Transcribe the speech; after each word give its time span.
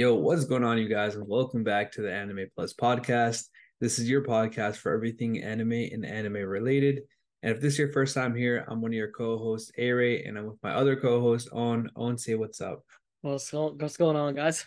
Yo, 0.00 0.14
what's 0.14 0.46
going 0.46 0.64
on, 0.64 0.78
you 0.78 0.88
guys? 0.88 1.14
And 1.14 1.28
welcome 1.28 1.62
back 1.62 1.92
to 1.92 2.00
the 2.00 2.10
Anime 2.10 2.46
Plus 2.56 2.72
podcast. 2.72 3.48
This 3.82 3.98
is 3.98 4.08
your 4.08 4.24
podcast 4.24 4.76
for 4.76 4.94
everything 4.94 5.42
anime 5.42 5.72
and 5.72 6.06
anime 6.06 6.36
related. 6.36 7.02
And 7.42 7.54
if 7.54 7.60
this 7.60 7.74
is 7.74 7.80
your 7.80 7.92
first 7.92 8.14
time 8.14 8.34
here, 8.34 8.64
I'm 8.66 8.80
one 8.80 8.92
of 8.92 8.94
your 8.94 9.10
co-hosts, 9.10 9.70
Aray, 9.76 10.24
and 10.24 10.38
I'm 10.38 10.46
with 10.46 10.56
my 10.62 10.70
other 10.70 10.96
co-host, 10.96 11.50
Aunn. 11.52 11.90
Aunn, 11.96 12.16
say 12.16 12.34
what's 12.34 12.62
up. 12.62 12.82
What's 13.20 13.50
going, 13.50 13.76
what's 13.76 13.98
going 13.98 14.16
on, 14.16 14.34
guys? 14.34 14.64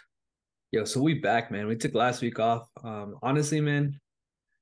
Yo, 0.71 0.85
so 0.85 1.01
we 1.01 1.15
back, 1.15 1.49
man. 1.49 1.65
We 1.65 1.77
took 1.77 1.95
last 1.95 2.21
week 2.21 2.37
off. 2.37 2.69
Um, 2.83 3.15
honestly, 3.23 3.59
man, 3.59 3.99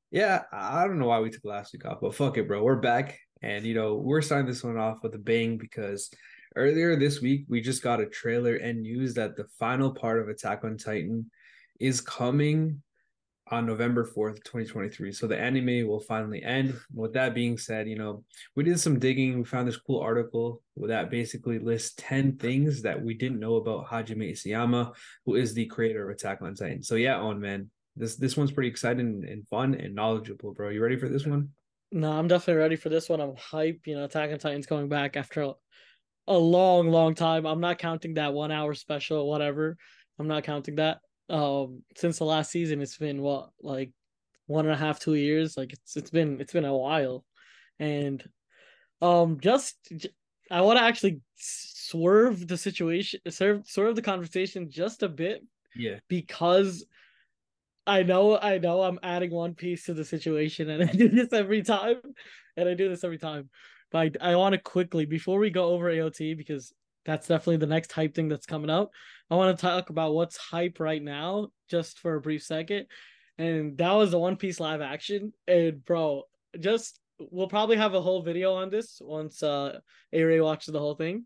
yeah, 0.10 0.44
I 0.54 0.88
don't 0.88 1.00
know 1.00 1.08
why 1.08 1.20
we 1.20 1.32
took 1.32 1.44
last 1.44 1.74
week 1.74 1.84
off, 1.84 1.98
but 2.00 2.16
fuck 2.16 2.38
it, 2.38 2.48
bro. 2.48 2.64
We're 2.64 2.78
back, 2.78 3.20
and 3.42 3.66
you 3.66 3.74
know 3.74 3.96
we're 3.96 4.22
starting 4.22 4.48
this 4.48 4.64
one 4.64 4.78
off 4.78 5.00
with 5.04 5.16
a 5.16 5.20
bang 5.20 5.58
because 5.58 6.10
earlier 6.56 6.96
this 6.96 7.22
week 7.22 7.46
we 7.48 7.62
just 7.62 7.82
got 7.82 8.02
a 8.02 8.06
trailer 8.06 8.56
and 8.56 8.82
news 8.82 9.14
that 9.16 9.36
the 9.36 9.46
final 9.60 9.92
part 9.94 10.20
of 10.20 10.30
Attack 10.30 10.64
on 10.64 10.78
Titan 10.78 11.30
is 11.80 12.02
coming 12.02 12.82
Aunn 13.52 13.66
November 13.66 14.06
4th, 14.06 14.44
2023. 14.46 15.12
So 15.12 15.28
the 15.28 15.38
anime 15.38 15.88
will 15.88 16.00
finally 16.00 16.42
end. 16.42 16.80
With 16.94 17.14
that 17.14 17.34
being 17.34 17.58
said, 17.58 17.88
you 17.88 17.98
know, 17.98 18.24
we 18.56 18.64
did 18.64 18.80
some 18.80 18.98
digging. 18.98 19.38
We 19.38 19.44
found 19.44 19.68
this 19.68 19.78
cool 19.78 20.00
article 20.00 20.62
that 20.78 21.10
basically 21.10 21.60
lists 21.60 21.94
10 21.98 22.38
things 22.38 22.82
that 22.84 23.02
we 23.02 23.14
didn't 23.14 23.40
know 23.40 23.56
about 23.56 23.88
Hajime 23.88 24.32
Isayama, 24.32 24.94
who 25.26 25.36
is 25.36 25.54
the 25.54 25.66
creator 25.66 26.10
of 26.10 26.16
Attack 26.16 26.42
on 26.42 26.56
Titan. 26.56 26.82
So 26.82 26.96
yeah, 26.96 27.18
on 27.18 27.40
man. 27.40 27.70
This 27.98 28.16
this 28.16 28.38
one's 28.38 28.54
pretty 28.54 28.70
exciting 28.70 29.26
and 29.30 29.46
fun 29.50 29.74
and 29.74 29.94
knowledgeable, 29.94 30.54
bro. 30.54 30.70
You 30.70 30.82
ready 30.82 30.96
for 30.96 31.10
this 31.10 31.26
one? 31.26 31.50
No, 31.92 32.10
I'm 32.10 32.30
definitely 32.30 32.62
ready 32.62 32.78
for 32.78 32.88
this 32.88 33.10
one. 33.10 33.20
I'm 33.20 33.36
hype. 33.36 33.82
You 33.86 33.98
know, 33.98 34.06
Attack 34.06 34.32
on 34.32 34.40
Titan's 34.40 34.66
coming 34.66 34.88
back 34.88 35.18
after 35.18 35.52
a 36.28 36.38
long, 36.38 36.90
long 36.90 37.16
time. 37.16 37.46
I'm 37.46 37.62
not 37.62 37.80
counting 37.80 38.16
that 38.16 38.34
one 38.34 38.52
hour 38.52 38.74
special, 38.74 39.28
whatever. 39.30 39.78
I'm 40.20 40.28
not 40.28 40.44
counting 40.44 40.76
that. 40.76 41.00
Um, 41.30 41.84
since 41.96 42.18
the 42.18 42.26
last 42.26 42.52
season, 42.52 42.82
it's 42.82 42.98
been 42.98 43.22
what 43.22 43.50
like 43.62 43.92
one 44.48 44.66
and 44.66 44.74
a 44.74 44.78
half, 44.78 45.00
two 45.00 45.16
years. 45.16 45.58
Like 45.58 45.74
it's 45.74 45.96
it's 45.96 46.10
been 46.10 46.40
it's 46.40 46.54
been 46.54 46.66
a 46.66 46.76
while, 46.76 47.26
and 47.80 48.24
um, 49.02 49.40
just 49.40 49.76
I 50.50 50.62
want 50.62 50.78
to 50.78 50.84
actually 50.84 51.22
swerve 51.36 52.48
the 52.48 52.58
situation, 52.58 53.22
serve 53.30 53.66
swerve 53.66 53.96
the 53.96 54.02
conversation 54.02 54.70
just 54.70 55.04
a 55.04 55.10
bit. 55.10 55.44
Yeah, 55.76 56.00
because 56.08 56.86
I 57.88 58.04
know, 58.04 58.38
I 58.38 58.58
know, 58.60 58.84
I'm 58.84 59.00
adding 59.02 59.32
one 59.32 59.56
piece 59.56 59.86
to 59.86 59.94
the 59.94 60.06
situation, 60.06 60.70
and 60.70 60.84
I 60.90 60.92
do 60.94 61.10
this 61.10 61.34
every 61.34 61.64
time, 61.64 62.02
and 62.58 62.70
I 62.70 62.74
do 62.74 62.90
this 62.90 63.04
every 63.04 63.18
time. 63.18 63.50
But 63.92 64.18
I, 64.22 64.32
I 64.32 64.36
want 64.36 64.54
to 64.54 64.62
quickly 64.62 65.06
before 65.06 65.40
we 65.40 65.50
go 65.50 65.66
over 65.66 65.92
AOT 65.92 66.38
because 66.38 66.74
that's 67.06 67.28
definitely 67.28 67.58
the 67.58 67.68
next 67.68 67.92
hype 67.92 68.14
thing 68.14 68.30
that's 68.30 68.46
coming 68.46 68.70
up. 68.70 68.92
I 69.30 69.36
want 69.36 69.58
to 69.58 69.62
talk 69.62 69.90
about 69.90 70.14
what's 70.14 70.38
hype 70.38 70.80
right 70.80 71.02
now, 71.02 71.50
just 71.70 72.00
for 72.00 72.16
a 72.16 72.22
brief 72.22 72.44
second. 72.44 72.88
And 73.38 73.78
that 73.78 73.94
was 73.94 74.12
the 74.12 74.20
One 74.20 74.36
Piece 74.36 74.60
live 74.60 74.82
action. 74.82 75.34
And 75.48 75.84
bro, 75.84 76.24
just 76.60 77.00
we'll 77.20 77.48
probably 77.48 77.78
have 77.78 77.94
a 77.94 78.02
whole 78.02 78.22
video 78.22 78.54
on 78.56 78.70
this 78.70 79.00
once 79.02 79.44
uh 79.44 79.80
A 80.14 80.42
watches 80.42 80.74
the 80.74 80.80
whole 80.80 80.96
thing. 80.96 81.26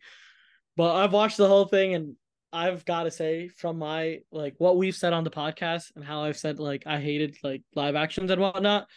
But 0.77 0.95
I've 0.95 1.13
watched 1.13 1.37
the 1.37 1.47
whole 1.47 1.65
thing 1.65 1.93
and 1.93 2.15
I've 2.51 2.85
got 2.85 3.03
to 3.03 3.11
say 3.11 3.49
from 3.49 3.77
my 3.77 4.19
like 4.31 4.55
what 4.59 4.77
we've 4.77 4.95
said 4.95 5.13
on 5.13 5.23
the 5.23 5.29
podcast 5.29 5.91
and 5.95 6.05
how 6.05 6.23
I've 6.23 6.37
said 6.37 6.59
like 6.59 6.83
I 6.85 6.99
hated 6.99 7.37
like 7.43 7.63
live 7.75 7.95
actions 7.95 8.31
and 8.31 8.41
whatnot 8.41 8.87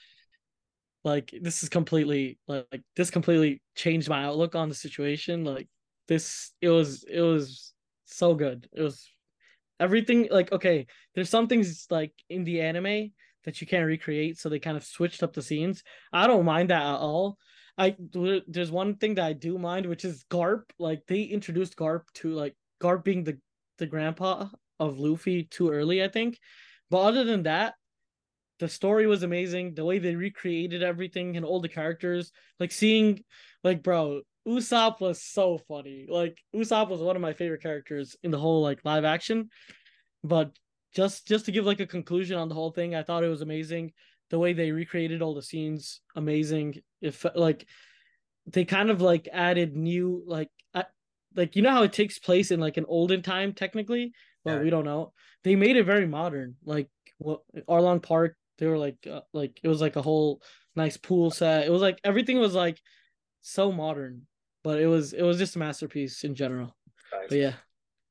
like 1.05 1.33
this 1.41 1.63
is 1.63 1.69
completely 1.69 2.39
like 2.49 2.83
this 2.97 3.11
completely 3.11 3.63
changed 3.75 4.09
my 4.09 4.25
outlook 4.25 4.55
on 4.55 4.69
the 4.69 4.75
situation 4.75 5.45
like 5.45 5.69
this 6.09 6.53
it 6.61 6.71
was 6.71 7.05
it 7.05 7.21
was 7.21 7.73
so 8.07 8.35
good. 8.35 8.69
It 8.73 8.83
was 8.83 9.07
everything 9.79 10.27
like 10.31 10.51
okay 10.51 10.87
there's 11.15 11.31
some 11.31 11.47
things 11.47 11.87
like 11.89 12.13
in 12.29 12.43
the 12.43 12.61
anime 12.61 13.13
that 13.45 13.61
you 13.61 13.67
can't 13.67 13.87
recreate 13.87 14.37
so 14.37 14.49
they 14.49 14.59
kind 14.59 14.77
of 14.77 14.85
switched 14.85 15.23
up 15.23 15.35
the 15.35 15.43
scenes. 15.43 15.83
I 16.13 16.27
don't 16.27 16.45
mind 16.45 16.71
that 16.71 16.83
at 16.83 16.97
all. 16.97 17.39
I 17.77 17.95
there's 18.49 18.73
one 18.73 18.97
thing 18.97 19.15
that 19.15 19.25
i 19.25 19.33
do 19.33 19.57
mind 19.59 19.87
which 19.87 20.05
is 20.05 20.25
garp. 20.31 20.65
Like 20.79 21.03
they 21.07 21.23
introduced 21.23 21.77
garp 21.77 22.03
to 22.15 22.33
like 22.33 22.57
garp 22.83 23.05
being 23.05 23.23
the 23.23 23.39
the 23.77 23.87
grandpa 23.87 24.49
of 24.81 24.99
luffy 24.99 25.45
too 25.45 25.71
early 25.71 26.03
i 26.03 26.09
think. 26.09 26.39
But 26.91 27.03
other 27.03 27.25
than 27.25 27.45
that 27.45 27.75
the 28.59 28.69
story 28.69 29.07
was 29.07 29.23
amazing. 29.23 29.75
The 29.75 29.85
way 29.85 29.99
they 29.99 30.15
recreated 30.15 30.83
everything 30.83 31.37
and 31.37 31.45
all 31.45 31.61
the 31.61 31.69
characters, 31.69 32.33
like 32.59 32.73
seeing, 32.73 33.23
like 33.63 33.83
bro, 33.83 34.23
Usopp 34.47 35.01
was 35.01 35.23
so 35.23 35.59
funny. 35.69 36.07
Like 36.09 36.39
Usopp 36.55 36.89
was 36.89 37.01
one 37.01 37.17
of 37.17 37.23
my 37.23 37.33
favorite 37.33 37.63
characters 37.63 38.17
in 38.23 38.31
the 38.31 38.39
whole 38.39 38.63
like 38.63 38.81
live 38.85 39.05
action. 39.05 39.51
But 40.25 40.57
just 40.95 41.27
just 41.27 41.45
to 41.47 41.53
give 41.53 41.67
like 41.67 41.81
a 41.81 41.87
conclusion 41.87 42.39
on 42.39 42.49
the 42.49 42.55
whole 42.55 42.71
thing, 42.71 42.95
I 42.95 43.03
thought 43.03 43.25
it 43.25 43.29
was 43.29 43.43
amazing. 43.43 43.93
The 44.31 44.39
way 44.39 44.53
they 44.53 44.73
recreated 44.73 45.23
all 45.23 45.35
the 45.35 45.43
scenes, 45.43 46.01
amazing. 46.17 46.81
If 47.01 47.25
like 47.35 47.67
they 48.47 48.65
kind 48.65 48.91
of 48.91 49.01
like 49.01 49.29
added 49.33 49.77
new 49.77 50.25
like 50.27 50.51
uh, 50.75 50.85
like 51.37 51.55
you 51.55 51.63
know 51.63 51.71
how 51.71 51.83
it 51.83 51.93
takes 51.93 52.19
place 52.19 52.51
in 52.51 52.59
like 52.59 52.79
an 52.79 52.87
olden 52.89 53.23
time 53.23 53.53
technically, 53.53 54.13
but 54.45 54.55
yeah. 54.55 54.63
we 54.63 54.71
don't 54.71 54.85
know. 54.85 55.13
They 55.45 55.55
made 55.55 55.77
it 55.77 55.85
very 55.85 56.07
modern. 56.07 56.57
Like 56.65 56.89
what 57.19 57.43
Arlong 57.69 58.03
Park 58.03 58.37
they 58.59 58.67
were 58.67 58.79
like 58.79 58.97
uh, 59.11 59.21
like 59.33 59.59
it 59.63 59.69
was 59.69 59.81
like 59.81 59.97
a 59.97 60.03
whole 60.03 60.43
nice 60.77 60.97
pool 60.97 61.31
set. 61.31 61.67
It 61.67 61.71
was 61.71 61.83
like 61.83 61.99
everything 62.05 62.39
was 62.39 62.55
like 62.55 62.81
so 63.41 63.73
modern, 63.73 64.23
but 64.63 64.81
it 64.81 64.87
was 64.87 65.13
it 65.13 65.23
was 65.23 65.39
just 65.39 65.57
a 65.57 65.59
masterpiece 65.59 66.25
in 66.25 66.35
general. 66.35 66.77
Nice. 67.13 67.29
But 67.29 67.39
yeah. 67.39 67.53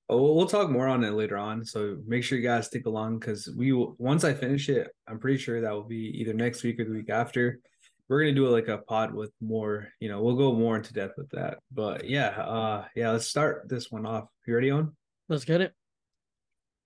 Oh, 0.10 0.34
we'll 0.34 0.48
talk 0.48 0.70
more 0.70 0.88
on 0.88 1.04
it 1.04 1.12
later 1.12 1.38
on. 1.38 1.66
So 1.66 1.98
make 2.08 2.24
sure 2.24 2.38
you 2.38 2.44
guys 2.44 2.68
stick 2.68 2.86
along 2.86 3.20
because 3.20 3.50
we 3.58 3.74
once 3.74 4.24
I 4.24 4.34
finish 4.34 4.70
it, 4.70 4.88
I'm 5.08 5.20
pretty 5.20 5.38
sure 5.38 5.60
that 5.60 5.74
will 5.74 5.84
be 5.84 6.20
either 6.20 6.34
next 6.34 6.64
week 6.64 6.80
or 6.80 6.86
the 6.86 6.92
week 6.92 7.10
after. 7.10 7.60
We're 8.08 8.22
gonna 8.22 8.34
do 8.34 8.48
like 8.48 8.70
a 8.70 8.78
pod 8.78 9.14
with 9.14 9.32
more, 9.42 9.90
you 10.00 10.08
know, 10.08 10.24
we'll 10.24 10.38
go 10.38 10.54
more 10.54 10.78
into 10.78 10.94
depth 10.94 11.16
with 11.18 11.30
that. 11.32 11.58
But 11.74 12.10
yeah, 12.10 12.30
uh 12.30 12.86
yeah, 12.96 13.12
let's 13.12 13.28
start 13.28 13.68
this 13.68 13.92
one 13.92 14.06
off. 14.06 14.30
You 14.46 14.56
ready 14.56 14.72
on? 14.72 14.96
Let's 15.28 15.44
get 15.44 15.60
it. 15.60 15.74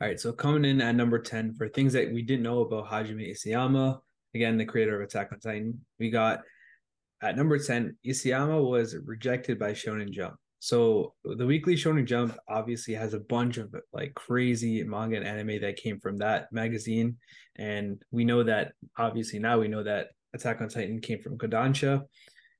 All 0.01 0.07
right, 0.07 0.19
so 0.19 0.34
coming 0.34 0.66
in 0.66 0.81
at 0.81 0.95
number 0.95 1.19
10 1.19 1.53
for 1.53 1.69
things 1.69 1.94
that 1.94 2.12
we 2.12 2.23
didn't 2.23 2.41
know 2.41 2.62
about 2.62 2.88
Hajime 2.88 3.29
Isayama, 3.29 4.00
again, 4.34 4.57
the 4.57 4.66
creator 4.66 5.00
of 5.00 5.07
Attack 5.07 5.31
on 5.31 5.39
Titan, 5.39 5.79
we 6.00 6.09
got 6.09 6.41
at 7.22 7.38
number 7.38 7.59
10, 7.59 7.97
Isayama 8.03 8.67
was 8.67 8.95
rejected 9.06 9.59
by 9.59 9.73
Shonen 9.73 10.09
Jump. 10.09 10.38
So 10.57 11.13
the 11.23 11.45
weekly 11.45 11.75
Shonen 11.75 12.06
Jump 12.06 12.35
obviously 12.47 12.95
has 12.95 13.13
a 13.13 13.19
bunch 13.19 13.57
of 13.57 13.75
like 13.94 14.16
crazy 14.16 14.84
manga 14.84 15.17
and 15.17 15.28
anime 15.28 15.61
that 15.61 15.75
came 15.75 16.00
from 16.00 16.17
that 16.17 16.51
magazine. 16.51 17.17
And 17.57 18.01
we 18.09 18.25
know 18.25 18.41
that 18.41 18.72
obviously 18.97 19.38
now 19.38 19.59
we 19.59 19.67
know 19.67 19.84
that 19.84 20.07
Attack 20.34 20.61
on 20.61 20.69
Titan 20.69 21.00
came 21.00 21.22
from 21.22 21.38
Kodansha. 21.38 22.06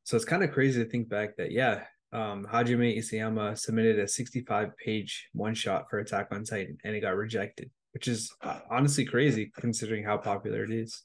So 0.04 0.16
it's 0.16 0.26
kind 0.26 0.44
of 0.44 0.52
crazy 0.52 0.84
to 0.84 0.88
think 0.88 1.10
back 1.10 1.38
that, 1.38 1.50
yeah, 1.50 1.86
um, 2.14 2.46
Hajime 2.52 2.98
Isayama 2.98 3.58
submitted 3.58 4.00
a 4.00 4.08
65 4.08 4.76
page 4.78 5.30
one 5.34 5.54
shot 5.54 5.86
for 5.90 6.00
Attack 6.00 6.28
on 6.32 6.44
Titan 6.44 6.78
and 6.84 6.96
it 6.96 7.02
got 7.02 7.16
rejected, 7.16 7.70
which 7.94 8.08
is 8.08 8.34
uh, 8.42 8.60
honestly 8.70 9.06
crazy 9.06 9.52
considering 9.56 10.04
how 10.04 10.18
popular 10.18 10.64
it 10.64 10.72
is. 10.72 11.04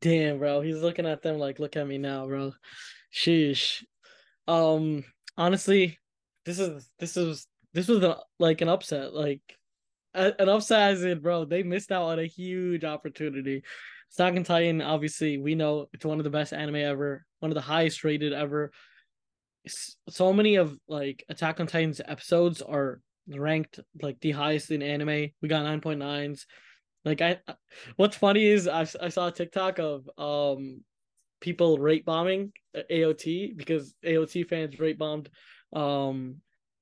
Damn, 0.00 0.38
bro. 0.38 0.60
He's 0.60 0.80
looking 0.80 1.06
at 1.06 1.22
them 1.22 1.38
like, 1.38 1.58
look 1.58 1.76
at 1.76 1.86
me 1.86 1.98
now, 1.98 2.26
bro. 2.26 2.52
Sheesh. 3.12 3.82
Um, 4.46 5.04
honestly, 5.36 5.98
this 6.44 6.58
is 6.58 6.88
this 6.98 7.16
is 7.16 7.46
this 7.74 7.88
was 7.88 8.02
a, 8.04 8.18
like 8.38 8.60
an 8.60 8.68
upset, 8.68 9.12
like 9.12 9.40
a, 10.14 10.32
an 10.40 10.48
upset 10.48 10.92
as 10.92 11.04
in, 11.04 11.20
bro. 11.20 11.44
They 11.44 11.64
missed 11.64 11.90
out 11.90 12.04
on 12.04 12.20
a 12.20 12.26
huge 12.26 12.84
opportunity. 12.84 13.62
Attack 14.14 14.36
on 14.36 14.44
Titan, 14.44 14.82
obviously, 14.82 15.38
we 15.38 15.54
know 15.54 15.86
it's 15.92 16.04
one 16.04 16.18
of 16.18 16.24
the 16.24 16.30
best 16.30 16.52
anime 16.52 16.76
ever, 16.76 17.24
one 17.40 17.50
of 17.50 17.54
the 17.54 17.60
highest 17.60 18.04
rated 18.04 18.32
ever 18.32 18.70
so 19.66 20.32
many 20.32 20.56
of 20.56 20.76
like 20.88 21.24
Attack 21.28 21.60
on 21.60 21.66
Titan's 21.66 22.00
episodes 22.04 22.62
are 22.62 23.00
ranked 23.28 23.80
like 24.00 24.20
the 24.20 24.32
highest 24.32 24.70
in 24.70 24.82
anime. 24.82 25.30
We 25.40 25.48
got 25.48 25.64
9.9s. 25.64 26.44
Like 27.04 27.20
I 27.20 27.38
what's 27.96 28.16
funny 28.16 28.46
is 28.46 28.68
I, 28.68 28.86
I 29.00 29.08
saw 29.08 29.28
a 29.28 29.32
TikTok 29.32 29.78
of 29.78 30.08
um 30.18 30.82
people 31.40 31.78
rate 31.78 32.04
bombing 32.04 32.52
AOT 32.76 33.56
because 33.56 33.94
AOT 34.04 34.48
fans 34.48 34.78
rate 34.78 34.98
bombed 34.98 35.28
um 35.72 36.36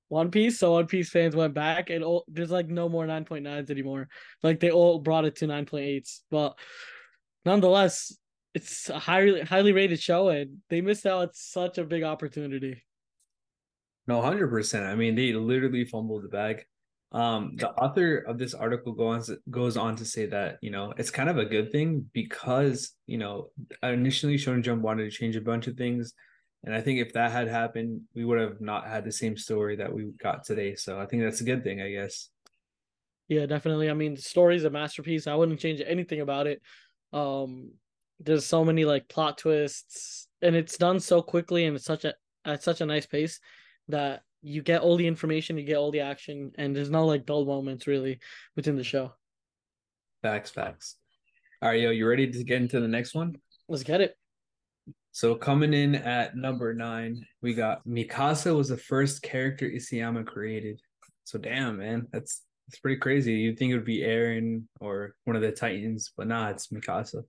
One 0.08 0.30
Piece. 0.30 0.58
So 0.58 0.72
One 0.72 0.86
Piece 0.86 1.10
fans 1.10 1.34
went 1.34 1.54
back 1.54 1.90
and 1.90 2.04
all, 2.04 2.24
there's 2.28 2.50
like 2.50 2.68
no 2.68 2.88
more 2.88 3.06
9.9s 3.06 3.70
anymore. 3.70 4.08
Like 4.42 4.60
they 4.60 4.70
all 4.70 4.98
brought 4.98 5.24
it 5.24 5.36
to 5.36 5.46
9.8s. 5.46 6.20
But 6.30 6.58
nonetheless, 7.44 8.16
it's 8.54 8.88
a 8.88 8.98
highly 8.98 9.42
highly 9.42 9.72
rated 9.72 10.00
show 10.00 10.28
and 10.28 10.58
they 10.68 10.80
missed 10.80 11.06
out 11.06 11.22
on 11.22 11.28
such 11.32 11.78
a 11.78 11.84
big 11.84 12.02
opportunity. 12.02 12.82
No, 14.06 14.20
hundred 14.20 14.48
percent. 14.48 14.86
I 14.86 14.94
mean, 14.94 15.14
they 15.14 15.32
literally 15.32 15.84
fumbled 15.84 16.24
the 16.24 16.28
bag. 16.28 16.64
Um, 17.12 17.56
the 17.56 17.70
author 17.70 18.18
of 18.18 18.38
this 18.38 18.54
article 18.54 18.92
goes 18.92 19.30
goes 19.50 19.76
on 19.76 19.96
to 19.96 20.04
say 20.04 20.26
that 20.26 20.58
you 20.62 20.70
know 20.70 20.92
it's 20.96 21.10
kind 21.10 21.28
of 21.28 21.38
a 21.38 21.44
good 21.44 21.72
thing 21.72 22.08
because 22.12 22.92
you 23.06 23.18
know 23.18 23.50
initially 23.82 24.36
Shonen 24.36 24.62
Jump 24.62 24.82
wanted 24.82 25.04
to 25.04 25.16
change 25.16 25.36
a 25.36 25.40
bunch 25.40 25.66
of 25.66 25.76
things, 25.76 26.12
and 26.64 26.74
I 26.74 26.80
think 26.80 27.00
if 27.00 27.12
that 27.14 27.32
had 27.32 27.48
happened, 27.48 28.02
we 28.14 28.24
would 28.24 28.40
have 28.40 28.60
not 28.60 28.86
had 28.86 29.04
the 29.04 29.12
same 29.12 29.36
story 29.36 29.76
that 29.76 29.92
we 29.92 30.10
got 30.22 30.44
today. 30.44 30.76
So 30.76 31.00
I 31.00 31.06
think 31.06 31.22
that's 31.22 31.40
a 31.40 31.44
good 31.44 31.64
thing, 31.64 31.80
I 31.80 31.90
guess. 31.90 32.28
Yeah, 33.28 33.46
definitely. 33.46 33.90
I 33.90 33.94
mean, 33.94 34.14
the 34.14 34.22
story's 34.22 34.64
a 34.64 34.70
masterpiece. 34.70 35.26
I 35.26 35.34
wouldn't 35.34 35.60
change 35.60 35.80
anything 35.84 36.20
about 36.20 36.46
it. 36.46 36.60
Um, 37.12 37.72
there's 38.20 38.46
so 38.46 38.64
many 38.64 38.84
like 38.84 39.08
plot 39.08 39.38
twists, 39.38 40.28
and 40.42 40.54
it's 40.54 40.76
done 40.76 41.00
so 41.00 41.22
quickly 41.22 41.64
and 41.64 41.76
it's 41.76 41.84
such 41.84 42.04
a 42.04 42.14
at 42.44 42.62
such 42.62 42.80
a 42.80 42.86
nice 42.86 43.06
pace 43.06 43.40
that 43.88 44.22
you 44.42 44.62
get 44.62 44.80
all 44.80 44.96
the 44.96 45.06
information, 45.06 45.58
you 45.58 45.64
get 45.64 45.76
all 45.76 45.90
the 45.90 46.00
action, 46.00 46.52
and 46.56 46.74
there's 46.74 46.90
no 46.90 47.06
like 47.06 47.26
dull 47.26 47.44
moments 47.44 47.86
really 47.86 48.20
within 48.56 48.76
the 48.76 48.84
show. 48.84 49.12
Facts, 50.22 50.50
facts. 50.50 50.96
All 51.62 51.68
right, 51.68 51.80
yo, 51.80 51.90
you 51.90 52.08
ready 52.08 52.30
to 52.30 52.44
get 52.44 52.62
into 52.62 52.80
the 52.80 52.88
next 52.88 53.14
one? 53.14 53.36
Let's 53.68 53.82
get 53.82 54.00
it. 54.00 54.16
So 55.12 55.34
coming 55.34 55.74
in 55.74 55.94
at 55.94 56.36
number 56.36 56.72
nine, 56.72 57.26
we 57.42 57.52
got 57.52 57.86
Mikasa 57.86 58.56
was 58.56 58.68
the 58.68 58.76
first 58.76 59.22
character 59.22 59.68
Isayama 59.68 60.24
created. 60.24 60.80
So 61.24 61.38
damn, 61.38 61.78
man, 61.78 62.06
that's 62.12 62.42
it's 62.68 62.78
pretty 62.78 62.98
crazy. 62.98 63.32
You'd 63.32 63.58
think 63.58 63.72
it 63.72 63.74
would 63.74 63.84
be 63.84 63.98
Eren 63.98 64.62
or 64.80 65.16
one 65.24 65.36
of 65.36 65.42
the 65.42 65.50
Titans, 65.50 66.12
but 66.16 66.28
nah, 66.28 66.50
it's 66.50 66.68
Mikasa. 66.68 67.24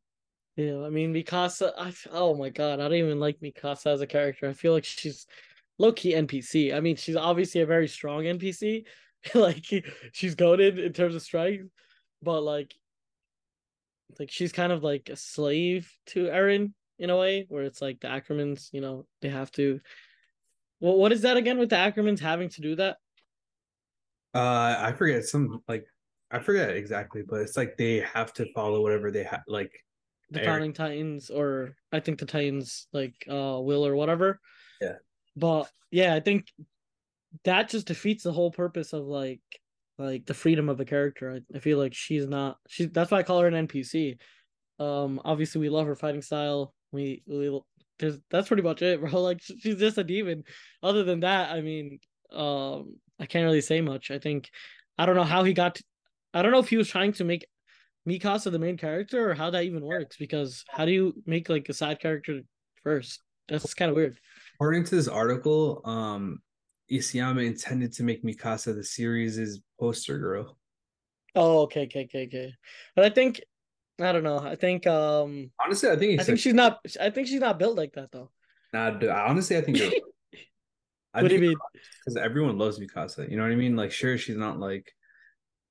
Yeah, 0.56 0.84
I 0.84 0.90
mean 0.90 1.14
Mikasa. 1.14 1.72
I 1.78 1.94
oh 2.12 2.36
my 2.36 2.50
god, 2.50 2.80
I 2.80 2.84
don't 2.84 2.94
even 2.94 3.20
like 3.20 3.40
Mikasa 3.40 3.88
as 3.88 4.02
a 4.02 4.08
character. 4.08 4.50
I 4.50 4.54
feel 4.54 4.74
like 4.74 4.84
she's 4.84 5.26
low 5.78 5.92
key 5.92 6.14
NPC. 6.14 6.74
I 6.74 6.80
mean, 6.80 6.96
she's 6.96 7.16
obviously 7.16 7.62
a 7.62 7.66
very 7.66 7.88
strong 7.88 8.24
NPC. 8.24 8.86
like 9.36 9.66
she's 10.14 10.36
goaded 10.36 10.80
in 10.80 10.94
terms 10.94 11.16
of 11.16 11.22
strength, 11.22 11.70
but 12.22 12.42
like, 12.42 12.74
like 14.20 14.32
she's 14.32 14.52
kind 14.52 14.72
of 14.72 14.84
like 14.84 15.10
a 15.10 15.16
slave 15.16 15.92
to 16.08 16.26
Eren 16.26 16.74
in 17.00 17.10
a 17.10 17.18
way, 17.18 17.46
where 17.50 17.64
it's 17.64 17.82
like 17.82 18.00
the 18.00 18.08
Ackermans, 18.08 18.70
you 18.74 18.82
know, 18.82 19.06
they 19.22 19.30
have 19.30 19.52
to. 19.54 19.80
Well, 20.80 20.98
what 20.98 21.12
is 21.12 21.22
that 21.22 21.38
again 21.38 21.60
with 21.60 21.70
the 21.70 21.76
Ackermans 21.76 22.20
having 22.20 22.50
to 22.50 22.62
do 22.62 22.76
that? 22.76 22.98
Uh, 24.34 24.76
I 24.80 24.94
forget 24.94 25.26
some 25.26 25.62
like 25.68 25.86
I 26.30 26.40
forget 26.40 26.72
exactly, 26.72 27.22
but 27.28 27.42
it's 27.42 27.58
like 27.58 27.78
they 27.78 28.00
have 28.14 28.34
to 28.34 28.52
follow 28.54 28.82
whatever 28.82 29.12
they 29.12 29.24
have 29.24 29.44
like 29.48 29.72
the 30.32 30.44
founding 30.44 30.74
Titans, 30.74 31.30
or 31.30 31.76
I 31.92 32.00
think 32.00 32.20
the 32.20 32.26
Titans 32.26 32.88
like 32.94 33.14
uh 33.30 33.60
will 33.60 33.86
or 33.86 33.96
whatever. 33.96 34.40
Yeah. 34.80 34.96
But 35.36 35.70
yeah, 35.92 36.16
I 36.16 36.22
think 36.22 36.48
that 37.44 37.70
just 37.70 37.88
defeats 37.88 38.24
the 38.24 38.32
whole 38.32 38.52
purpose 38.52 38.94
of 38.94 39.06
like 39.06 39.42
like 39.98 40.26
the 40.26 40.34
freedom 40.34 40.70
of 40.70 40.80
a 40.80 40.86
character. 40.86 41.32
I, 41.32 41.58
I 41.58 41.60
feel 41.60 41.78
like 41.78 41.94
she's 41.94 42.28
not 42.28 42.58
she. 42.68 42.86
that's 42.86 43.12
why 43.12 43.20
I 43.20 43.24
call 43.24 43.42
her 43.42 43.48
an 43.48 43.68
NPC. 43.68 44.18
Um 44.80 45.22
obviously 45.24 45.62
we 45.62 45.70
love 45.70 45.88
her 45.88 45.96
fighting 45.96 46.22
style. 46.22 46.74
We 46.92 47.24
we 47.28 47.60
there's 48.00 48.18
that's 48.30 48.48
pretty 48.48 48.64
much 48.64 48.82
it, 48.82 49.00
bro. 49.02 49.22
Like 49.22 49.42
she's 49.42 49.78
just 49.78 49.98
a 49.98 50.04
demon. 50.04 50.44
Other 50.82 51.04
than 51.04 51.20
that, 51.22 51.52
I 51.52 51.62
mean, 51.62 52.00
um 52.32 52.96
I 53.20 53.26
can't 53.26 53.46
really 53.46 53.62
say 53.62 53.82
much. 53.82 54.12
I 54.12 54.18
think 54.18 54.50
I 54.98 55.06
don't 55.06 55.16
know 55.16 55.24
how 55.24 55.44
he 55.44 55.54
got. 55.54 55.76
To, 55.76 55.84
I 56.34 56.42
don't 56.42 56.52
know 56.52 56.60
if 56.60 56.70
he 56.70 56.78
was 56.78 56.90
trying 56.90 57.14
to 57.14 57.24
make 57.24 57.46
Mikasa 58.08 58.52
the 58.52 58.60
main 58.60 58.78
character 58.78 59.30
or 59.30 59.34
how 59.34 59.50
that 59.52 59.64
even 59.64 59.84
works. 59.84 60.18
Because 60.18 60.64
how 60.70 60.86
do 60.86 60.92
you 60.92 61.14
make 61.26 61.50
like 61.50 61.70
a 61.70 61.74
side 61.74 62.00
character 62.00 62.42
first? 62.84 63.22
That's 63.48 63.74
kind 63.74 63.90
of 63.90 63.96
weird. 63.96 64.18
According 64.56 64.86
to 64.86 64.96
this 64.96 65.08
article, 65.08 65.82
um, 65.86 66.40
Isayama 66.92 67.46
intended 67.46 67.94
to 67.94 68.04
make 68.04 68.24
Mikasa 68.24 68.76
the 68.76 68.84
series' 68.84 69.62
poster 69.80 70.18
girl. 70.18 70.58
Oh, 71.36 71.62
okay, 71.62 71.84
okay, 71.84 72.04
okay, 72.06 72.26
okay. 72.26 72.54
But 72.96 73.06
I 73.06 73.10
think 73.10 73.42
I 74.00 74.12
don't 74.12 74.24
know. 74.24 74.40
I 74.40 74.56
think 74.56 74.88
um 74.88 75.52
honestly, 75.64 75.90
I 75.90 75.96
think 75.96 76.20
I 76.20 76.24
think 76.24 76.40
she's 76.40 76.54
not. 76.54 76.80
I 77.00 77.10
think 77.10 77.28
she's 77.28 77.40
not 77.40 77.60
built 77.60 77.78
like 77.78 77.94
that 77.94 78.12
though. 78.12 78.32
Nah, 78.74 78.98
honestly, 79.26 79.58
I 79.58 79.62
think 79.62 79.80
I 81.14 81.22
what 81.22 81.30
do 81.30 81.36
you 81.36 81.42
mean? 81.42 81.58
Because 82.00 82.18
everyone 82.18 82.58
loves 82.58 82.80
Mikasa. 82.80 83.30
You 83.30 83.38
know 83.38 83.44
what 83.44 83.52
I 83.52 83.56
mean? 83.56 83.76
Like, 83.76 83.92
sure, 83.92 84.18
she's 84.18 84.38
not 84.38 84.60
like 84.60 84.94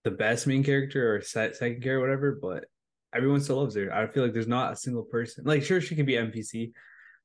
the 0.04 0.10
best 0.10 0.46
main 0.46 0.64
character 0.64 1.14
or 1.14 1.20
second 1.20 1.58
character, 1.58 2.00
whatever, 2.00 2.38
but 2.40 2.64
everyone 3.14 3.40
still 3.40 3.56
loves 3.56 3.74
her. 3.74 3.92
I 3.92 4.06
feel 4.06 4.22
like 4.22 4.32
there's 4.32 4.46
not 4.46 4.72
a 4.72 4.76
single 4.76 5.02
person. 5.02 5.44
Like, 5.44 5.62
sure, 5.62 5.80
she 5.80 5.96
can 5.96 6.06
be 6.06 6.14
NPC, 6.14 6.72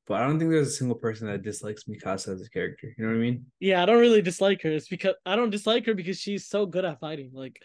but 0.08 0.22
I 0.22 0.28
don't 0.28 0.40
think 0.40 0.52
there's 0.52 0.68
a 0.68 0.72
single 0.72 0.98
person 0.98 1.28
that 1.28 1.42
dislikes 1.42 1.84
Mikasa 1.84 2.34
as 2.34 2.42
a 2.42 2.50
character. 2.50 2.94
You 2.98 3.06
know 3.06 3.12
what 3.12 3.18
I 3.18 3.22
mean? 3.22 3.46
Yeah, 3.60 3.82
I 3.82 3.86
don't 3.86 4.00
really 4.00 4.22
dislike 4.22 4.62
her. 4.64 4.72
It's 4.72 4.88
because 4.88 5.16
I 5.26 5.36
don't 5.36 5.50
dislike 5.50 5.86
her 5.86 5.94
because 5.94 6.20
she's 6.20 6.48
so 6.48 6.66
good 6.66 6.86
at 6.86 7.00
fighting. 7.00 7.32
Like, 7.34 7.62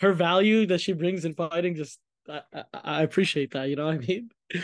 her 0.00 0.12
value 0.12 0.66
that 0.66 0.80
she 0.80 0.92
brings 0.92 1.24
in 1.24 1.34
fighting, 1.34 1.74
just 1.74 1.98
I, 2.28 2.42
I, 2.52 2.64
I 2.72 3.02
appreciate 3.02 3.52
that. 3.52 3.68
You 3.68 3.76
know 3.76 3.86
what 3.86 3.94
I 3.94 3.98
mean? 3.98 4.30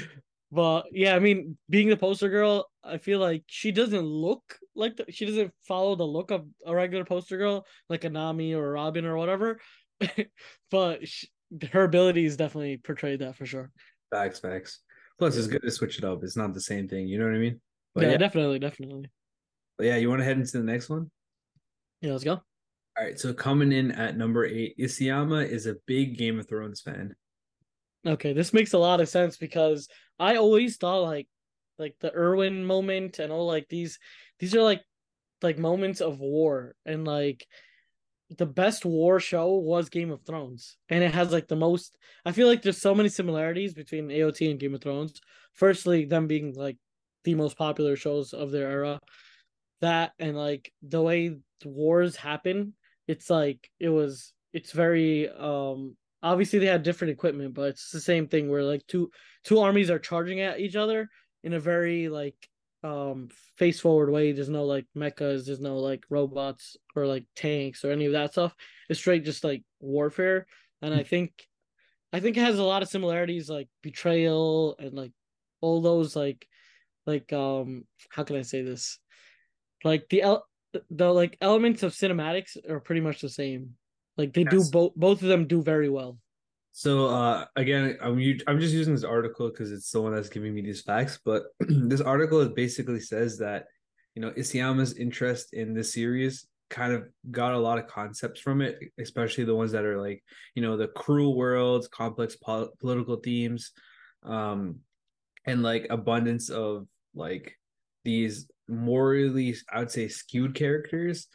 But 0.55 0.87
yeah, 0.93 1.17
I 1.17 1.19
mean, 1.19 1.59
being 1.69 1.89
the 1.89 1.97
poster 1.97 2.29
girl, 2.29 2.71
I 2.85 2.99
feel 2.99 3.19
like 3.19 3.43
she 3.49 3.73
doesn't 3.73 4.07
look 4.07 4.57
like 4.77 4.95
the, 4.95 5.05
she 5.11 5.27
doesn't 5.27 5.53
follow 5.67 5.97
the 5.97 6.07
look 6.07 6.31
of 6.31 6.47
a 6.65 6.73
regular 6.73 7.05
poster 7.05 7.37
girl 7.37 7.67
like 7.89 8.05
a 8.05 8.09
Nami 8.09 8.55
or 8.55 8.71
Robin 8.71 9.05
or 9.05 9.17
whatever. 9.17 9.59
but 10.71 11.07
she, 11.07 11.29
her 11.73 11.85
abilities 11.85 12.37
definitely 12.37 12.79
portrayed 12.79 13.21
that 13.21 13.37
for 13.37 13.47
sure. 13.47 13.71
Facts, 14.11 14.41
facts. 14.41 14.81
Plus, 15.19 15.37
it's 15.37 15.47
good 15.47 15.63
to 15.63 15.71
switch 15.71 15.99
it 15.99 16.05
up. 16.05 16.23
It's 16.23 16.37
not 16.37 16.55
the 16.55 16.61
same 16.61 16.89
thing. 16.89 17.07
You 17.07 17.19
know 17.19 17.27
what 17.27 17.35
I 17.35 17.39
mean? 17.39 17.61
But 17.95 18.05
yeah, 18.05 18.11
yeah, 18.11 18.17
definitely, 18.17 18.59
definitely. 18.59 19.11
But 19.79 19.87
yeah, 19.87 19.97
you 19.97 20.09
want 20.09 20.21
to 20.21 20.25
head 20.25 20.39
into 20.39 20.59
the 20.59 20.65
next 20.65 20.89
one? 20.89 21.11
Yeah, 22.01 22.13
let's 22.13 22.25
go. 22.25 22.33
All 22.97 23.05
right, 23.05 23.19
so 23.19 23.33
coming 23.33 23.73
in 23.73 23.93
at 23.93 24.17
number 24.17 24.45
eight, 24.45 24.79
Isayama 24.79 25.49
is 25.49 25.67
a 25.67 25.77
big 25.87 26.17
Game 26.17 26.39
of 26.39 26.49
Thrones 26.49 26.81
fan. 26.81 27.15
Okay, 28.07 28.33
this 28.33 28.53
makes 28.53 28.73
a 28.73 28.79
lot 28.79 29.01
of 29.01 29.09
sense 29.09 29.37
because 29.37 29.89
I 30.19 30.37
always 30.37 30.77
thought 30.77 31.03
like 31.03 31.29
like 31.79 31.97
the 32.01 32.15
Erwin 32.15 32.65
moment 32.65 33.19
and 33.19 33.33
all 33.33 33.47
like 33.47 33.69
these 33.69 33.99
these 34.39 34.55
are 34.55 34.63
like 34.63 34.83
like 35.43 35.59
moments 35.59 36.01
of 36.01 36.21
war 36.21 36.75
and 36.87 37.05
like 37.05 37.47
the 38.31 38.47
best 38.47 38.85
war 38.85 39.21
show 39.21 39.55
was 39.55 39.89
Game 39.89 40.11
of 40.11 40.23
Thrones 40.23 40.77
and 40.89 41.05
it 41.05 41.13
has 41.13 41.33
like 41.33 41.49
the 41.49 41.57
most 41.57 41.97
I 42.25 42.33
feel 42.33 42.49
like 42.49 42.63
there's 42.63 42.81
so 42.81 42.95
many 42.95 43.09
similarities 43.09 43.75
between 43.75 44.09
AOT 44.09 44.51
and 44.51 44.59
Game 44.59 44.75
of 44.75 44.81
Thrones. 44.81 45.21
Firstly, 45.53 46.05
them 46.05 46.27
being 46.27 46.55
like 46.55 46.77
the 47.25 47.35
most 47.35 47.57
popular 47.57 47.97
shows 47.97 48.33
of 48.33 48.51
their 48.51 48.71
era. 48.71 49.01
That 49.81 50.13
and 50.19 50.37
like 50.37 50.73
the 50.83 51.03
way 51.03 51.37
wars 51.65 52.17
happen, 52.17 52.75
it's 53.07 53.29
like 53.29 53.71
it 53.79 53.91
was 53.91 54.33
it's 54.53 54.73
very 54.73 55.29
um 55.29 55.97
obviously 56.23 56.59
they 56.59 56.67
had 56.67 56.83
different 56.83 57.13
equipment, 57.13 57.55
but 57.55 57.69
it's 57.71 57.91
the 57.91 58.01
same 58.01 58.29
thing 58.29 58.49
where 58.49 58.63
like 58.63 58.87
two 58.87 59.11
two 59.45 59.61
armies 59.61 59.91
are 59.91 59.99
charging 59.99 60.41
at 60.41 60.61
each 60.61 60.77
other 60.77 61.09
in 61.43 61.53
a 61.53 61.61
very 61.61 62.09
like 62.09 62.49
um 62.85 63.29
face 63.57 63.81
forward 63.81 64.11
way. 64.11 64.33
There's 64.33 64.51
no 64.51 64.65
like 64.65 64.87
mechas, 64.97 65.47
there's 65.47 65.61
no 65.61 65.79
like 65.79 66.05
robots 66.11 66.77
or 66.95 67.07
like 67.07 67.25
tanks 67.35 67.85
or 67.85 67.91
any 67.91 68.05
of 68.05 68.13
that 68.13 68.33
stuff. 68.33 68.55
It's 68.89 69.01
straight 69.01 69.25
just 69.25 69.43
like 69.43 69.63
warfare. 69.81 70.47
And 70.83 70.95
I 70.95 71.03
think 71.03 71.33
I 72.13 72.21
think 72.21 72.37
it 72.37 72.43
has 72.43 72.59
a 72.59 72.65
lot 72.65 72.83
of 72.83 72.89
similarities 72.89 73.49
like 73.49 73.69
betrayal 73.83 74.77
and 74.79 74.93
like 74.93 75.13
all 75.63 75.81
those 75.81 76.15
like 76.15 76.47
like 77.07 77.33
um 77.33 77.85
how 78.11 78.23
can 78.23 78.37
I 78.37 78.43
say 78.43 78.63
this? 78.63 78.99
Like 79.83 80.09
the 80.11 80.23
el- 80.23 80.47
the 80.91 81.13
like 81.13 81.39
elements 81.41 81.83
of 81.83 81.93
cinematics 81.93 82.57
are 82.69 82.81
pretty 82.81 83.01
much 83.01 83.21
the 83.21 83.29
same. 83.29 83.77
Like 84.19 84.35
they 84.35 84.43
yes. 84.43 84.51
do 84.51 84.71
both 84.71 84.95
both 84.95 85.23
of 85.23 85.29
them 85.29 85.47
do 85.47 85.63
very 85.63 85.89
well. 85.89 86.19
So 86.77 87.07
uh 87.07 87.45
again, 87.55 87.97
I'm 88.03 88.19
I'm 88.49 88.59
just 88.59 88.75
using 88.75 88.95
this 88.95 89.05
article 89.05 89.49
because 89.49 89.71
it's 89.71 89.93
the 89.93 90.03
one 90.03 90.13
that's 90.13 90.29
giving 90.29 90.53
me 90.53 90.61
these 90.61 90.83
facts. 90.83 91.21
But 91.25 91.45
this 91.61 92.01
article 92.01 92.45
basically 92.49 92.99
says 92.99 93.39
that 93.39 93.67
you 94.17 94.21
know 94.21 94.33
Isayama's 94.33 94.95
interest 94.95 95.55
in 95.55 95.73
this 95.73 95.93
series 95.93 96.49
kind 96.71 96.93
of 96.93 97.05
got 97.31 97.55
a 97.55 97.59
lot 97.59 97.79
of 97.79 97.87
concepts 97.87 98.41
from 98.41 98.61
it, 98.61 98.77
especially 98.99 99.45
the 99.45 99.55
ones 99.55 99.71
that 99.71 99.85
are 99.85 100.01
like 100.03 100.25
you 100.57 100.63
know 100.63 100.77
the 100.77 100.89
cruel 100.89 101.37
worlds, 101.37 101.87
complex 101.87 102.35
po- 102.35 102.73
political 102.81 103.17
themes, 103.17 103.71
um, 104.25 104.81
and 105.47 105.63
like 105.63 105.87
abundance 105.91 106.51
of 106.51 106.89
like 107.15 107.57
these 108.05 108.51
morally, 108.67 109.55
I 109.73 109.79
would 109.79 109.93
say, 109.93 110.09
skewed 110.09 110.57
characters 110.57 111.29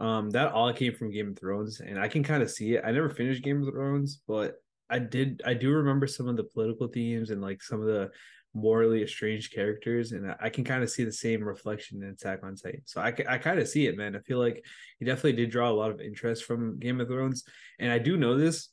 um, 0.00 0.30
that 0.30 0.50
all 0.50 0.72
came 0.72 0.94
from 0.94 1.12
Game 1.12 1.28
of 1.28 1.38
Thrones, 1.38 1.78
and 1.78 1.96
I 1.96 2.08
can 2.08 2.24
kind 2.24 2.42
of 2.42 2.50
see 2.50 2.74
it. 2.74 2.82
I 2.84 2.90
never 2.90 3.08
finished 3.08 3.44
Game 3.44 3.62
of 3.62 3.72
Thrones, 3.72 4.20
but 4.26 4.56
I 4.90 4.98
did. 4.98 5.42
I 5.44 5.54
do 5.54 5.70
remember 5.72 6.06
some 6.06 6.28
of 6.28 6.36
the 6.36 6.44
political 6.44 6.88
themes 6.88 7.30
and 7.30 7.40
like 7.40 7.62
some 7.62 7.80
of 7.80 7.86
the 7.86 8.10
morally 8.52 9.02
estranged 9.02 9.54
characters, 9.54 10.12
and 10.12 10.34
I 10.40 10.48
can 10.50 10.64
kind 10.64 10.82
of 10.82 10.90
see 10.90 11.04
the 11.04 11.12
same 11.12 11.42
reflection 11.42 12.02
in 12.02 12.10
Attack 12.10 12.40
on 12.42 12.56
Titan. 12.56 12.82
So 12.84 13.00
I, 13.00 13.14
I 13.28 13.38
kind 13.38 13.60
of 13.60 13.68
see 13.68 13.86
it, 13.86 13.96
man. 13.96 14.16
I 14.16 14.20
feel 14.20 14.38
like 14.38 14.64
he 14.98 15.04
definitely 15.04 15.34
did 15.34 15.50
draw 15.50 15.70
a 15.70 15.72
lot 15.72 15.90
of 15.90 16.00
interest 16.00 16.44
from 16.44 16.78
Game 16.78 17.00
of 17.00 17.08
Thrones, 17.08 17.44
and 17.78 17.92
I 17.92 17.98
do 17.98 18.16
know 18.16 18.36
this 18.36 18.68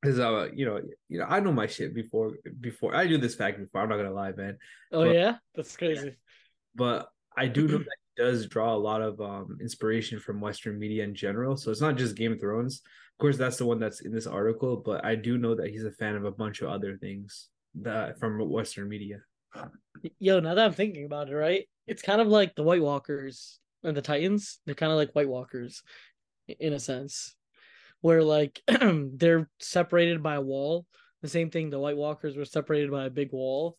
because 0.00 0.18
uh, 0.18 0.48
you 0.54 0.66
know, 0.66 0.80
you 1.08 1.18
know, 1.18 1.26
I 1.28 1.40
know 1.40 1.52
my 1.52 1.66
shit 1.66 1.94
before 1.94 2.32
before 2.60 2.94
I 2.94 3.06
do 3.06 3.18
this 3.18 3.34
fact 3.34 3.58
before. 3.58 3.82
I'm 3.82 3.88
not 3.88 3.96
gonna 3.96 4.12
lie, 4.12 4.32
man. 4.32 4.58
Oh 4.92 5.04
but, 5.04 5.14
yeah, 5.14 5.36
that's 5.54 5.76
crazy. 5.76 6.16
But 6.74 7.08
I 7.36 7.46
do 7.46 7.68
know 7.68 7.78
that 7.78 8.03
does 8.16 8.46
draw 8.46 8.74
a 8.74 8.76
lot 8.76 9.02
of 9.02 9.20
um, 9.20 9.58
inspiration 9.60 10.18
from 10.20 10.40
Western 10.40 10.78
media 10.78 11.04
in 11.04 11.14
general. 11.14 11.56
So 11.56 11.70
it's 11.70 11.80
not 11.80 11.96
just 11.96 12.16
Game 12.16 12.32
of 12.32 12.40
Thrones. 12.40 12.82
Of 13.12 13.18
course, 13.18 13.36
that's 13.36 13.56
the 13.58 13.66
one 13.66 13.78
that's 13.78 14.00
in 14.00 14.12
this 14.12 14.26
article, 14.26 14.76
but 14.76 15.04
I 15.04 15.14
do 15.14 15.38
know 15.38 15.54
that 15.54 15.70
he's 15.70 15.84
a 15.84 15.90
fan 15.90 16.16
of 16.16 16.24
a 16.24 16.32
bunch 16.32 16.62
of 16.62 16.68
other 16.68 16.96
things 16.96 17.48
that 17.82 18.18
from 18.18 18.38
Western 18.48 18.88
media. 18.88 19.18
Yo, 20.18 20.40
now 20.40 20.54
that 20.54 20.64
I'm 20.64 20.72
thinking 20.72 21.04
about 21.04 21.28
it, 21.28 21.34
right? 21.34 21.68
It's 21.86 22.02
kind 22.02 22.20
of 22.20 22.26
like 22.28 22.54
the 22.54 22.62
White 22.64 22.82
Walkers 22.82 23.60
and 23.82 23.96
the 23.96 24.02
Titans. 24.02 24.58
They're 24.66 24.74
kind 24.74 24.90
of 24.92 24.98
like 24.98 25.12
White 25.12 25.28
Walkers 25.28 25.82
in 26.58 26.72
a 26.72 26.80
sense. 26.80 27.34
where 28.00 28.22
like 28.22 28.60
they're 28.80 29.48
separated 29.60 30.22
by 30.22 30.34
a 30.34 30.40
wall. 30.40 30.86
The 31.22 31.28
same 31.28 31.50
thing, 31.50 31.70
the 31.70 31.78
White 31.78 31.96
Walkers 31.96 32.36
were 32.36 32.44
separated 32.44 32.90
by 32.90 33.04
a 33.06 33.10
big 33.10 33.32
wall. 33.32 33.78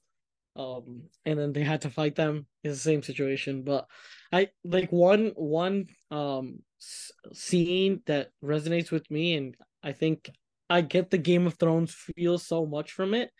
Um, 0.56 1.04
and 1.26 1.38
then 1.38 1.54
they 1.54 1.64
had 1.64 1.82
to 1.82 1.90
fight 1.90 2.16
them. 2.16 2.48
It's 2.64 2.76
the 2.76 2.80
same 2.92 3.04
situation, 3.04 3.64
but 3.64 3.88
I 4.32 4.50
like 4.64 4.92
one 4.92 5.32
one 5.36 5.88
um 6.12 6.60
scene 7.34 8.02
that 8.06 8.30
resonates 8.44 8.92
with 8.92 9.10
me, 9.12 9.36
and 9.36 9.56
I 9.84 9.92
think 9.92 10.30
I 10.70 10.82
get 10.82 11.10
the 11.10 11.18
Game 11.18 11.46
of 11.48 11.56
Thrones 11.56 11.94
feel 11.94 12.38
so 12.38 12.66
much 12.66 12.92
from 12.92 13.14
it. 13.14 13.32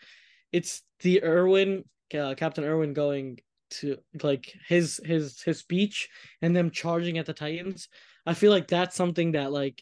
It's 0.52 0.84
the 1.00 1.24
Erwin, 1.24 1.86
uh, 2.14 2.36
Captain 2.36 2.64
Erwin, 2.64 2.94
going 2.94 3.40
to 3.72 3.98
like 4.22 4.54
his 4.68 5.00
his 5.04 5.42
his 5.42 5.60
speech 5.60 6.10
and 6.42 6.56
them 6.56 6.70
charging 6.70 7.18
at 7.18 7.26
the 7.26 7.34
Titans. 7.34 7.88
I 8.26 8.34
feel 8.34 8.52
like 8.52 8.68
that's 8.68 8.96
something 8.96 9.34
that 9.34 9.52
like 9.52 9.82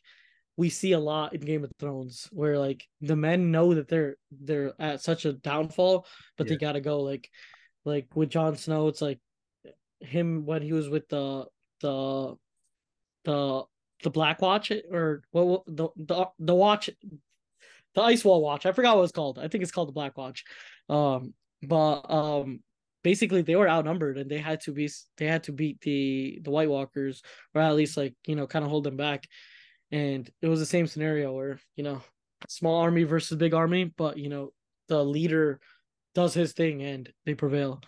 we 0.57 0.69
see 0.69 0.91
a 0.91 0.99
lot 0.99 1.33
in 1.33 1.41
Game 1.41 1.63
of 1.63 1.71
Thrones 1.79 2.29
where 2.31 2.59
like 2.59 2.87
the 3.01 3.15
men 3.15 3.51
know 3.51 3.73
that 3.73 3.87
they're 3.87 4.17
they're 4.31 4.73
at 4.79 5.01
such 5.01 5.25
a 5.25 5.33
downfall, 5.33 6.05
but 6.37 6.47
yeah. 6.47 6.51
they 6.53 6.57
gotta 6.57 6.81
go. 6.81 7.01
Like 7.01 7.29
like 7.85 8.07
with 8.15 8.29
Jon 8.29 8.55
Snow, 8.55 8.87
it's 8.87 9.01
like 9.01 9.19
him 9.99 10.45
when 10.45 10.61
he 10.61 10.73
was 10.73 10.89
with 10.89 11.07
the 11.09 11.45
the 11.81 12.35
the 13.25 13.63
the 14.03 14.09
Black 14.09 14.41
Watch 14.41 14.71
or 14.91 15.23
what 15.31 15.63
the 15.65 15.89
the 15.95 16.25
the 16.39 16.55
watch 16.55 16.89
the 17.95 18.01
Ice 18.01 18.23
Wall 18.23 18.41
Watch. 18.41 18.65
I 18.65 18.71
forgot 18.71 18.95
what 18.95 19.03
it's 19.03 19.11
called. 19.11 19.39
I 19.39 19.47
think 19.47 19.63
it's 19.63 19.71
called 19.71 19.87
the 19.87 19.93
Black 19.93 20.17
Watch. 20.17 20.43
Um, 20.89 21.33
but 21.61 22.01
um, 22.11 22.59
basically 23.03 23.41
they 23.41 23.55
were 23.55 23.69
outnumbered 23.69 24.17
and 24.17 24.29
they 24.29 24.39
had 24.39 24.61
to 24.61 24.71
be 24.71 24.89
they 25.17 25.27
had 25.27 25.43
to 25.43 25.51
beat 25.51 25.79
the 25.81 26.39
the 26.43 26.51
White 26.51 26.69
Walkers 26.69 27.21
or 27.53 27.61
at 27.61 27.75
least 27.75 27.97
like 27.97 28.15
you 28.25 28.35
know 28.35 28.47
kind 28.47 28.65
of 28.65 28.71
hold 28.71 28.83
them 28.83 28.97
back. 28.97 29.27
And 29.93 30.29
it 30.41 30.47
was 30.47 30.59
the 30.59 30.65
same 30.65 30.87
scenario 30.87 31.31
where 31.31 31.59
you 31.75 31.83
know 31.83 32.01
small 32.49 32.81
army 32.81 33.03
versus 33.03 33.37
big 33.37 33.53
army, 33.53 33.85
but 33.85 34.17
you 34.17 34.29
know 34.29 34.51
the 34.87 35.03
leader 35.03 35.59
does 36.15 36.33
his 36.33 36.53
thing 36.53 36.81
and 36.81 37.11
they 37.25 37.35
prevail. 37.35 37.81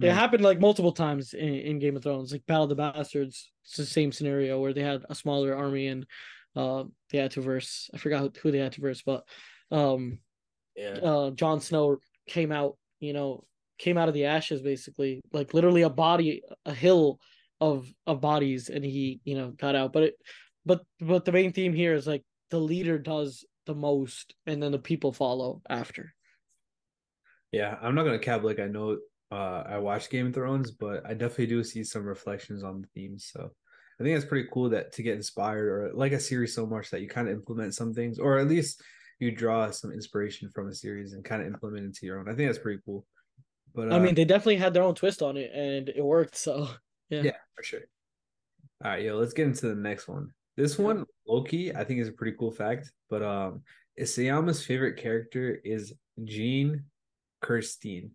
It 0.00 0.12
happened 0.12 0.42
like 0.42 0.58
multiple 0.58 0.92
times 0.92 1.32
in, 1.32 1.54
in 1.54 1.78
Game 1.78 1.96
of 1.96 2.02
Thrones, 2.02 2.32
like 2.32 2.46
Battle 2.46 2.64
of 2.64 2.70
the 2.70 2.74
Bastards. 2.74 3.52
It's 3.64 3.76
the 3.76 3.86
same 3.86 4.10
scenario 4.10 4.60
where 4.60 4.72
they 4.72 4.82
had 4.82 5.04
a 5.08 5.14
smaller 5.14 5.56
army 5.56 5.88
and 5.88 6.06
uh, 6.56 6.84
they 7.10 7.18
had 7.18 7.30
to 7.32 7.40
verse. 7.40 7.88
I 7.94 7.98
forgot 7.98 8.36
who 8.36 8.50
they 8.50 8.58
had 8.58 8.72
to 8.72 8.80
verse, 8.80 9.02
but 9.02 9.24
um, 9.70 10.18
yeah, 10.76 10.98
uh, 11.02 11.30
Jon 11.30 11.60
Snow 11.60 11.98
came 12.26 12.50
out, 12.52 12.76
you 13.00 13.12
know, 13.12 13.44
came 13.78 13.96
out 13.96 14.08
of 14.08 14.14
the 14.14 14.26
ashes 14.26 14.62
basically, 14.62 15.20
like 15.32 15.54
literally 15.54 15.82
a 15.82 15.90
body, 15.90 16.42
a 16.66 16.74
hill 16.74 17.18
of 17.60 17.92
of 18.06 18.20
bodies, 18.20 18.70
and 18.70 18.84
he, 18.84 19.20
you 19.24 19.36
know, 19.36 19.50
got 19.50 19.76
out. 19.76 19.92
But 19.92 20.02
it, 20.04 20.14
but 20.64 20.82
but 21.00 21.24
the 21.24 21.32
main 21.32 21.52
theme 21.52 21.72
here 21.72 21.94
is 21.94 22.06
like 22.06 22.24
the 22.50 22.58
leader 22.58 22.98
does 22.98 23.44
the 23.66 23.74
most, 23.74 24.34
and 24.46 24.62
then 24.62 24.72
the 24.72 24.78
people 24.78 25.12
follow 25.12 25.62
after. 25.68 26.14
Yeah, 27.50 27.76
I'm 27.80 27.94
not 27.94 28.04
gonna 28.04 28.18
cap 28.18 28.42
like 28.42 28.58
I 28.58 28.66
know 28.66 28.98
uh 29.30 29.62
I 29.66 29.78
watched 29.78 30.10
Game 30.10 30.28
of 30.28 30.34
Thrones, 30.34 30.70
but 30.70 31.04
I 31.06 31.14
definitely 31.14 31.46
do 31.46 31.64
see 31.64 31.84
some 31.84 32.04
reflections 32.04 32.62
on 32.62 32.82
the 32.82 32.88
themes. 32.94 33.30
So 33.32 33.50
I 34.00 34.02
think 34.02 34.16
it's 34.16 34.26
pretty 34.26 34.48
cool 34.52 34.70
that 34.70 34.92
to 34.92 35.02
get 35.02 35.16
inspired 35.16 35.68
or 35.68 35.90
like 35.94 36.12
a 36.12 36.20
series 36.20 36.54
so 36.54 36.66
much 36.66 36.90
that 36.90 37.02
you 37.02 37.08
kind 37.08 37.28
of 37.28 37.34
implement 37.34 37.74
some 37.74 37.92
things, 37.92 38.18
or 38.18 38.38
at 38.38 38.48
least 38.48 38.82
you 39.18 39.30
draw 39.30 39.70
some 39.70 39.92
inspiration 39.92 40.50
from 40.50 40.68
a 40.68 40.74
series 40.74 41.12
and 41.12 41.24
kind 41.24 41.42
of 41.42 41.48
implement 41.48 41.86
it 41.86 41.94
to 41.94 42.06
your 42.06 42.18
own. 42.18 42.28
I 42.28 42.34
think 42.34 42.48
that's 42.48 42.58
pretty 42.58 42.80
cool. 42.84 43.06
But 43.74 43.92
uh, 43.92 43.96
I 43.96 43.98
mean, 44.00 44.14
they 44.14 44.24
definitely 44.24 44.56
had 44.56 44.74
their 44.74 44.82
own 44.82 44.94
twist 44.94 45.22
on 45.22 45.36
it, 45.36 45.50
and 45.54 45.88
it 45.88 46.04
worked. 46.04 46.36
So 46.36 46.68
yeah, 47.08 47.22
yeah, 47.22 47.36
for 47.54 47.62
sure. 47.62 47.80
All 48.84 48.90
right, 48.90 49.02
yo, 49.02 49.16
let's 49.16 49.32
get 49.32 49.46
into 49.46 49.68
the 49.68 49.74
next 49.76 50.08
one. 50.08 50.32
This 50.56 50.78
one, 50.78 51.06
Loki, 51.26 51.74
I 51.74 51.84
think 51.84 52.00
is 52.00 52.08
a 52.08 52.12
pretty 52.12 52.36
cool 52.38 52.50
fact. 52.50 52.92
But 53.08 53.22
um, 53.22 53.62
Isayama's 53.98 54.64
favorite 54.64 54.96
character 54.96 55.58
is 55.64 55.94
Jean 56.24 56.84
Kirstein. 57.42 58.10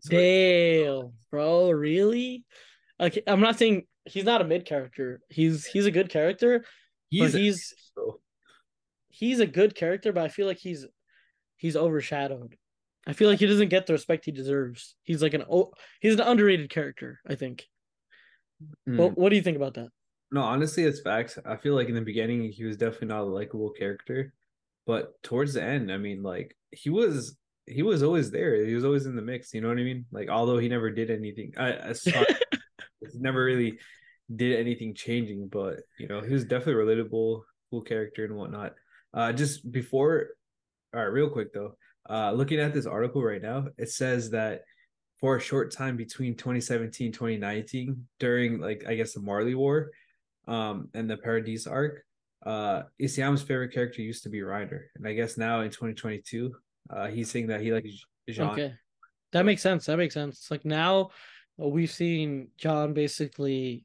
So 0.00 0.10
Damn, 0.10 1.12
bro, 1.30 1.70
really? 1.70 2.44
Okay, 3.00 3.22
I'm 3.26 3.40
not 3.40 3.58
saying 3.58 3.84
he's 4.04 4.24
not 4.24 4.40
a 4.40 4.44
mid 4.44 4.64
character. 4.64 5.20
He's 5.28 5.66
he's 5.66 5.86
a 5.86 5.90
good 5.90 6.08
character. 6.08 6.64
He's 7.10 7.32
he's 7.32 7.74
he's 9.08 9.40
a 9.40 9.46
good 9.46 9.74
character, 9.74 10.12
but 10.12 10.24
I 10.24 10.28
feel 10.28 10.46
like 10.46 10.58
he's 10.58 10.86
he's 11.56 11.76
overshadowed. 11.76 12.56
I 13.06 13.12
feel 13.12 13.28
like 13.28 13.38
he 13.38 13.46
doesn't 13.46 13.68
get 13.68 13.86
the 13.86 13.92
respect 13.92 14.24
he 14.24 14.32
deserves. 14.32 14.96
He's 15.02 15.22
like 15.22 15.34
an 15.34 15.44
oh, 15.50 15.72
he's 16.00 16.14
an 16.14 16.20
underrated 16.20 16.70
character. 16.70 17.20
I 17.28 17.34
think. 17.34 17.64
Mm. 18.88 18.98
Well, 18.98 19.10
what 19.10 19.28
do 19.30 19.36
you 19.36 19.42
think 19.42 19.56
about 19.56 19.74
that? 19.74 19.88
No, 20.34 20.42
honestly, 20.42 20.82
it's 20.82 21.00
facts. 21.00 21.38
I 21.46 21.54
feel 21.54 21.76
like 21.76 21.88
in 21.88 21.94
the 21.94 22.00
beginning 22.00 22.50
he 22.50 22.64
was 22.64 22.76
definitely 22.76 23.06
not 23.06 23.20
a 23.20 23.26
likable 23.26 23.70
character, 23.70 24.34
but 24.84 25.22
towards 25.22 25.54
the 25.54 25.62
end, 25.62 25.92
I 25.92 25.96
mean, 25.96 26.24
like 26.24 26.56
he 26.72 26.90
was 26.90 27.38
he 27.66 27.84
was 27.84 28.02
always 28.02 28.32
there. 28.32 28.66
He 28.66 28.74
was 28.74 28.84
always 28.84 29.06
in 29.06 29.14
the 29.14 29.22
mix. 29.22 29.54
You 29.54 29.60
know 29.60 29.68
what 29.68 29.78
I 29.78 29.84
mean? 29.84 30.06
Like 30.10 30.28
although 30.28 30.58
he 30.58 30.68
never 30.68 30.90
did 30.90 31.12
anything, 31.12 31.52
I, 31.56 31.90
I 31.90 31.92
saw, 31.92 32.24
never 33.14 33.44
really 33.44 33.78
did 34.34 34.58
anything 34.58 34.92
changing, 34.92 35.46
but 35.46 35.82
you 36.00 36.08
know 36.08 36.20
he 36.20 36.32
was 36.32 36.44
definitely 36.44 36.82
relatable, 36.82 37.42
cool 37.70 37.82
character 37.82 38.24
and 38.24 38.34
whatnot. 38.34 38.74
Uh, 39.14 39.32
just 39.32 39.70
before, 39.70 40.30
all 40.92 40.98
right, 40.98 41.12
real 41.12 41.30
quick 41.30 41.54
though, 41.54 41.76
uh, 42.10 42.32
looking 42.32 42.58
at 42.58 42.74
this 42.74 42.86
article 42.86 43.22
right 43.22 43.40
now, 43.40 43.68
it 43.78 43.88
says 43.88 44.30
that 44.30 44.62
for 45.20 45.36
a 45.36 45.40
short 45.40 45.70
time 45.70 45.96
between 45.96 46.34
2017 46.34 47.12
2019 47.12 48.04
during 48.18 48.58
like 48.58 48.84
i 48.88 48.94
guess 48.94 49.14
the 49.14 49.20
marley 49.20 49.54
war 49.54 49.90
um 50.46 50.88
and 50.94 51.08
the 51.08 51.16
paradise 51.16 51.66
arc 51.66 52.04
uh 52.46 52.82
Isayama's 53.00 53.42
favorite 53.42 53.72
character 53.72 54.02
used 54.02 54.22
to 54.24 54.28
be 54.28 54.40
Reiner 54.40 54.82
and 54.96 55.08
i 55.08 55.14
guess 55.14 55.38
now 55.38 55.60
in 55.60 55.70
2022 55.70 56.54
uh 56.90 57.06
he's 57.06 57.30
saying 57.30 57.46
that 57.46 57.60
he 57.60 57.72
likes 57.72 58.04
Jean. 58.28 58.50
okay. 58.50 58.74
That 59.32 59.44
makes 59.44 59.62
sense. 59.62 59.86
That 59.86 59.98
makes 59.98 60.14
sense. 60.14 60.50
Like 60.50 60.64
now 60.64 61.10
uh, 61.60 61.68
we've 61.68 61.90
seen 61.90 62.48
John 62.56 62.94
basically 62.94 63.84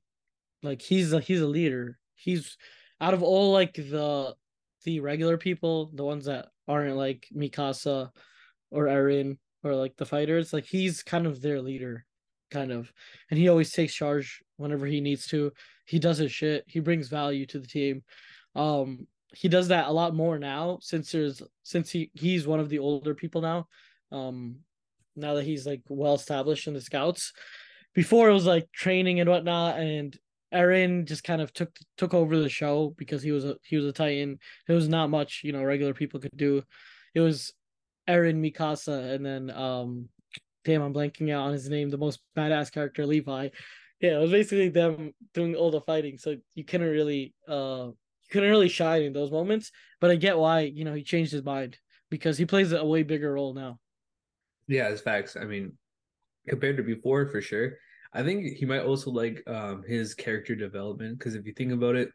like 0.63 0.81
he's 0.81 1.13
a 1.13 1.19
he's 1.19 1.41
a 1.41 1.47
leader. 1.47 1.97
He's 2.15 2.57
out 3.01 3.13
of 3.13 3.23
all 3.23 3.51
like 3.51 3.73
the 3.73 4.35
the 4.85 4.99
regular 4.99 5.37
people, 5.37 5.91
the 5.93 6.05
ones 6.05 6.25
that 6.25 6.49
aren't 6.67 6.95
like 6.95 7.27
Mikasa 7.35 8.09
or 8.71 8.85
Eren 8.85 9.37
or 9.63 9.75
like 9.75 9.97
the 9.97 10.05
fighters, 10.05 10.53
like 10.53 10.65
he's 10.65 11.03
kind 11.03 11.25
of 11.25 11.41
their 11.41 11.61
leader, 11.61 12.05
kind 12.51 12.71
of. 12.71 12.91
And 13.29 13.39
he 13.39 13.49
always 13.49 13.71
takes 13.71 13.93
charge 13.93 14.41
whenever 14.59 14.85
he 14.85 15.01
needs 15.01 15.27
to. 15.27 15.51
He 15.85 15.99
does 15.99 16.17
his 16.17 16.31
shit. 16.31 16.65
He 16.67 16.79
brings 16.79 17.07
value 17.07 17.45
to 17.47 17.59
the 17.59 17.67
team. 17.67 18.03
Um 18.55 19.07
he 19.35 19.47
does 19.47 19.67
that 19.67 19.87
a 19.87 19.91
lot 19.91 20.15
more 20.15 20.39
now 20.39 20.79
since 20.81 21.11
there's 21.11 21.41
since 21.63 21.91
he 21.91 22.11
he's 22.13 22.47
one 22.47 22.59
of 22.59 22.69
the 22.69 22.79
older 22.79 23.13
people 23.13 23.41
now. 23.41 23.67
Um 24.11 24.57
now 25.15 25.35
that 25.35 25.45
he's 25.45 25.65
like 25.65 25.81
well 25.87 26.15
established 26.15 26.67
in 26.67 26.73
the 26.73 26.81
scouts. 26.81 27.33
Before 27.93 28.29
it 28.29 28.33
was 28.33 28.45
like 28.45 28.71
training 28.71 29.19
and 29.19 29.29
whatnot, 29.29 29.79
and 29.79 30.17
Eren 30.53 31.05
just 31.05 31.23
kind 31.23 31.41
of 31.41 31.53
took 31.53 31.75
took 31.97 32.13
over 32.13 32.37
the 32.37 32.49
show 32.49 32.93
because 32.97 33.21
he 33.21 33.31
was 33.31 33.45
a 33.45 33.57
he 33.63 33.75
was 33.75 33.85
a 33.85 33.93
Titan. 33.93 34.39
There 34.67 34.75
was 34.75 34.89
not 34.89 35.09
much 35.09 35.41
you 35.43 35.51
know 35.51 35.63
regular 35.63 35.93
people 35.93 36.19
could 36.19 36.35
do. 36.35 36.63
It 37.13 37.19
was 37.19 37.53
Eren 38.07 38.39
Mikasa 38.41 39.13
and 39.13 39.25
then 39.25 39.51
um, 39.51 40.09
damn 40.63 40.81
I'm 40.81 40.93
blanking 40.93 41.31
out 41.31 41.47
on 41.47 41.53
his 41.53 41.69
name. 41.69 41.89
The 41.89 41.97
most 41.97 42.19
badass 42.35 42.71
character 42.71 43.05
Levi. 43.05 43.49
Yeah, 44.01 44.17
it 44.17 44.21
was 44.21 44.31
basically 44.31 44.69
them 44.69 45.13
doing 45.33 45.55
all 45.55 45.71
the 45.71 45.81
fighting. 45.81 46.17
So 46.17 46.37
you 46.55 46.63
couldn't 46.63 46.89
really 46.89 47.33
uh 47.47 47.87
you 47.91 48.29
couldn't 48.31 48.49
really 48.49 48.69
shine 48.69 49.03
in 49.03 49.13
those 49.13 49.31
moments. 49.31 49.71
But 49.99 50.11
I 50.11 50.15
get 50.15 50.37
why 50.37 50.61
you 50.61 50.85
know 50.85 50.93
he 50.93 51.03
changed 51.03 51.31
his 51.31 51.43
mind 51.43 51.77
because 52.09 52.37
he 52.37 52.45
plays 52.45 52.71
a 52.71 52.85
way 52.85 53.03
bigger 53.03 53.33
role 53.33 53.53
now. 53.53 53.79
Yeah, 54.67 54.89
it's 54.89 55.01
facts. 55.01 55.35
I 55.35 55.45
mean, 55.45 55.73
compared 56.47 56.77
to 56.77 56.83
before, 56.83 57.27
for 57.27 57.41
sure 57.41 57.73
I 58.13 58.23
think 58.23 58.57
he 58.57 58.65
might 58.65 58.81
also 58.81 59.11
like 59.11 59.43
um 59.47 59.83
his 59.87 60.13
character 60.13 60.55
development 60.55 61.19
because 61.19 61.35
if 61.35 61.45
you 61.45 61.53
think 61.53 61.71
about 61.71 61.95
it, 61.95 62.09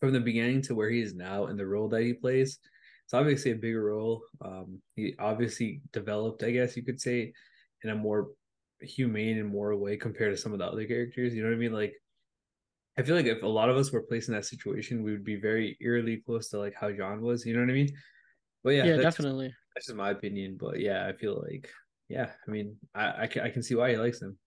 from 0.00 0.12
the 0.12 0.20
beginning 0.20 0.62
to 0.62 0.74
where 0.74 0.90
he 0.90 1.00
is 1.00 1.14
now 1.14 1.46
and 1.46 1.58
the 1.58 1.66
role 1.66 1.88
that 1.88 2.02
he 2.02 2.14
plays, 2.14 2.58
it's 3.04 3.14
obviously 3.14 3.52
a 3.52 3.56
bigger 3.56 3.84
role. 3.84 4.22
Um, 4.44 4.80
he 4.96 5.14
obviously 5.18 5.82
developed, 5.92 6.42
I 6.42 6.50
guess 6.50 6.76
you 6.76 6.82
could 6.82 7.00
say, 7.00 7.32
in 7.82 7.90
a 7.90 7.94
more 7.94 8.30
humane 8.84 9.38
and 9.38 9.48
moral 9.48 9.80
way 9.80 9.96
compared 9.96 10.34
to 10.34 10.40
some 10.40 10.52
of 10.52 10.58
the 10.58 10.66
other 10.66 10.84
characters. 10.84 11.34
You 11.34 11.42
know 11.42 11.48
what 11.48 11.56
I 11.56 11.58
mean? 11.58 11.72
Like, 11.72 11.94
I 12.98 13.02
feel 13.02 13.16
like 13.16 13.26
if 13.26 13.42
a 13.42 13.46
lot 13.46 13.70
of 13.70 13.76
us 13.76 13.90
were 13.92 14.02
placed 14.02 14.28
in 14.28 14.34
that 14.34 14.44
situation, 14.44 15.02
we 15.02 15.12
would 15.12 15.24
be 15.24 15.36
very 15.36 15.76
eerily 15.80 16.22
close 16.24 16.48
to 16.50 16.58
like 16.58 16.74
how 16.78 16.92
John 16.92 17.20
was. 17.22 17.44
You 17.44 17.54
know 17.54 17.60
what 17.60 17.70
I 17.70 17.74
mean? 17.74 17.88
But 18.62 18.70
yeah, 18.70 18.84
yeah, 18.84 18.96
that's 18.96 19.16
definitely. 19.16 19.52
That's 19.74 19.86
just 19.86 19.96
my 19.96 20.10
opinion. 20.10 20.56
But 20.58 20.80
yeah, 20.80 21.06
I 21.06 21.12
feel 21.12 21.42
like 21.48 21.68
yeah, 22.08 22.30
I 22.46 22.50
mean, 22.50 22.76
I 22.94 23.22
I 23.22 23.26
can, 23.26 23.42
I 23.42 23.50
can 23.50 23.62
see 23.62 23.74
why 23.74 23.90
he 23.90 23.96
likes 23.96 24.22
him. 24.22 24.38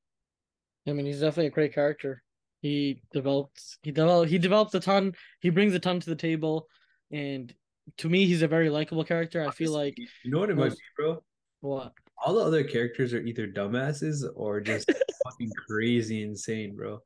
I 0.88 0.94
mean, 0.94 1.06
he's 1.06 1.20
definitely 1.20 1.48
a 1.48 1.52
great 1.52 1.74
character. 1.74 2.24
He 2.62 3.02
develops 3.12 3.78
he 3.84 3.92
developed, 3.92 4.32
he 4.32 4.38
develops 4.38 4.74
a 4.74 4.80
ton. 4.80 5.14
He 5.42 5.50
brings 5.50 5.74
a 5.74 5.80
ton 5.80 6.00
to 6.00 6.10
the 6.10 6.16
table, 6.16 6.68
and 7.12 7.54
to 7.98 8.10
me, 8.10 8.26
he's 8.26 8.42
a 8.42 8.48
very 8.48 8.70
likable 8.70 9.04
character. 9.04 9.46
I 9.46 9.52
feel 9.52 9.72
like 9.72 9.98
you 9.98 10.32
know 10.32 10.40
what 10.40 10.50
it 10.50 10.58
might 10.58 10.72
be, 10.72 10.78
bro. 10.96 11.24
What? 11.62 11.94
All 12.26 12.36
the 12.36 12.42
other 12.42 12.64
characters 12.64 13.14
are 13.14 13.22
either 13.22 13.48
dumbasses 13.48 14.24
or 14.36 14.60
just 14.60 14.92
fucking 15.24 15.52
crazy 15.68 16.24
insane, 16.24 16.76
bro. 16.76 17.02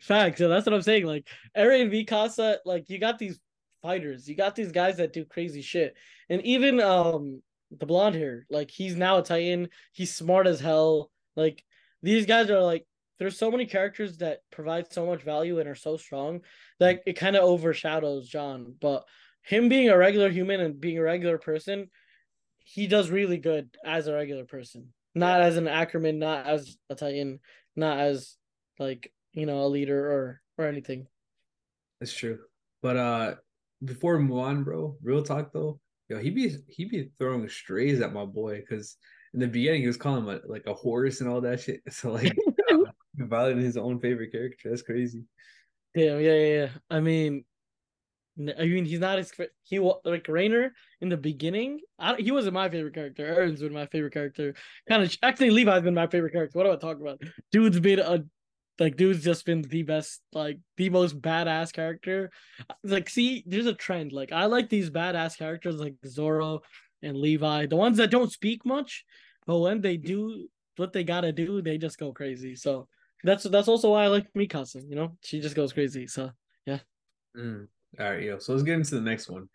Facts. 0.00 0.38
So 0.38 0.48
that's 0.48 0.66
what 0.66 0.74
I'm 0.74 0.82
saying. 0.82 1.06
Like 1.06 1.28
Eren 1.56 1.90
Mikasa, 1.90 2.58
like 2.64 2.88
you 2.88 2.98
got 2.98 3.18
these 3.18 3.38
fighters. 3.82 4.28
You 4.28 4.34
got 4.34 4.54
these 4.54 4.72
guys 4.72 4.96
that 4.96 5.12
do 5.12 5.24
crazy 5.24 5.62
shit. 5.62 5.94
And 6.30 6.40
even 6.42 6.80
um 6.80 7.42
the 7.70 7.86
blonde 7.86 8.14
hair, 8.14 8.46
like 8.50 8.70
he's 8.70 8.96
now 8.96 9.18
a 9.18 9.22
Titan. 9.22 9.68
He's 9.92 10.14
smart 10.14 10.46
as 10.46 10.60
hell. 10.60 11.10
Like 11.36 11.62
these 12.02 12.26
guys 12.26 12.50
are 12.50 12.62
like 12.62 12.86
there's 13.18 13.38
so 13.38 13.50
many 13.50 13.66
characters 13.66 14.18
that 14.18 14.40
provide 14.50 14.92
so 14.92 15.06
much 15.06 15.22
value 15.22 15.60
and 15.60 15.68
are 15.68 15.74
so 15.74 15.96
strong 15.96 16.40
that 16.80 17.02
it 17.06 17.14
kind 17.14 17.36
of 17.36 17.44
overshadows 17.44 18.28
John. 18.28 18.74
But 18.80 19.04
him 19.42 19.68
being 19.68 19.90
a 19.90 19.96
regular 19.96 20.30
human 20.30 20.60
and 20.60 20.80
being 20.80 20.98
a 20.98 21.02
regular 21.02 21.38
person, 21.38 21.90
he 22.64 22.86
does 22.86 23.10
really 23.10 23.38
good 23.38 23.68
as 23.84 24.06
a 24.06 24.14
regular 24.14 24.44
person. 24.44 24.92
Not 25.14 25.42
as 25.42 25.56
an 25.56 25.68
Ackerman, 25.68 26.18
not 26.18 26.46
as 26.46 26.76
a 26.90 26.96
Titan, 26.96 27.38
not 27.76 28.00
as 28.00 28.36
like, 28.78 29.12
you 29.32 29.46
know, 29.46 29.62
a 29.62 29.68
leader 29.68 30.10
or 30.10 30.40
or 30.58 30.66
anything. 30.66 31.06
That's 32.00 32.12
true. 32.12 32.38
But 32.82 32.96
uh 32.96 33.34
before 33.84 34.16
we 34.16 34.24
move 34.24 34.38
on, 34.38 34.64
bro, 34.64 34.96
real 35.02 35.22
talk 35.22 35.52
though, 35.52 35.78
yo, 36.08 36.18
he 36.18 36.30
be 36.30 36.56
he 36.66 36.86
be 36.86 37.10
throwing 37.18 37.48
strays 37.48 38.00
at 38.00 38.12
my 38.12 38.24
boy 38.24 38.60
because 38.60 38.96
in 39.34 39.40
the 39.40 39.46
beginning 39.46 39.82
he 39.82 39.86
was 39.86 39.96
calling 39.96 40.24
him 40.24 40.30
a, 40.30 40.40
like 40.50 40.66
a 40.66 40.74
horse 40.74 41.20
and 41.20 41.28
all 41.28 41.42
that 41.42 41.60
shit. 41.60 41.82
So 41.90 42.12
like 42.12 42.36
violating 43.16 43.62
his 43.62 43.76
own 43.76 44.00
favorite 44.00 44.32
character. 44.32 44.70
That's 44.70 44.82
crazy. 44.82 45.22
Yeah, 45.94 46.18
yeah, 46.18 46.32
yeah. 46.32 46.68
I 46.90 47.00
mean, 47.00 47.44
I 48.38 48.66
mean, 48.66 48.84
he's 48.84 48.98
not 48.98 49.18
as 49.18 49.32
he 49.62 49.78
like 49.78 50.24
Reiner 50.24 50.70
in 51.00 51.08
the 51.08 51.16
beginning. 51.16 51.80
I, 51.98 52.16
he 52.16 52.32
wasn't 52.32 52.54
my 52.54 52.68
favorite 52.68 52.94
character. 52.94 53.24
Eren's 53.24 53.60
been 53.60 53.72
my 53.72 53.86
favorite 53.86 54.12
character. 54.12 54.54
Kind 54.88 55.04
of 55.04 55.16
actually, 55.22 55.50
Levi's 55.50 55.82
been 55.82 55.94
my 55.94 56.08
favorite 56.08 56.32
character. 56.32 56.58
What 56.58 56.66
am 56.66 56.72
I 56.72 56.76
talking 56.76 57.02
about? 57.02 57.20
Dude's 57.52 57.78
been 57.78 58.00
a 58.00 58.24
like 58.78 58.96
dude's 58.96 59.22
just 59.22 59.46
been 59.46 59.62
the 59.62 59.82
best, 59.82 60.20
like 60.32 60.58
the 60.76 60.90
most 60.90 61.20
badass 61.20 61.72
character. 61.72 62.30
Like, 62.82 63.08
see, 63.08 63.44
there's 63.46 63.66
a 63.66 63.74
trend. 63.74 64.12
Like, 64.12 64.32
I 64.32 64.46
like 64.46 64.68
these 64.68 64.90
badass 64.90 65.38
characters 65.38 65.76
like 65.76 65.94
Zoro 66.06 66.60
and 67.02 67.16
Levi, 67.16 67.66
the 67.66 67.76
ones 67.76 67.98
that 67.98 68.10
don't 68.10 68.32
speak 68.32 68.64
much, 68.64 69.04
but 69.46 69.58
when 69.58 69.80
they 69.80 69.96
do 69.96 70.48
what 70.76 70.92
they 70.92 71.04
gotta 71.04 71.32
do, 71.32 71.62
they 71.62 71.78
just 71.78 71.98
go 71.98 72.12
crazy. 72.12 72.56
So 72.56 72.88
that's 73.22 73.44
that's 73.44 73.68
also 73.68 73.92
why 73.92 74.04
I 74.04 74.08
like 74.08 74.32
Mikasa. 74.34 74.82
You 74.88 74.96
know, 74.96 75.16
she 75.22 75.40
just 75.40 75.54
goes 75.54 75.72
crazy. 75.72 76.06
So 76.08 76.30
yeah. 76.66 76.80
Mm. 77.36 77.68
All 78.00 78.10
right, 78.10 78.22
yo. 78.22 78.38
So 78.38 78.52
let's 78.52 78.64
get 78.64 78.74
into 78.74 78.94
the 78.94 79.00
next 79.00 79.28
one. 79.28 79.48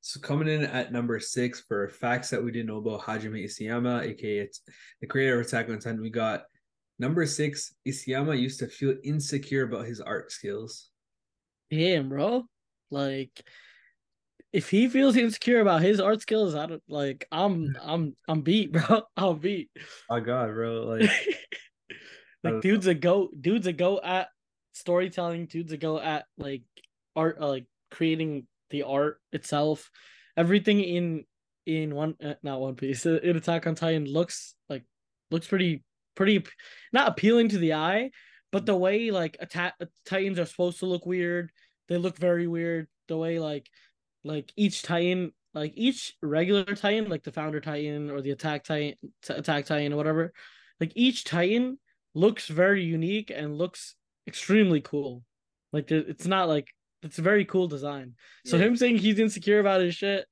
So 0.00 0.20
coming 0.20 0.48
in 0.48 0.64
at 0.64 0.92
number 0.92 1.18
six 1.18 1.60
for 1.66 1.88
facts 1.88 2.30
that 2.30 2.42
we 2.42 2.52
didn't 2.52 2.66
know 2.66 2.76
about 2.76 3.00
Hajime 3.00 3.44
Isayama, 3.44 4.04
aka 4.04 4.38
it's 4.38 4.60
the 5.00 5.06
creator 5.06 5.40
of 5.40 5.46
Attack 5.46 5.68
on 5.68 5.78
Titan, 5.78 6.00
we 6.00 6.10
got 6.10 6.44
number 6.98 7.26
six. 7.26 7.74
Isayama 7.86 8.38
used 8.38 8.60
to 8.60 8.68
feel 8.68 8.94
insecure 9.02 9.64
about 9.64 9.86
his 9.86 10.00
art 10.00 10.30
skills. 10.30 10.90
Damn, 11.70 12.08
bro. 12.08 12.44
Like, 12.90 13.42
if 14.52 14.70
he 14.70 14.88
feels 14.88 15.16
insecure 15.16 15.60
about 15.60 15.82
his 15.82 16.00
art 16.00 16.20
skills, 16.20 16.54
I 16.54 16.66
don't 16.66 16.82
like. 16.88 17.26
I'm 17.32 17.76
I'm 17.82 18.16
I'm 18.28 18.42
beat, 18.42 18.72
bro. 18.72 19.02
I'm 19.16 19.38
beat. 19.38 19.70
Oh 20.08 20.20
God, 20.20 20.52
bro. 20.52 20.98
Like, 22.44 22.52
like 22.52 22.62
dude's 22.62 22.86
a 22.86 22.94
go. 22.94 23.28
Dude's 23.40 23.66
a 23.66 23.72
go 23.72 24.00
at 24.00 24.28
storytelling. 24.72 25.46
Dude's 25.46 25.72
a 25.72 25.76
go 25.76 25.98
at 25.98 26.26
like 26.38 26.62
art, 27.16 27.38
uh, 27.40 27.48
like 27.48 27.66
creating 27.90 28.46
the 28.70 28.82
art 28.82 29.20
itself. 29.32 29.90
Everything 30.36 30.80
in 30.80 31.24
in 31.66 31.94
one 31.94 32.14
uh, 32.24 32.34
not 32.42 32.60
One 32.60 32.74
Piece 32.74 33.06
uh, 33.06 33.18
in 33.22 33.36
Attack 33.36 33.66
on 33.66 33.74
Titan 33.74 34.04
looks 34.04 34.54
like 34.68 34.84
looks 35.30 35.46
pretty 35.46 35.82
pretty 36.14 36.44
not 36.92 37.08
appealing 37.08 37.48
to 37.50 37.58
the 37.58 37.74
eye, 37.74 38.10
but 38.52 38.66
the 38.66 38.76
way 38.76 39.10
like 39.10 39.36
attack 39.40 39.74
Titans 40.06 40.38
are 40.38 40.46
supposed 40.46 40.78
to 40.80 40.86
look 40.86 41.06
weird, 41.06 41.50
they 41.88 41.98
look 41.98 42.18
very 42.18 42.46
weird. 42.46 42.86
The 43.08 43.16
way 43.16 43.38
like 43.38 43.68
like 44.24 44.52
each 44.56 44.82
Titan 44.82 45.32
like 45.54 45.72
each 45.74 46.14
regular 46.22 46.64
Titan, 46.64 47.08
like 47.08 47.24
the 47.24 47.32
Founder 47.32 47.60
Titan 47.60 48.10
or 48.10 48.20
the 48.20 48.32
Attack 48.32 48.64
Titan, 48.64 48.94
t- 49.22 49.34
Attack 49.34 49.64
Titan 49.64 49.92
or 49.92 49.96
whatever, 49.96 50.32
like 50.80 50.92
each 50.94 51.24
Titan 51.24 51.78
looks 52.14 52.46
very 52.46 52.84
unique 52.84 53.32
and 53.34 53.56
looks 53.56 53.94
extremely 54.28 54.80
cool. 54.82 55.22
Like 55.72 55.90
it's 55.90 56.26
not 56.26 56.48
like 56.48 56.72
it's 57.02 57.18
a 57.18 57.22
very 57.22 57.44
cool 57.44 57.68
design. 57.68 58.14
So 58.44 58.58
him 58.58 58.76
saying 58.76 58.98
he's 58.98 59.18
insecure 59.18 59.60
about 59.60 59.80
his 59.80 59.94
shit, 59.94 60.26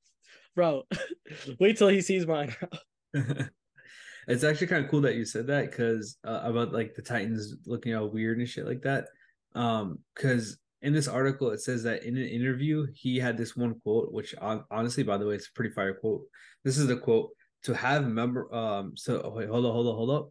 bro. 0.55 0.85
wait 1.61 1.77
till 1.77 1.89
he 1.89 2.01
sees 2.01 2.27
mine. 2.27 2.55
it's 3.15 4.45
actually 4.45 4.67
kind 4.67 4.85
of 4.85 4.91
cool 4.91 5.03
that 5.03 5.15
you 5.15 5.25
said 5.25 5.47
that 5.47 5.71
because 5.71 6.17
uh, 6.25 6.41
about 6.45 6.73
like 6.73 6.95
the 6.95 7.03
Titans 7.03 7.57
looking 7.67 7.95
all 7.95 8.09
weird 8.09 8.39
and 8.39 8.49
shit 8.49 8.67
like 8.67 8.83
that. 8.83 9.07
Um, 9.55 10.01
because 10.15 10.59
in 10.83 10.93
this 10.93 11.09
article 11.09 11.51
it 11.51 11.61
says 11.61 11.83
that 11.85 12.03
in 12.03 12.17
an 12.17 12.27
interview 12.27 12.87
he 12.93 13.19
had 13.19 13.37
this 13.37 13.57
one 13.57 13.79
quote, 13.83 14.13
which 14.13 14.35
honestly, 14.71 15.03
by 15.03 15.17
the 15.17 15.27
way, 15.27 15.35
it's 15.35 15.49
a 15.49 15.53
pretty 15.53 15.75
fire 15.75 15.95
quote. 15.95 16.23
This 16.65 16.79
is 16.79 16.87
the 16.87 16.97
quote: 16.97 17.31
"To 17.65 17.75
have 17.75 18.07
member." 18.07 18.53
Um, 18.55 18.97
so 18.97 19.23
oh, 19.25 19.31
wait, 19.31 19.49
hold 19.49 19.65
on, 19.65 19.73
hold 19.73 19.87
on, 19.87 19.95
hold 19.95 20.11
up 20.11 20.31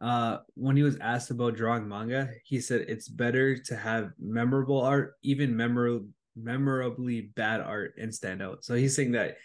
uh 0.00 0.38
when 0.54 0.76
he 0.76 0.82
was 0.82 0.98
asked 1.00 1.30
about 1.30 1.56
drawing 1.56 1.88
manga 1.88 2.28
he 2.44 2.60
said 2.60 2.82
it's 2.82 3.08
better 3.08 3.56
to 3.56 3.74
have 3.74 4.10
memorable 4.18 4.82
art 4.82 5.14
even 5.22 5.56
memorable 5.56 6.06
memorably 6.36 7.22
bad 7.22 7.60
art 7.60 7.94
and 7.98 8.14
stand 8.14 8.42
out. 8.42 8.64
So 8.64 8.74
he's 8.74 8.94
saying 8.94 9.12
that 9.12 9.38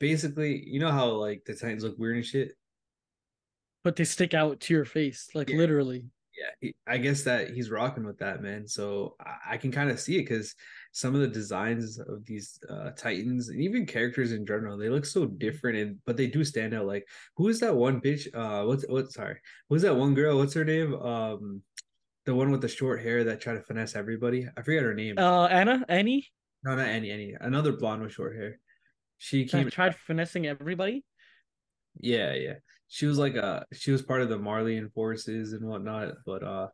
basically 0.00 0.62
you 0.66 0.80
know 0.80 0.90
how 0.90 1.10
like 1.10 1.44
the 1.46 1.54
titans 1.54 1.84
look 1.84 1.98
weird 1.98 2.16
and 2.16 2.26
shit? 2.26 2.52
But 3.84 3.96
they 3.96 4.04
stick 4.04 4.34
out 4.34 4.60
to 4.60 4.74
your 4.74 4.84
face 4.84 5.28
like 5.34 5.48
yeah. 5.48 5.56
literally. 5.56 6.04
Yeah 6.60 6.70
i 6.88 6.98
guess 6.98 7.22
that 7.22 7.50
he's 7.50 7.70
rocking 7.70 8.04
with 8.04 8.18
that 8.18 8.42
man. 8.42 8.66
So 8.66 9.14
i, 9.20 9.54
I 9.54 9.56
can 9.56 9.70
kind 9.70 9.90
of 9.90 10.00
see 10.00 10.16
it 10.16 10.28
because 10.28 10.54
some 10.94 11.12
of 11.12 11.20
the 11.20 11.26
designs 11.26 11.98
of 11.98 12.24
these 12.24 12.56
uh, 12.70 12.90
titans 12.96 13.48
and 13.48 13.60
even 13.60 13.84
characters 13.84 14.30
in 14.30 14.46
general 14.46 14.78
they 14.78 14.88
look 14.88 15.04
so 15.04 15.26
different 15.26 15.76
and 15.76 15.98
but 16.06 16.16
they 16.16 16.28
do 16.28 16.44
stand 16.44 16.72
out 16.72 16.86
like 16.86 17.04
who 17.36 17.48
is 17.48 17.58
that 17.58 17.74
one 17.74 18.00
bitch 18.00 18.28
uh 18.32 18.64
what's 18.64 18.86
what 18.88 19.10
sorry 19.10 19.36
who's 19.68 19.82
that 19.82 19.96
one 19.96 20.14
girl 20.14 20.38
what's 20.38 20.54
her 20.54 20.64
name 20.64 20.94
um 20.94 21.60
the 22.26 22.34
one 22.34 22.52
with 22.52 22.60
the 22.60 22.68
short 22.68 23.02
hair 23.02 23.24
that 23.24 23.40
tried 23.40 23.54
to 23.54 23.60
finesse 23.60 23.94
everybody? 23.96 24.48
I 24.56 24.62
forget 24.62 24.82
her 24.82 24.94
name. 24.94 25.18
Uh 25.18 25.44
anna? 25.46 25.84
Annie? 25.88 26.26
No 26.64 26.76
not 26.76 26.86
annie 26.86 27.10
annie 27.10 27.34
another 27.40 27.72
blonde 27.72 28.02
with 28.02 28.12
short 28.12 28.36
hair. 28.36 28.60
She 29.18 29.46
came 29.46 29.68
tried 29.70 29.96
finessing 29.96 30.46
everybody? 30.46 31.04
Yeah 31.98 32.34
yeah. 32.34 32.54
She 32.86 33.06
was 33.06 33.18
like 33.18 33.36
uh 33.36 33.64
she 33.72 33.90
was 33.90 34.02
part 34.02 34.22
of 34.22 34.28
the 34.28 34.38
marleyan 34.38 34.92
forces 34.92 35.54
and 35.54 35.68
whatnot 35.68 36.14
but 36.24 36.42
uh 36.44 36.68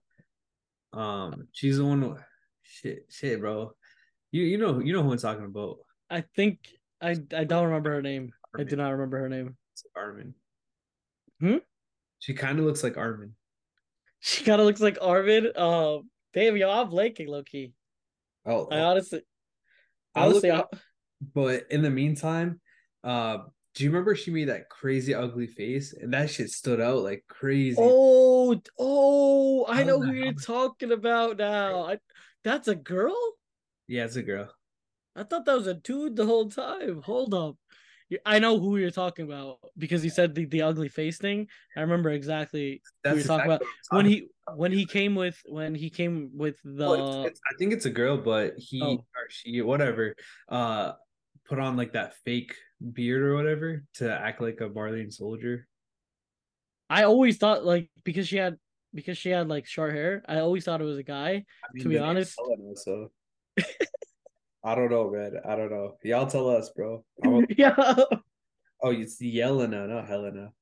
um 0.92 1.48
she's 1.52 1.78
the 1.78 1.86
one 1.86 2.16
shit 2.62 3.06
shit 3.08 3.40
bro 3.40 3.72
you 4.32 4.44
you 4.44 4.58
know 4.58 4.80
you 4.80 4.92
know 4.92 5.02
who 5.02 5.12
I'm 5.12 5.18
talking 5.18 5.44
about. 5.44 5.78
I 6.08 6.24
think 6.36 6.58
I 7.00 7.16
I 7.36 7.44
don't 7.44 7.66
remember 7.66 7.92
her 7.92 8.02
name. 8.02 8.32
Armin. 8.52 8.66
I 8.66 8.70
do 8.70 8.76
not 8.76 8.90
remember 8.90 9.18
her 9.18 9.28
name. 9.28 9.56
It's 9.72 9.84
Armin. 9.96 10.34
Hmm. 11.40 11.56
She 12.18 12.34
kind 12.34 12.58
of 12.58 12.64
looks 12.64 12.82
like 12.82 12.96
Armin. 12.96 13.34
She 14.20 14.44
kind 14.44 14.60
of 14.60 14.66
looks 14.66 14.80
like 14.80 14.98
Armin. 15.00 15.50
Uh, 15.56 15.98
damn, 16.34 16.56
yo, 16.56 16.70
I'm 16.70 16.90
blanking, 16.90 17.28
low 17.28 17.42
key. 17.42 17.72
Oh, 18.44 18.68
I 18.70 18.80
honestly, 18.80 19.22
honestly, 20.14 20.50
I, 20.50 20.64
but 21.34 21.64
in 21.70 21.82
the 21.82 21.90
meantime, 21.90 22.60
uh, 23.02 23.38
do 23.74 23.84
you 23.84 23.90
remember 23.90 24.14
she 24.14 24.30
made 24.30 24.48
that 24.48 24.68
crazy 24.68 25.14
ugly 25.14 25.46
face 25.46 25.92
and 25.92 26.12
that 26.12 26.30
shit 26.30 26.50
stood 26.50 26.80
out 26.80 27.02
like 27.02 27.24
crazy? 27.28 27.76
Oh, 27.78 28.60
oh, 28.78 29.66
I 29.68 29.84
know 29.84 30.00
who 30.00 30.12
you're 30.12 30.32
talking 30.32 30.92
about 30.92 31.38
now. 31.38 31.84
I, 31.84 31.98
that's 32.44 32.68
a 32.68 32.74
girl. 32.74 33.16
Yeah, 33.90 34.04
it's 34.04 34.14
a 34.14 34.22
girl. 34.22 34.48
I 35.16 35.24
thought 35.24 35.44
that 35.46 35.56
was 35.56 35.66
a 35.66 35.74
dude 35.74 36.14
the 36.14 36.24
whole 36.24 36.48
time. 36.48 37.02
Hold 37.02 37.34
up. 37.34 37.56
I 38.24 38.38
know 38.38 38.60
who 38.60 38.76
you're 38.76 38.92
talking 38.92 39.24
about 39.24 39.58
because 39.76 40.04
you 40.04 40.10
said 40.10 40.32
the, 40.32 40.44
the 40.44 40.62
ugly 40.62 40.88
face 40.88 41.18
thing. 41.18 41.48
I 41.76 41.80
remember 41.80 42.10
exactly 42.10 42.82
That's 43.02 43.14
who 43.14 43.18
you're 43.18 43.26
talking 43.26 43.50
exactly 43.50 43.66
about 43.90 43.96
when 43.96 44.06
he 44.06 44.28
when 44.54 44.70
he 44.70 44.86
came 44.86 45.16
with 45.16 45.40
when 45.44 45.74
he 45.74 45.90
came 45.90 46.30
with 46.34 46.56
the. 46.62 46.86
Well, 46.86 47.24
it's, 47.24 47.32
it's, 47.32 47.40
I 47.50 47.56
think 47.58 47.72
it's 47.72 47.84
a 47.84 47.90
girl, 47.90 48.16
but 48.16 48.54
he 48.58 48.80
oh. 48.80 48.98
or 48.98 49.28
she 49.28 49.60
whatever 49.60 50.14
uh 50.48 50.92
put 51.48 51.58
on 51.58 51.76
like 51.76 51.94
that 51.94 52.14
fake 52.24 52.54
beard 52.92 53.22
or 53.22 53.34
whatever 53.34 53.82
to 53.94 54.08
act 54.08 54.40
like 54.40 54.60
a 54.60 54.68
Marleyan 54.68 55.12
soldier. 55.12 55.66
I 56.88 57.04
always 57.04 57.38
thought 57.38 57.64
like 57.64 57.90
because 58.04 58.28
she 58.28 58.36
had 58.36 58.56
because 58.94 59.18
she 59.18 59.30
had 59.30 59.48
like 59.48 59.66
short 59.66 59.94
hair. 59.94 60.22
I 60.28 60.38
always 60.38 60.64
thought 60.64 60.80
it 60.80 60.84
was 60.84 60.98
a 60.98 61.02
guy. 61.02 61.30
I 61.30 61.68
mean, 61.72 61.82
to 61.82 61.88
be 61.88 61.98
honest, 61.98 62.38
so 62.76 63.10
I 64.64 64.74
don't 64.74 64.90
know, 64.90 65.10
man. 65.10 65.32
I 65.46 65.56
don't 65.56 65.70
know. 65.70 65.96
Y'all 66.02 66.26
tell 66.26 66.48
us, 66.48 66.70
bro. 66.76 67.04
yeah. 67.56 67.74
Oh, 68.82 68.90
it's 68.90 69.20
Yelena, 69.20 69.88
not 69.88 70.06
Helena. 70.06 70.52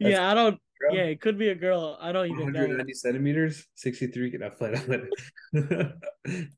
That's 0.00 0.12
yeah, 0.12 0.30
I 0.30 0.34
don't. 0.34 0.60
Girl. 0.80 0.94
Yeah, 0.94 1.02
it 1.04 1.20
could 1.20 1.38
be 1.38 1.48
a 1.48 1.56
girl. 1.56 1.98
I 2.00 2.12
don't 2.12 2.26
even 2.26 2.44
190 2.44 2.84
know. 2.84 2.94
centimeters, 2.94 3.66
63. 3.74 4.30
Can 4.30 4.42
I 4.44 4.48
play 4.48 4.70
that? 4.70 6.48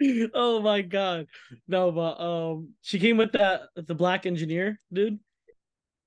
oh 0.34 0.60
my 0.60 0.82
god. 0.82 1.26
No, 1.66 1.90
but 1.90 2.20
um 2.20 2.74
she 2.82 2.98
came 2.98 3.16
with 3.16 3.32
that 3.32 3.62
the 3.74 3.94
black 3.94 4.26
engineer 4.26 4.80
dude. 4.92 5.18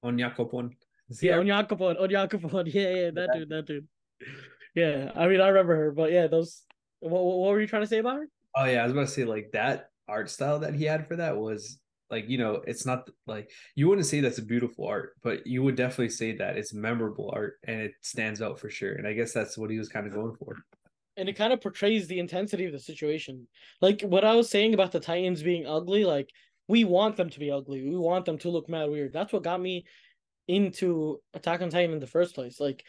Onyankopon. 0.06 0.73
Yeah, 1.19 1.38
Onyankopon. 1.38 2.00
Onyankopon. 2.00 2.71
Yeah, 2.73 2.89
yeah, 2.89 3.12
that 3.15 3.30
dude, 3.34 3.50
that 3.50 3.65
dude. 3.65 3.88
Yeah, 4.76 5.12
I 5.15 5.28
mean 5.28 5.41
I 5.41 5.47
remember 5.47 5.76
her, 5.76 5.91
but 5.91 6.12
yeah, 6.12 6.28
those 6.28 6.62
what, 7.00 7.23
what 7.23 7.50
were 7.50 7.62
you 7.62 7.67
trying 7.67 7.84
to 7.84 7.88
say 7.88 7.97
about 7.97 8.17
her? 8.17 8.28
Oh 8.57 8.65
yeah, 8.65 8.81
I 8.81 8.83
was 8.83 8.93
about 8.93 9.07
to 9.07 9.13
say 9.13 9.25
like 9.25 9.51
that 9.53 9.89
art 10.07 10.29
style 10.29 10.59
that 10.59 10.73
he 10.73 10.85
had 10.85 11.07
for 11.07 11.15
that 11.17 11.37
was 11.37 11.79
like 12.09 12.29
you 12.29 12.37
know 12.37 12.61
it's 12.65 12.85
not 12.85 13.09
like 13.25 13.51
you 13.75 13.87
wouldn't 13.87 14.07
say 14.07 14.19
that's 14.19 14.37
a 14.37 14.45
beautiful 14.45 14.87
art 14.87 15.11
but 15.23 15.45
you 15.45 15.61
would 15.61 15.75
definitely 15.75 16.09
say 16.09 16.31
that 16.31 16.57
it's 16.57 16.73
memorable 16.73 17.29
art 17.33 17.55
and 17.65 17.81
it 17.81 17.91
stands 18.01 18.41
out 18.41 18.59
for 18.59 18.69
sure 18.69 18.93
and 18.93 19.07
i 19.07 19.13
guess 19.13 19.33
that's 19.33 19.57
what 19.57 19.69
he 19.69 19.77
was 19.77 19.89
kind 19.89 20.07
of 20.07 20.13
going 20.13 20.35
for. 20.35 20.55
And 21.17 21.27
it 21.27 21.33
kind 21.33 21.51
of 21.51 21.61
portrays 21.61 22.07
the 22.07 22.19
intensity 22.19 22.65
of 22.65 22.71
the 22.71 22.79
situation. 22.79 23.47
Like 23.81 24.01
what 24.01 24.23
i 24.23 24.35
was 24.35 24.49
saying 24.49 24.73
about 24.73 24.91
the 24.91 24.99
titans 24.99 25.43
being 25.43 25.65
ugly 25.65 26.05
like 26.05 26.29
we 26.67 26.83
want 26.83 27.15
them 27.15 27.29
to 27.29 27.39
be 27.39 27.51
ugly. 27.51 27.87
We 27.87 27.97
want 27.97 28.25
them 28.25 28.37
to 28.39 28.49
look 28.49 28.67
mad 28.67 28.89
weird. 28.89 29.13
That's 29.13 29.31
what 29.31 29.43
got 29.43 29.61
me 29.61 29.85
into 30.47 31.21
attack 31.33 31.61
on 31.61 31.69
titan 31.69 31.93
in 31.93 31.99
the 31.99 32.07
first 32.07 32.35
place. 32.35 32.59
Like 32.59 32.83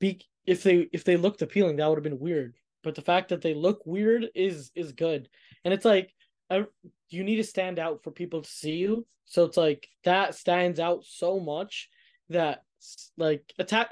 be 0.00 0.20
if 0.46 0.62
they 0.62 0.88
if 0.92 1.04
they 1.04 1.16
looked 1.16 1.42
appealing 1.42 1.76
that 1.76 1.88
would 1.88 1.98
have 1.98 2.04
been 2.04 2.18
weird 2.18 2.54
but 2.82 2.94
the 2.94 3.02
fact 3.02 3.28
that 3.30 3.42
they 3.42 3.54
look 3.54 3.82
weird 3.84 4.28
is 4.34 4.70
is 4.74 4.92
good 4.92 5.28
and 5.64 5.74
it's 5.74 5.84
like 5.84 6.12
I, 6.50 6.64
you 7.10 7.24
need 7.24 7.36
to 7.36 7.44
stand 7.44 7.78
out 7.78 8.02
for 8.02 8.10
people 8.10 8.42
to 8.42 8.50
see 8.50 8.76
you. 8.76 9.06
So 9.26 9.44
it's 9.44 9.56
like 9.56 9.88
that 10.04 10.34
stands 10.34 10.80
out 10.80 11.04
so 11.04 11.38
much 11.38 11.88
that 12.30 12.62
like 13.16 13.42
attack. 13.58 13.90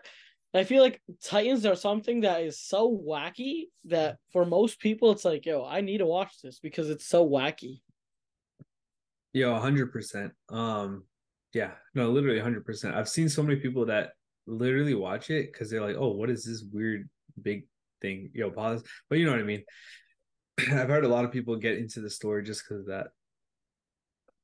I 0.54 0.64
feel 0.64 0.82
like 0.82 1.02
Titans 1.22 1.66
are 1.66 1.76
something 1.76 2.22
that 2.22 2.40
is 2.40 2.58
so 2.58 2.90
wacky 2.90 3.64
that 3.84 4.16
for 4.32 4.46
most 4.46 4.80
people 4.80 5.10
it's 5.10 5.24
like, 5.24 5.44
yo, 5.44 5.66
I 5.66 5.82
need 5.82 5.98
to 5.98 6.06
watch 6.06 6.40
this 6.42 6.60
because 6.60 6.88
it's 6.88 7.06
so 7.06 7.28
wacky. 7.28 7.80
Yo, 9.34 9.54
hundred 9.58 9.92
percent. 9.92 10.32
Um, 10.48 11.04
yeah, 11.52 11.72
no, 11.94 12.10
literally 12.10 12.40
hundred 12.40 12.64
percent. 12.64 12.94
I've 12.94 13.08
seen 13.08 13.28
so 13.28 13.42
many 13.42 13.56
people 13.56 13.84
that 13.86 14.12
literally 14.46 14.94
watch 14.94 15.28
it 15.28 15.52
because 15.52 15.68
they're 15.68 15.82
like, 15.82 15.96
oh, 15.98 16.12
what 16.12 16.30
is 16.30 16.44
this 16.44 16.64
weird 16.72 17.06
big 17.42 17.66
thing? 18.00 18.30
Yo, 18.34 18.50
pause. 18.50 18.82
But 19.08 19.18
you 19.18 19.26
know 19.26 19.32
what 19.32 19.40
I 19.40 19.44
mean. 19.44 19.64
I've 20.58 20.88
heard 20.88 21.04
a 21.04 21.08
lot 21.08 21.24
of 21.24 21.32
people 21.32 21.56
get 21.56 21.78
into 21.78 22.00
the 22.00 22.10
story 22.10 22.42
just 22.42 22.62
because 22.64 22.82
of 22.82 22.86
that. 22.86 23.08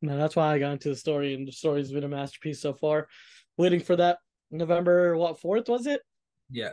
No, 0.03 0.17
that's 0.17 0.35
why 0.35 0.53
I 0.53 0.59
got 0.59 0.73
into 0.73 0.89
the 0.89 0.97
story, 0.97 1.35
and 1.35 1.47
the 1.47 1.53
story's 1.53 1.93
been 1.93 2.05
a 2.05 2.09
masterpiece 2.09 2.61
so 2.61 2.75
far. 2.75 3.07
Waiting 3.57 3.81
for 3.81 3.97
that 3.97 4.19
November 4.51 5.17
what 5.17 5.41
fourth 5.41 5.69
was 5.69 5.87
it? 5.87 6.01
Yeah. 6.51 6.73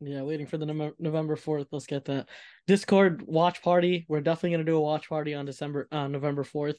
Yeah, 0.00 0.22
waiting 0.22 0.46
for 0.46 0.58
the 0.58 0.92
November 0.98 1.36
fourth. 1.36 1.68
Let's 1.70 1.86
get 1.86 2.04
that 2.06 2.28
Discord 2.66 3.22
watch 3.22 3.62
party. 3.62 4.04
We're 4.08 4.20
definitely 4.20 4.50
gonna 4.50 4.64
do 4.64 4.76
a 4.76 4.80
watch 4.80 5.08
party 5.08 5.34
on 5.34 5.46
December 5.46 5.88
uh, 5.90 6.08
November 6.08 6.44
fourth. 6.44 6.76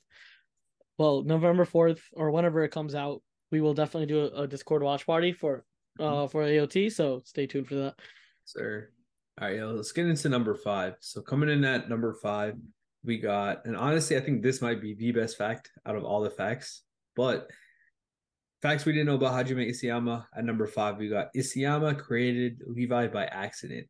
Well, 0.97 1.23
November 1.23 1.65
fourth 1.65 2.01
or 2.13 2.29
whenever 2.31 2.63
it 2.63 2.71
comes 2.71 2.93
out, 2.93 3.23
we 3.51 3.61
will 3.61 3.73
definitely 3.73 4.07
do 4.07 4.25
a, 4.25 4.43
a 4.43 4.47
Discord 4.47 4.83
watch 4.83 5.05
party 5.05 5.31
for 5.31 5.65
uh 5.99 6.27
for 6.27 6.43
AOT. 6.43 6.91
So 6.91 7.21
stay 7.25 7.47
tuned 7.47 7.67
for 7.67 7.75
that. 7.75 7.95
Sir. 8.43 8.89
All 9.41 9.49
right, 9.49 9.61
let's 9.61 9.91
get 9.91 10.05
into 10.05 10.29
number 10.29 10.55
five. 10.55 10.95
So 11.01 11.21
coming 11.21 11.49
in 11.49 11.65
at 11.65 11.89
number 11.89 12.13
five, 12.13 12.55
we 13.03 13.17
got, 13.17 13.65
and 13.65 13.75
honestly, 13.75 14.15
I 14.15 14.21
think 14.21 14.41
this 14.41 14.61
might 14.61 14.81
be 14.81 14.93
the 14.93 15.11
best 15.11 15.37
fact 15.37 15.71
out 15.85 15.97
of 15.97 16.05
all 16.05 16.21
the 16.21 16.29
facts. 16.29 16.83
But 17.15 17.49
facts 18.61 18.85
we 18.85 18.93
didn't 18.93 19.07
know 19.07 19.15
about 19.15 19.33
Hajime 19.33 19.69
Isayama 19.69 20.25
at 20.35 20.45
number 20.45 20.65
five, 20.67 20.97
we 20.97 21.09
got 21.09 21.33
Isayama 21.35 21.99
created 21.99 22.61
Levi 22.65 23.07
by 23.07 23.25
accident. 23.25 23.87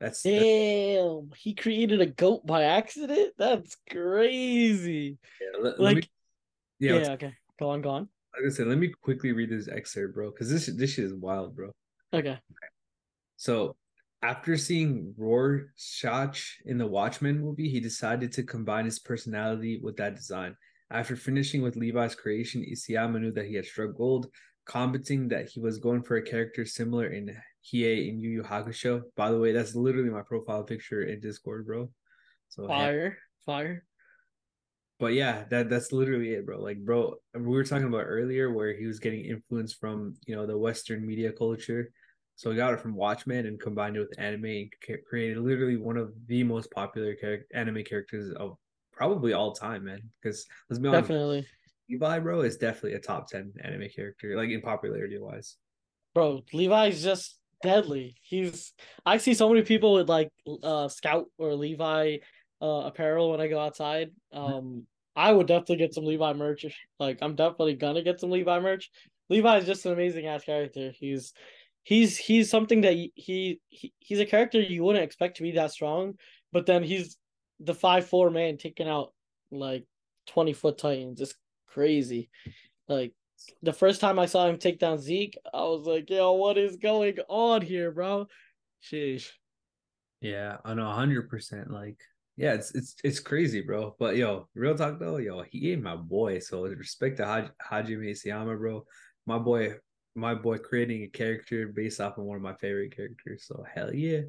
That's 0.00 0.22
damn. 0.22 1.28
That's, 1.28 1.42
he 1.42 1.54
created 1.54 2.00
a 2.00 2.06
goat 2.06 2.46
by 2.46 2.62
accident. 2.62 3.34
That's 3.36 3.76
crazy. 3.90 5.18
Yeah, 5.40 5.60
let, 5.60 5.80
like, 5.80 5.80
let 5.80 5.96
me, 5.96 6.02
yeah, 6.78 6.98
yeah 6.98 7.10
okay. 7.12 7.34
Go 7.58 7.70
on, 7.70 7.82
go 7.82 7.90
on. 7.90 8.08
Like 8.34 8.46
I 8.46 8.54
said, 8.54 8.68
let 8.68 8.78
me 8.78 8.92
quickly 9.02 9.32
read 9.32 9.50
this 9.50 9.68
excerpt, 9.68 10.14
bro, 10.14 10.30
because 10.30 10.50
this 10.50 10.66
this 10.76 10.92
shit 10.92 11.04
is 11.04 11.14
wild, 11.14 11.56
bro. 11.56 11.72
Okay. 12.14 12.38
So 13.36 13.76
after 14.22 14.56
seeing 14.56 15.14
Rorschach 15.16 16.58
in 16.66 16.78
the 16.78 16.86
Watchmen 16.86 17.40
movie, 17.40 17.68
he 17.68 17.80
decided 17.80 18.32
to 18.32 18.42
combine 18.42 18.84
his 18.84 18.98
personality 18.98 19.80
with 19.82 19.96
that 19.98 20.16
design. 20.16 20.56
After 20.90 21.16
finishing 21.16 21.62
with 21.62 21.76
Levi's 21.76 22.14
creation, 22.14 22.64
Isayama 22.68 23.20
knew 23.20 23.32
that 23.32 23.46
he 23.46 23.54
had 23.54 23.66
struck 23.66 23.96
gold, 23.96 24.26
commenting 24.64 25.28
that 25.28 25.48
he 25.48 25.60
was 25.60 25.78
going 25.78 26.02
for 26.02 26.16
a 26.16 26.22
character 26.22 26.64
similar 26.64 27.08
in 27.08 27.36
Hiei 27.64 28.08
in 28.08 28.18
Yu 28.18 28.30
Yu 28.30 28.42
Hakusho. 28.42 29.02
By 29.14 29.30
the 29.30 29.38
way, 29.38 29.52
that's 29.52 29.74
literally 29.74 30.10
my 30.10 30.22
profile 30.22 30.64
picture 30.64 31.02
in 31.02 31.20
Discord, 31.20 31.66
bro. 31.66 31.90
So 32.48 32.66
fire, 32.66 33.10
hey. 33.10 33.16
fire. 33.44 33.84
But 34.98 35.12
yeah, 35.12 35.44
that 35.50 35.70
that's 35.70 35.92
literally 35.92 36.30
it, 36.30 36.44
bro. 36.44 36.60
Like, 36.60 36.78
bro, 36.78 37.14
we 37.34 37.42
were 37.42 37.64
talking 37.64 37.86
about 37.86 38.06
earlier 38.06 38.52
where 38.52 38.76
he 38.76 38.86
was 38.86 38.98
getting 38.98 39.26
influence 39.26 39.74
from 39.74 40.14
you 40.26 40.34
know 40.34 40.46
the 40.46 40.58
Western 40.58 41.06
media 41.06 41.30
culture 41.30 41.92
so 42.38 42.52
I 42.52 42.54
got 42.54 42.72
it 42.72 42.78
from 42.78 42.94
Watchmen 42.94 43.46
and 43.46 43.58
combined 43.58 43.96
it 43.96 43.98
with 43.98 44.14
anime 44.16 44.44
and 44.44 44.70
created 45.08 45.38
literally 45.38 45.76
one 45.76 45.96
of 45.96 46.12
the 46.28 46.44
most 46.44 46.70
popular 46.70 47.16
char- 47.16 47.44
anime 47.52 47.82
characters 47.82 48.32
of 48.34 48.56
probably 48.92 49.32
all 49.32 49.52
time, 49.52 49.86
man. 49.86 50.00
Because 50.22 50.46
let's 50.70 50.78
be 50.78 50.86
honest, 50.86 51.08
definitely 51.08 51.44
Levi, 51.90 52.20
bro, 52.20 52.42
is 52.42 52.56
definitely 52.56 52.92
a 52.92 53.00
top 53.00 53.28
ten 53.28 53.52
anime 53.64 53.88
character, 53.92 54.36
like 54.36 54.50
in 54.50 54.60
popularity 54.60 55.18
wise. 55.18 55.56
Bro, 56.14 56.42
Levi's 56.52 57.02
just 57.02 57.40
deadly. 57.60 58.14
He's 58.22 58.72
I 59.04 59.16
see 59.16 59.34
so 59.34 59.48
many 59.48 59.62
people 59.62 59.94
with 59.94 60.08
like 60.08 60.30
uh 60.62 60.86
Scout 60.86 61.26
or 61.38 61.56
Levi 61.56 62.18
uh 62.62 62.82
apparel 62.86 63.32
when 63.32 63.40
I 63.40 63.48
go 63.48 63.58
outside. 63.58 64.12
Mm-hmm. 64.32 64.54
Um 64.54 64.86
I 65.16 65.32
would 65.32 65.48
definitely 65.48 65.78
get 65.78 65.92
some 65.92 66.04
Levi 66.04 66.34
merch. 66.34 66.66
Like 67.00 67.18
I'm 67.20 67.34
definitely 67.34 67.74
gonna 67.74 68.02
get 68.02 68.20
some 68.20 68.30
Levi 68.30 68.60
merch. 68.60 68.92
Levi 69.28 69.58
is 69.58 69.66
just 69.66 69.84
an 69.86 69.92
amazing 69.92 70.26
ass 70.26 70.44
character. 70.44 70.92
He's 70.94 71.32
he's 71.88 72.18
he's 72.18 72.50
something 72.50 72.82
that 72.82 72.92
he, 72.92 73.12
he 73.14 73.60
he's 73.70 74.20
a 74.20 74.26
character 74.26 74.60
you 74.60 74.84
wouldn't 74.84 75.04
expect 75.04 75.38
to 75.38 75.42
be 75.42 75.52
that 75.52 75.70
strong, 75.70 76.18
but 76.52 76.66
then 76.66 76.82
he's 76.82 77.16
the 77.60 77.72
five 77.72 78.06
four 78.06 78.28
man 78.28 78.58
taking 78.58 78.86
out 78.86 79.14
like 79.50 79.86
twenty 80.26 80.52
foot 80.52 80.76
titans. 80.76 81.18
It's 81.18 81.34
crazy. 81.66 82.28
Like 82.88 83.14
the 83.62 83.72
first 83.72 84.02
time 84.02 84.18
I 84.18 84.26
saw 84.26 84.46
him 84.46 84.58
take 84.58 84.78
down 84.78 84.98
Zeke, 84.98 85.38
I 85.54 85.62
was 85.62 85.86
like, 85.86 86.10
yo, 86.10 86.32
what 86.32 86.58
is 86.58 86.76
going 86.76 87.16
on 87.26 87.62
here, 87.62 87.90
bro? 87.90 88.26
Sheesh. 88.82 89.30
Yeah, 90.20 90.58
I 90.66 90.74
know 90.74 90.90
hundred 90.90 91.30
percent. 91.30 91.70
Like, 91.70 91.96
yeah, 92.36 92.52
it's 92.52 92.74
it's 92.74 92.96
it's 93.02 93.20
crazy, 93.20 93.62
bro. 93.62 93.96
But 93.98 94.18
yo, 94.18 94.46
real 94.54 94.76
talk 94.76 95.00
though, 95.00 95.16
yo, 95.16 95.42
he 95.50 95.72
ain't 95.72 95.82
my 95.82 95.96
boy. 95.96 96.40
So 96.40 96.64
respect 96.64 97.16
to 97.16 97.24
Haj- 97.24 97.52
Hajime 97.72 98.10
Isayama, 98.10 98.58
bro. 98.58 98.84
My 99.24 99.38
boy 99.38 99.76
my 100.18 100.34
boy 100.34 100.58
creating 100.58 101.02
a 101.02 101.08
character 101.08 101.68
based 101.68 102.00
off 102.00 102.18
of 102.18 102.24
one 102.24 102.36
of 102.36 102.42
my 102.42 102.54
favorite 102.54 102.94
characters. 102.94 103.44
So 103.46 103.64
hell 103.74 103.94
yeah. 103.94 104.22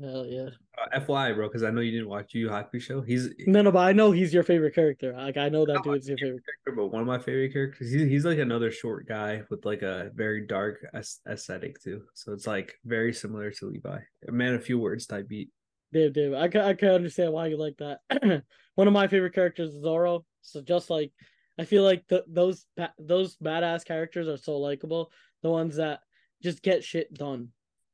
Hell 0.00 0.24
yeah. 0.26 0.48
Uh, 0.78 0.98
FYI, 1.00 1.34
bro, 1.34 1.48
because 1.48 1.62
I 1.62 1.70
know 1.70 1.82
you 1.82 1.90
didn't 1.90 2.08
watch 2.08 2.32
Yu 2.32 2.46
Yu 2.46 2.48
Hakusho. 2.48 3.06
He's 3.06 3.28
no, 3.46 3.60
no, 3.60 3.70
but 3.70 3.80
I 3.80 3.92
know 3.92 4.12
he's 4.12 4.32
your 4.32 4.42
favorite 4.42 4.74
character. 4.74 5.12
Like 5.12 5.36
I 5.36 5.50
know 5.50 5.66
that 5.66 5.82
dude's 5.84 6.08
your 6.08 6.16
favorite 6.16 6.42
character, 6.44 6.74
but 6.74 6.86
one 6.86 7.02
of 7.02 7.06
my 7.06 7.18
favorite 7.18 7.52
characters. 7.52 7.92
He's 7.92 8.08
he's 8.08 8.24
like 8.24 8.38
another 8.38 8.70
short 8.70 9.06
guy 9.06 9.42
with 9.50 9.66
like 9.66 9.82
a 9.82 10.10
very 10.14 10.46
dark 10.46 10.86
aesthetic 10.94 11.82
too. 11.82 12.02
So 12.14 12.32
it's 12.32 12.46
like 12.46 12.74
very 12.84 13.12
similar 13.12 13.50
to 13.50 13.66
Levi. 13.66 13.98
A 14.26 14.32
man, 14.32 14.54
a 14.54 14.58
few 14.58 14.78
words 14.78 15.06
type 15.06 15.28
beat. 15.28 15.50
Dave, 15.92 16.14
Dave, 16.14 16.32
I 16.32 16.48
can 16.48 16.62
I 16.62 16.72
can 16.72 16.90
understand 16.90 17.32
why 17.34 17.48
you 17.48 17.58
like 17.58 17.76
that. 17.78 18.42
one 18.76 18.86
of 18.86 18.94
my 18.94 19.06
favorite 19.06 19.34
characters 19.34 19.74
is 19.74 19.82
Zoro. 19.82 20.24
So 20.40 20.62
just 20.62 20.88
like 20.88 21.12
I 21.60 21.66
feel 21.66 21.82
like 21.82 22.08
the, 22.08 22.24
those 22.26 22.64
those 22.98 23.36
badass 23.36 23.84
characters 23.84 24.28
are 24.28 24.38
so 24.38 24.56
likable. 24.56 25.12
The 25.42 25.50
ones 25.50 25.76
that 25.76 26.00
just 26.42 26.62
get 26.62 26.82
shit 26.82 27.12
done. 27.12 27.48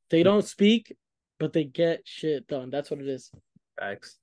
They 0.09 0.23
don't 0.23 0.45
speak, 0.45 0.95
but 1.41 1.53
they 1.53 1.65
get 1.65 2.03
shit 2.05 2.47
done. 2.47 2.71
That's 2.71 2.93
what 2.93 3.01
it 3.01 3.09
is. 3.09 3.33
Facts. 3.77 4.19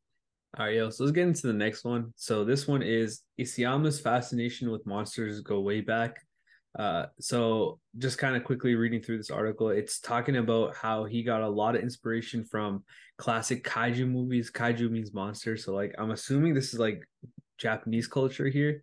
All 0.57 0.65
right, 0.65 0.75
yo. 0.75 0.89
So 0.89 1.03
let's 1.03 1.13
get 1.13 1.27
into 1.27 1.47
the 1.47 1.51
next 1.51 1.83
one. 1.83 2.13
So 2.15 2.45
this 2.45 2.69
one 2.69 2.81
is 2.81 3.23
Isayama's 3.37 3.99
fascination 3.99 4.71
with 4.71 4.85
monsters 4.85 5.41
go 5.41 5.59
way 5.59 5.81
back. 5.81 6.21
Uh, 6.79 7.07
so 7.19 7.81
just 7.97 8.17
kind 8.17 8.37
of 8.37 8.45
quickly 8.45 8.75
reading 8.75 9.01
through 9.01 9.17
this 9.17 9.29
article, 9.29 9.69
it's 9.71 9.99
talking 9.99 10.37
about 10.37 10.73
how 10.73 11.03
he 11.03 11.21
got 11.21 11.41
a 11.41 11.49
lot 11.49 11.75
of 11.75 11.81
inspiration 11.81 12.45
from 12.45 12.81
classic 13.17 13.65
kaiju 13.65 14.09
movies. 14.09 14.49
Kaiju 14.49 14.89
means 14.89 15.13
monster, 15.13 15.57
so 15.57 15.73
like 15.73 15.93
I'm 15.97 16.11
assuming 16.11 16.53
this 16.53 16.73
is 16.73 16.79
like 16.79 17.03
Japanese 17.57 18.07
culture 18.07 18.47
here 18.47 18.81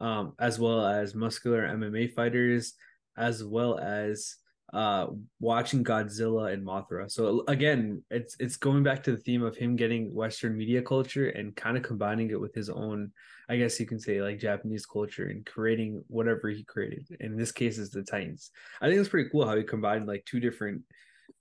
um, 0.00 0.34
as 0.38 0.58
well 0.58 0.84
as 0.86 1.14
muscular 1.14 1.66
MMA 1.68 2.14
fighters, 2.14 2.74
as 3.16 3.44
well 3.44 3.78
as 3.78 4.36
uh, 4.72 5.06
watching 5.40 5.82
Godzilla 5.82 6.52
and 6.52 6.64
Mothra. 6.64 7.10
So 7.10 7.44
again, 7.48 8.02
it's 8.10 8.36
it's 8.38 8.56
going 8.56 8.82
back 8.82 9.02
to 9.04 9.12
the 9.12 9.18
theme 9.18 9.42
of 9.42 9.56
him 9.56 9.76
getting 9.76 10.14
Western 10.14 10.56
media 10.56 10.80
culture 10.80 11.30
and 11.30 11.54
kind 11.56 11.76
of 11.76 11.82
combining 11.82 12.30
it 12.30 12.40
with 12.40 12.54
his 12.54 12.70
own, 12.70 13.10
I 13.48 13.56
guess 13.56 13.80
you 13.80 13.86
can 13.86 13.98
say 13.98 14.22
like 14.22 14.38
Japanese 14.38 14.86
culture 14.86 15.26
and 15.26 15.44
creating 15.44 16.04
whatever 16.06 16.48
he 16.48 16.62
created. 16.64 17.06
In 17.18 17.36
this 17.36 17.52
case, 17.52 17.78
is 17.78 17.90
the 17.90 18.02
Titans. 18.02 18.50
I 18.80 18.88
think 18.88 19.00
it's 19.00 19.08
pretty 19.08 19.28
cool 19.30 19.46
how 19.46 19.56
he 19.56 19.64
combined 19.64 20.06
like 20.06 20.24
two 20.24 20.40
different 20.40 20.82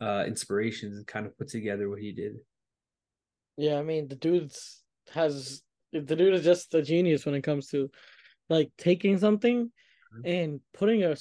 uh 0.01 0.23
inspirations 0.25 0.97
and 0.97 1.07
kind 1.07 1.25
of 1.25 1.37
put 1.37 1.49
together 1.49 1.89
what 1.89 1.99
he 1.99 2.11
did. 2.11 2.37
Yeah, 3.57 3.77
I 3.77 3.83
mean 3.83 4.07
the 4.07 4.15
dude 4.15 4.53
has 5.13 5.61
the 5.91 6.15
dude 6.15 6.33
is 6.33 6.43
just 6.43 6.73
a 6.73 6.81
genius 6.81 7.25
when 7.25 7.35
it 7.35 7.41
comes 7.41 7.67
to 7.67 7.89
like 8.49 8.71
taking 8.77 9.17
something 9.17 9.65
mm-hmm. 9.65 10.21
and 10.25 10.59
putting 10.73 11.03
a, 11.03 11.15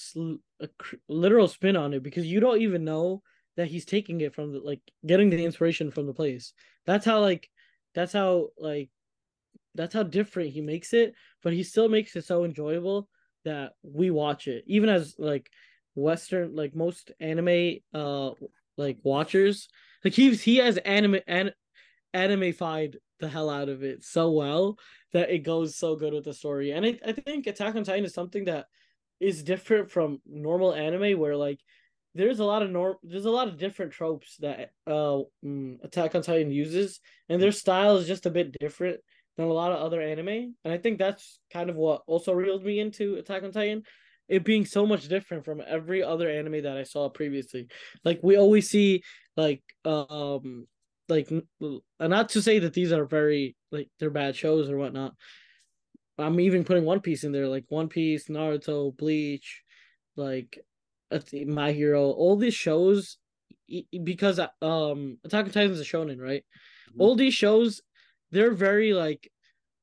a 0.60 0.68
literal 1.08 1.48
spin 1.48 1.76
on 1.76 1.94
it 1.94 2.02
because 2.02 2.26
you 2.26 2.40
don't 2.40 2.62
even 2.62 2.84
know 2.84 3.22
that 3.56 3.68
he's 3.68 3.84
taking 3.84 4.20
it 4.20 4.34
from 4.34 4.52
the 4.52 4.60
like 4.60 4.80
getting 5.06 5.30
the 5.30 5.44
inspiration 5.44 5.90
from 5.90 6.06
the 6.06 6.14
place. 6.14 6.52
That's 6.86 7.04
how 7.04 7.20
like 7.20 7.48
that's 7.94 8.12
how 8.12 8.48
like 8.58 8.90
that's 9.74 9.94
how 9.94 10.02
different 10.02 10.50
he 10.50 10.60
makes 10.60 10.92
it, 10.92 11.14
but 11.42 11.52
he 11.52 11.62
still 11.62 11.88
makes 11.88 12.16
it 12.16 12.24
so 12.24 12.44
enjoyable 12.44 13.08
that 13.44 13.72
we 13.82 14.10
watch 14.10 14.48
it. 14.48 14.64
Even 14.66 14.88
as 14.88 15.14
like 15.18 15.50
Western, 15.94 16.54
like 16.54 16.74
most 16.74 17.10
anime, 17.20 17.76
uh, 17.94 18.30
like 18.76 18.98
watchers, 19.02 19.68
like 20.04 20.14
he's 20.14 20.42
he 20.42 20.56
has 20.56 20.76
anime 20.78 21.18
an, 21.26 21.52
animeified 22.14 22.96
the 23.20 23.28
hell 23.28 23.50
out 23.50 23.68
of 23.68 23.82
it 23.82 24.04
so 24.04 24.30
well 24.30 24.78
that 25.12 25.30
it 25.30 25.38
goes 25.38 25.76
so 25.76 25.96
good 25.96 26.12
with 26.12 26.24
the 26.24 26.34
story. 26.34 26.72
And 26.72 26.84
I, 26.84 26.98
I 27.04 27.12
think 27.12 27.46
Attack 27.46 27.74
on 27.76 27.84
Titan 27.84 28.04
is 28.04 28.14
something 28.14 28.44
that 28.44 28.66
is 29.20 29.42
different 29.42 29.90
from 29.90 30.20
normal 30.26 30.74
anime 30.74 31.18
where 31.18 31.36
like 31.36 31.60
there's 32.14 32.38
a 32.38 32.44
lot 32.44 32.62
of 32.62 32.70
norm 32.70 32.96
there's 33.02 33.24
a 33.24 33.30
lot 33.30 33.48
of 33.48 33.58
different 33.58 33.92
tropes 33.92 34.36
that 34.38 34.70
uh 34.86 35.18
mm, 35.44 35.76
Attack 35.82 36.14
on 36.14 36.22
Titan 36.22 36.50
uses 36.50 37.00
and 37.28 37.40
their 37.40 37.52
style 37.52 37.96
is 37.96 38.06
just 38.06 38.26
a 38.26 38.30
bit 38.30 38.56
different 38.58 39.00
than 39.36 39.46
a 39.46 39.52
lot 39.52 39.72
of 39.72 39.80
other 39.80 40.00
anime 40.00 40.54
and 40.64 40.72
I 40.72 40.78
think 40.78 40.98
that's 40.98 41.40
kind 41.52 41.70
of 41.70 41.76
what 41.76 42.02
also 42.06 42.32
reeled 42.32 42.64
me 42.64 42.80
into 42.80 43.16
Attack 43.16 43.42
on 43.42 43.52
Titan 43.52 43.82
it 44.28 44.44
being 44.44 44.66
so 44.66 44.86
much 44.86 45.08
different 45.08 45.44
from 45.44 45.62
every 45.66 46.02
other 46.02 46.28
anime 46.28 46.62
that 46.62 46.76
I 46.76 46.82
saw 46.84 47.08
previously 47.08 47.68
like 48.04 48.20
we 48.22 48.36
always 48.36 48.70
see 48.70 49.02
like 49.36 49.62
um 49.84 50.66
like 51.08 51.32
not 52.00 52.28
to 52.30 52.42
say 52.42 52.58
that 52.58 52.74
these 52.74 52.92
are 52.92 53.04
very 53.04 53.56
like 53.72 53.88
they're 53.98 54.10
bad 54.10 54.36
shows 54.36 54.68
or 54.70 54.76
whatnot 54.76 55.14
I'm 56.18 56.40
even 56.40 56.64
putting 56.64 56.84
One 56.84 57.00
Piece 57.00 57.24
in 57.24 57.32
there, 57.32 57.46
like 57.46 57.64
One 57.68 57.88
Piece, 57.88 58.28
Naruto, 58.28 58.96
Bleach, 58.96 59.62
like 60.16 60.58
My 61.46 61.72
Hero, 61.72 62.10
all 62.10 62.36
these 62.36 62.54
shows, 62.54 63.18
because 64.02 64.40
um 64.60 65.18
Attack 65.24 65.46
on 65.46 65.50
Titan 65.52 65.70
is 65.70 65.80
a 65.80 65.84
shonen, 65.84 66.20
right? 66.20 66.44
Mm-hmm. 66.90 67.00
All 67.00 67.14
these 67.14 67.34
shows, 67.34 67.82
they're 68.30 68.52
very 68.52 68.92
like, 68.92 69.30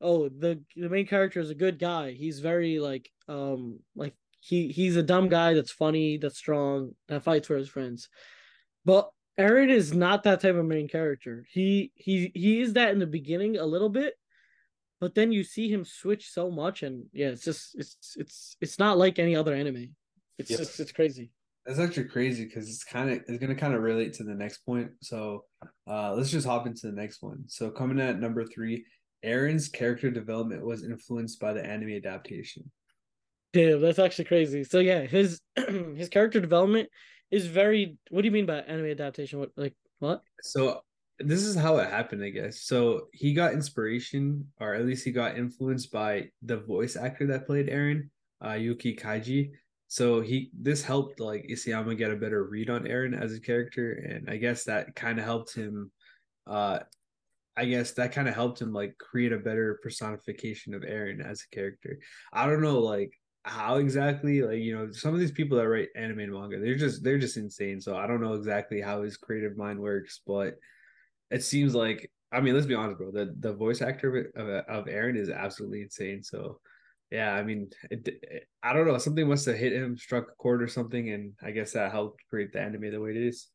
oh 0.02 0.28
the 0.28 0.62
the 0.76 0.90
main 0.90 1.08
character 1.08 1.40
is 1.40 1.50
a 1.50 1.56
good 1.56 1.80
guy. 1.80 2.12
He's 2.12 2.40
very 2.40 2.80
like 2.80 3.10
um 3.30 3.80
like 3.96 4.14
he 4.42 4.68
he's 4.68 4.98
a 4.98 5.04
dumb 5.04 5.30
guy 5.30 5.54
that's 5.54 5.72
funny, 5.72 6.18
that's 6.18 6.38
strong, 6.38 6.92
that 7.08 7.24
fights 7.24 7.48
for 7.48 7.56
his 7.56 7.70
friends. 7.70 8.10
But 8.84 9.10
Eren 9.38 9.70
is 9.70 9.94
not 9.94 10.24
that 10.24 10.42
type 10.42 10.56
of 10.56 10.66
main 10.66 10.88
character. 10.88 11.46
He 11.50 11.92
he 11.96 12.32
he 12.34 12.62
is 12.62 12.74
that 12.74 12.92
in 12.92 13.00
the 13.00 13.08
beginning 13.08 13.58
a 13.58 13.66
little 13.66 13.90
bit, 13.90 14.16
but 15.02 15.14
then 15.14 15.32
you 15.32 15.44
see 15.44 15.70
him 15.70 15.84
switch 15.84 16.30
so 16.30 16.50
much 16.50 16.84
and 16.84 17.06
yeah 17.12 17.28
it's 17.28 17.44
just 17.44 17.76
it's 17.76 18.16
it's 18.18 18.56
it's 18.62 18.80
not 18.80 18.98
like 18.98 19.20
any 19.20 19.36
other 19.36 19.54
anime. 19.54 19.94
It's 20.38 20.50
yep. 20.50 20.60
just 20.60 20.80
it's 20.80 20.92
crazy. 20.92 21.32
That's 21.66 21.80
actually 21.80 22.06
crazy 22.06 22.46
because 22.46 22.70
it's 22.70 22.84
kind 22.84 23.10
of 23.10 23.24
it's 23.28 23.40
gonna 23.40 23.56
kind 23.56 23.74
of 23.74 23.82
relate 23.82 24.14
to 24.16 24.24
the 24.24 24.36
next 24.36 24.60
point. 24.60 24.92
So 25.02 25.44
uh 25.90 26.14
let's 26.14 26.32
just 26.32 26.48
hop 26.48 26.66
into 26.66 26.88
the 26.88 26.94
next 26.94 27.22
one. 27.22 27.44
So 27.48 27.70
coming 27.70 28.00
at 28.00 28.20
number 28.20 28.46
three 28.46 28.86
Eren's 29.26 29.68
character 29.68 30.12
development 30.12 30.66
was 30.66 30.84
influenced 30.84 31.42
by 31.42 31.52
the 31.52 31.66
anime 31.66 31.90
adaptation. 31.90 32.72
Damn 33.52 33.82
that's 33.82 34.00
actually 34.00 34.26
crazy. 34.26 34.64
So 34.64 34.80
yeah 34.80 35.02
his 35.02 35.42
his 35.56 36.08
character 36.08 36.40
development 36.40 36.88
is 37.36 37.48
very 37.48 37.98
what 38.10 38.22
do 38.22 38.28
you 38.28 38.32
mean 38.32 38.46
by 38.46 38.58
anime 38.60 38.86
adaptation 38.86 39.40
what 39.40 39.52
like 39.58 39.76
what 40.00 40.22
so 40.42 40.82
this 41.20 41.44
is 41.44 41.56
how 41.56 41.78
it 41.78 41.90
happened, 41.90 42.24
I 42.24 42.30
guess. 42.30 42.62
So 42.62 43.08
he 43.14 43.34
got 43.34 43.54
inspiration, 43.54 44.48
or 44.60 44.74
at 44.74 44.86
least 44.86 45.06
he 45.06 45.12
got 45.12 45.38
influenced 45.38 45.92
by 45.92 46.30
the 46.42 46.58
voice 46.58 46.98
actor 46.98 47.26
that 47.28 47.46
played 47.46 47.68
Eren, 47.68 48.10
uh, 48.46 48.54
Yuki 48.54 48.96
Kaji. 48.96 49.52
So 49.88 50.20
he 50.20 50.50
this 50.60 50.84
helped 50.84 51.20
like 51.20 51.48
Isayama 51.50 51.98
get 51.98 52.12
a 52.12 52.18
better 52.18 52.44
read 52.44 52.70
on 52.70 52.84
Eren 52.84 53.20
as 53.20 53.34
a 53.34 53.40
character, 53.40 53.94
and 53.94 54.30
I 54.30 54.38
guess 54.38 54.66
that 54.66 54.96
kind 54.96 55.20
of 55.20 55.26
helped 55.26 55.56
him. 55.56 55.92
Uh, 56.46 56.80
I 57.56 57.66
guess 57.66 57.94
that 57.94 58.12
kind 58.12 58.28
of 58.28 58.36
helped 58.36 58.62
him 58.62 58.74
like 58.74 58.98
create 58.98 59.32
a 59.32 59.38
better 59.38 59.80
personification 59.82 60.74
of 60.74 60.82
Eren 60.82 61.26
as 61.26 61.42
a 61.42 61.56
character. 61.56 62.00
I 62.34 62.46
don't 62.48 62.62
know, 62.62 62.80
like 62.80 63.14
how 63.48 63.76
exactly 63.76 64.42
like 64.42 64.60
you 64.60 64.76
know 64.76 64.92
some 64.92 65.14
of 65.14 65.20
these 65.20 65.32
people 65.32 65.58
that 65.58 65.68
write 65.68 65.90
anime 65.96 66.32
manga 66.32 66.60
they're 66.60 66.76
just 66.76 67.04
they're 67.04 67.20
just 67.20 67.38
insane 67.38 67.80
so 67.80 67.96
i 67.96 68.08
don't 68.08 68.22
know 68.22 68.34
exactly 68.34 68.82
how 68.82 69.04
his 69.04 69.18
creative 69.18 69.56
mind 69.56 69.80
works 69.80 70.22
but 70.26 70.56
it 71.30 71.44
seems 71.44 71.76
like 71.76 72.10
I 72.32 72.42
mean, 72.42 72.54
let's 72.54 72.66
be 72.66 72.76
honest, 72.76 72.98
bro. 72.98 73.12
The 73.12 73.34
the 73.40 73.54
voice 73.54 73.82
actor 73.82 74.32
of 74.36 74.48
of 74.68 74.86
Eren 74.86 75.18
is 75.18 75.30
absolutely 75.30 75.82
insane. 75.82 76.22
So, 76.22 76.60
yeah, 77.10 77.34
I 77.34 77.44
mean, 77.44 77.70
it, 77.90 78.08
it, 78.08 78.48
I 78.62 78.74
don't 78.74 78.88
know. 78.88 78.98
Something 78.98 79.28
must 79.28 79.46
have 79.46 79.56
hit 79.56 79.72
him, 79.72 79.98
struck 79.98 80.26
a 80.30 80.36
chord 80.36 80.62
or 80.62 80.68
something, 80.68 81.12
and 81.12 81.34
I 81.42 81.52
guess 81.52 81.72
that 81.74 81.92
helped 81.92 82.22
create 82.30 82.52
the 82.52 82.60
anime 82.60 82.92
the 82.92 83.00
way 83.00 83.12
it 83.12 83.18
is. 83.18 83.48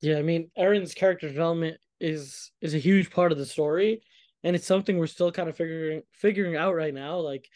Yeah, 0.00 0.16
I 0.16 0.22
mean, 0.22 0.50
Eren's 0.58 0.94
character 0.94 1.28
development 1.28 1.78
is 2.00 2.52
is 2.62 2.74
a 2.74 2.78
huge 2.78 3.10
part 3.10 3.32
of 3.32 3.38
the 3.38 3.44
story, 3.44 4.02
and 4.44 4.56
it's 4.56 4.66
something 4.66 4.96
we're 4.96 5.06
still 5.06 5.30
kind 5.30 5.48
of 5.48 5.56
figuring 5.56 6.02
figuring 6.12 6.56
out 6.56 6.74
right 6.74 6.94
now. 6.94 7.18
Like, 7.18 7.48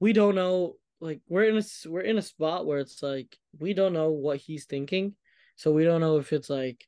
we 0.00 0.12
don't 0.12 0.34
know. 0.34 0.74
Like, 1.04 1.20
we're 1.28 1.44
in 1.44 1.58
a 1.58 1.62
we're 1.86 2.00
in 2.00 2.16
a 2.16 2.22
spot 2.22 2.64
where 2.64 2.78
it's 2.78 3.02
like 3.02 3.36
we 3.58 3.74
don't 3.74 3.92
know 3.92 4.10
what 4.10 4.38
he's 4.38 4.64
thinking, 4.64 5.14
so 5.54 5.70
we 5.70 5.84
don't 5.84 6.00
know 6.00 6.16
if 6.16 6.32
it's 6.32 6.48
like 6.48 6.82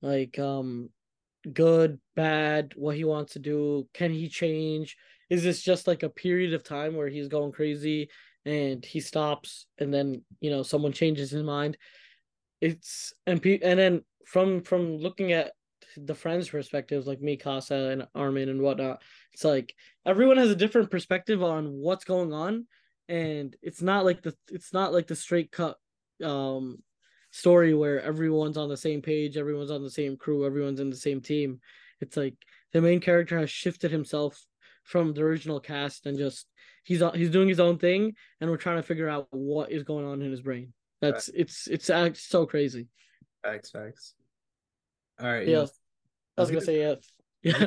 like 0.00 0.38
um 0.38 0.88
good, 1.52 2.00
bad, 2.16 2.72
what 2.74 2.96
he 2.96 3.04
wants 3.04 3.34
to 3.34 3.38
do, 3.38 3.86
can 3.92 4.12
he 4.12 4.30
change? 4.30 4.96
Is 5.28 5.42
this 5.42 5.60
just 5.60 5.86
like 5.86 6.02
a 6.02 6.08
period 6.08 6.54
of 6.54 6.64
time 6.64 6.96
where 6.96 7.08
he's 7.08 7.28
going 7.28 7.52
crazy 7.52 8.08
and 8.46 8.82
he 8.82 9.00
stops 9.00 9.66
and 9.78 9.92
then, 9.92 10.22
you 10.40 10.50
know, 10.50 10.62
someone 10.62 10.92
changes 10.92 11.30
his 11.30 11.42
mind? 11.42 11.76
It's 12.62 13.12
and 13.26 13.44
and 13.44 13.78
then 13.78 14.04
from 14.24 14.62
from 14.62 14.96
looking 14.96 15.32
at 15.32 15.52
the 15.98 16.14
friends' 16.14 16.48
perspectives, 16.48 17.06
like 17.06 17.20
Mikasa, 17.20 17.92
and 17.92 18.08
Armin 18.14 18.48
and 18.48 18.62
whatnot, 18.62 19.02
it's 19.34 19.44
like 19.44 19.74
everyone 20.06 20.38
has 20.38 20.50
a 20.50 20.56
different 20.56 20.90
perspective 20.90 21.42
on 21.42 21.72
what's 21.72 22.04
going 22.04 22.32
on, 22.32 22.66
and 23.10 23.56
it's 23.60 23.82
not 23.82 24.04
like 24.04 24.22
the 24.22 24.34
it's 24.48 24.72
not 24.72 24.92
like 24.92 25.08
the 25.08 25.16
straight 25.16 25.50
cut 25.50 25.76
um 26.24 26.78
story 27.32 27.74
where 27.74 28.00
everyone's 28.00 28.56
on 28.56 28.68
the 28.68 28.76
same 28.76 29.02
page, 29.02 29.36
everyone's 29.36 29.70
on 29.70 29.82
the 29.82 29.90
same 29.90 30.16
crew, 30.16 30.46
everyone's 30.46 30.80
in 30.80 30.90
the 30.90 30.96
same 30.96 31.20
team. 31.20 31.60
It's 32.00 32.16
like 32.16 32.34
the 32.72 32.80
main 32.80 33.00
character 33.00 33.38
has 33.38 33.50
shifted 33.50 33.90
himself 33.90 34.40
from 34.84 35.12
the 35.12 35.22
original 35.22 35.60
cast 35.60 36.06
and 36.06 36.16
just 36.16 36.46
he's 36.84 37.02
he's 37.14 37.30
doing 37.30 37.48
his 37.48 37.60
own 37.60 37.78
thing, 37.78 38.14
and 38.40 38.48
we're 38.48 38.56
trying 38.56 38.76
to 38.76 38.82
figure 38.82 39.08
out 39.08 39.26
what 39.30 39.72
is 39.72 39.82
going 39.82 40.06
on 40.06 40.22
in 40.22 40.30
his 40.30 40.40
brain. 40.40 40.72
That's 41.00 41.28
right. 41.28 41.40
it's 41.40 41.66
it's 41.66 41.90
it's 41.90 42.22
so 42.22 42.46
crazy. 42.46 42.88
Facts, 43.42 43.70
facts. 43.70 44.14
All 45.20 45.26
right. 45.26 45.48
Yeah, 45.48 45.66
I 46.36 46.40
was 46.40 46.50
gonna 46.50 46.60
say 46.64 46.78
yes. 46.78 47.12
Yeah. 47.42 47.66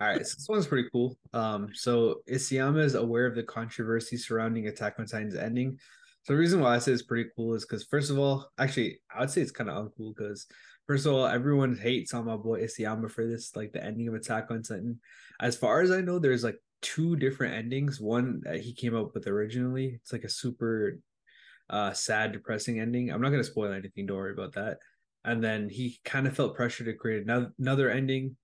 All 0.00 0.08
right, 0.08 0.26
so 0.26 0.34
this 0.36 0.46
one's 0.48 0.66
pretty 0.66 0.88
cool. 0.90 1.16
Um, 1.32 1.68
so 1.74 2.22
Isayama 2.28 2.82
is 2.84 2.94
aware 2.94 3.26
of 3.26 3.34
the 3.34 3.42
controversy 3.42 4.16
surrounding 4.16 4.66
Attack 4.66 4.94
on 4.98 5.06
Titan's 5.06 5.36
ending, 5.36 5.78
so 6.24 6.34
the 6.34 6.38
reason 6.38 6.60
why 6.60 6.76
I 6.76 6.78
say 6.78 6.92
it's 6.92 7.02
pretty 7.02 7.30
cool 7.34 7.54
is 7.54 7.64
because 7.64 7.84
first 7.84 8.10
of 8.10 8.18
all, 8.18 8.48
actually, 8.58 9.00
I 9.14 9.20
would 9.20 9.30
say 9.30 9.40
it's 9.40 9.50
kind 9.50 9.68
of 9.68 9.76
uncool 9.76 10.14
because 10.14 10.46
first 10.86 11.04
of 11.04 11.12
all, 11.12 11.26
everyone 11.26 11.76
hates 11.76 12.14
on 12.14 12.26
my 12.26 12.36
boy 12.36 12.62
Isayama 12.62 13.10
for 13.10 13.26
this, 13.26 13.56
like 13.56 13.72
the 13.72 13.84
ending 13.84 14.06
of 14.06 14.14
Attack 14.14 14.50
on 14.50 14.62
Titan. 14.62 15.00
As 15.40 15.56
far 15.56 15.80
as 15.80 15.90
I 15.90 16.00
know, 16.00 16.20
there's 16.20 16.44
like 16.44 16.58
two 16.80 17.16
different 17.16 17.54
endings. 17.54 18.00
One 18.00 18.40
that 18.44 18.60
he 18.60 18.72
came 18.72 18.94
up 18.94 19.14
with 19.14 19.26
originally. 19.26 19.98
It's 20.00 20.12
like 20.12 20.22
a 20.22 20.28
super 20.28 21.00
uh 21.70 21.92
sad, 21.92 22.32
depressing 22.32 22.78
ending. 22.78 23.10
I'm 23.10 23.20
not 23.20 23.30
gonna 23.30 23.42
spoil 23.42 23.72
anything, 23.72 24.06
don't 24.06 24.16
worry 24.16 24.32
about 24.32 24.52
that. 24.54 24.78
And 25.24 25.42
then 25.42 25.68
he 25.68 25.98
kind 26.04 26.28
of 26.28 26.36
felt 26.36 26.54
pressure 26.54 26.84
to 26.84 26.94
create 26.94 27.24
another 27.24 27.52
another 27.58 27.90
ending, 27.90 28.36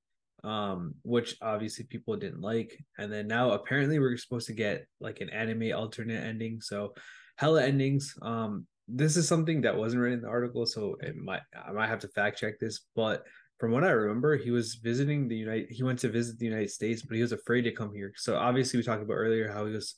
um, 0.44 0.94
which 1.02 1.36
obviously 1.42 1.84
people 1.84 2.16
didn't 2.16 2.40
like. 2.40 2.78
And 2.98 3.12
then 3.12 3.26
now 3.26 3.52
apparently 3.52 3.98
we're 3.98 4.16
supposed 4.16 4.46
to 4.48 4.52
get 4.54 4.86
like 5.00 5.20
an 5.20 5.30
anime 5.30 5.72
alternate 5.76 6.22
ending. 6.24 6.60
So 6.60 6.94
hella 7.36 7.64
endings. 7.64 8.14
Um, 8.22 8.66
this 8.88 9.16
is 9.16 9.28
something 9.28 9.60
that 9.62 9.76
wasn't 9.76 10.02
written 10.02 10.18
in 10.18 10.22
the 10.22 10.28
article, 10.28 10.64
so 10.64 10.96
it 11.00 11.14
might 11.16 11.42
I 11.54 11.72
might 11.72 11.88
have 11.88 12.00
to 12.00 12.08
fact 12.08 12.38
check 12.38 12.58
this, 12.58 12.86
but 12.96 13.24
from 13.58 13.72
what 13.72 13.84
I 13.84 13.90
remember, 13.90 14.36
he 14.36 14.50
was 14.50 14.76
visiting 14.76 15.28
the 15.28 15.36
United. 15.36 15.68
He 15.70 15.82
went 15.82 15.98
to 16.00 16.08
visit 16.08 16.38
the 16.38 16.46
United 16.46 16.70
States, 16.70 17.02
but 17.02 17.16
he 17.16 17.22
was 17.22 17.32
afraid 17.32 17.62
to 17.62 17.72
come 17.72 17.92
here. 17.92 18.12
So 18.16 18.36
obviously, 18.36 18.78
we 18.78 18.84
talked 18.84 19.02
about 19.02 19.14
earlier 19.14 19.50
how 19.52 19.66
he 19.66 19.72
was, 19.72 19.96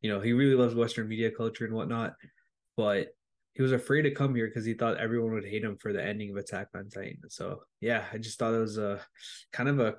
you 0.00 0.10
know, 0.10 0.20
he 0.20 0.32
really 0.32 0.54
loves 0.54 0.74
Western 0.74 1.08
media 1.08 1.30
culture 1.30 1.64
and 1.64 1.74
whatnot, 1.74 2.14
but 2.76 3.08
he 3.60 3.62
was 3.62 3.72
afraid 3.72 4.00
to 4.00 4.10
come 4.10 4.34
here 4.34 4.46
because 4.46 4.64
he 4.64 4.72
thought 4.72 4.96
everyone 4.96 5.34
would 5.34 5.44
hate 5.44 5.62
him 5.62 5.76
for 5.76 5.92
the 5.92 6.02
ending 6.02 6.30
of 6.30 6.38
Attack 6.38 6.68
on 6.74 6.88
Titan. 6.88 7.18
So 7.28 7.60
yeah, 7.82 8.06
I 8.10 8.16
just 8.16 8.38
thought 8.38 8.54
it 8.54 8.58
was 8.58 8.78
a 8.78 9.02
kind 9.52 9.68
of 9.68 9.80
a 9.80 9.96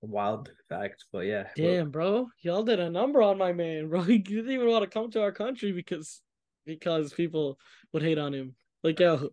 wild 0.00 0.48
fact, 0.68 1.06
but 1.12 1.26
yeah. 1.26 1.48
Damn, 1.56 1.90
bro, 1.90 2.28
y'all 2.42 2.62
did 2.62 2.78
a 2.78 2.88
number 2.88 3.20
on 3.20 3.36
my 3.36 3.52
man, 3.52 3.88
bro. 3.88 4.02
He 4.04 4.18
didn't 4.18 4.52
even 4.52 4.68
want 4.68 4.84
to 4.84 4.88
come 4.88 5.10
to 5.10 5.22
our 5.22 5.32
country 5.32 5.72
because 5.72 6.20
because 6.66 7.12
people 7.12 7.58
would 7.92 8.04
hate 8.04 8.16
on 8.16 8.32
him. 8.32 8.54
Like, 8.84 9.00
yo, 9.00 9.30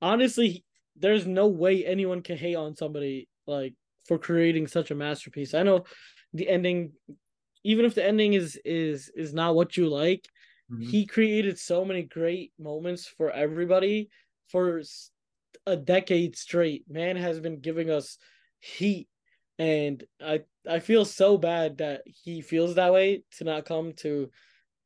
honestly, 0.00 0.64
there's 0.94 1.26
no 1.26 1.48
way 1.48 1.84
anyone 1.84 2.22
can 2.22 2.36
hate 2.36 2.54
on 2.54 2.76
somebody 2.76 3.28
like 3.44 3.74
for 4.06 4.18
creating 4.18 4.68
such 4.68 4.92
a 4.92 4.94
masterpiece. 4.94 5.52
I 5.52 5.64
know 5.64 5.82
the 6.32 6.48
ending, 6.48 6.92
even 7.64 7.86
if 7.86 7.96
the 7.96 8.06
ending 8.06 8.34
is 8.34 8.56
is 8.64 9.10
is 9.16 9.34
not 9.34 9.56
what 9.56 9.76
you 9.76 9.88
like, 9.88 10.28
mm-hmm. 10.70 10.82
he 10.82 11.06
created 11.06 11.58
so 11.58 11.84
many 11.84 12.02
great 12.02 12.52
moments 12.58 13.06
for 13.06 13.30
everybody 13.30 14.10
for 14.48 14.82
a 15.66 15.76
decade 15.76 16.36
straight. 16.36 16.84
Man 16.88 17.16
has 17.16 17.40
been 17.40 17.60
giving 17.60 17.90
us 17.90 18.18
heat 18.60 19.08
and 19.60 20.02
I 20.24 20.40
I 20.68 20.80
feel 20.80 21.04
so 21.04 21.36
bad 21.36 21.78
that 21.78 22.02
he 22.06 22.40
feels 22.40 22.76
that 22.76 22.92
way 22.92 23.24
to 23.36 23.44
not 23.44 23.66
come 23.66 23.92
to 23.98 24.30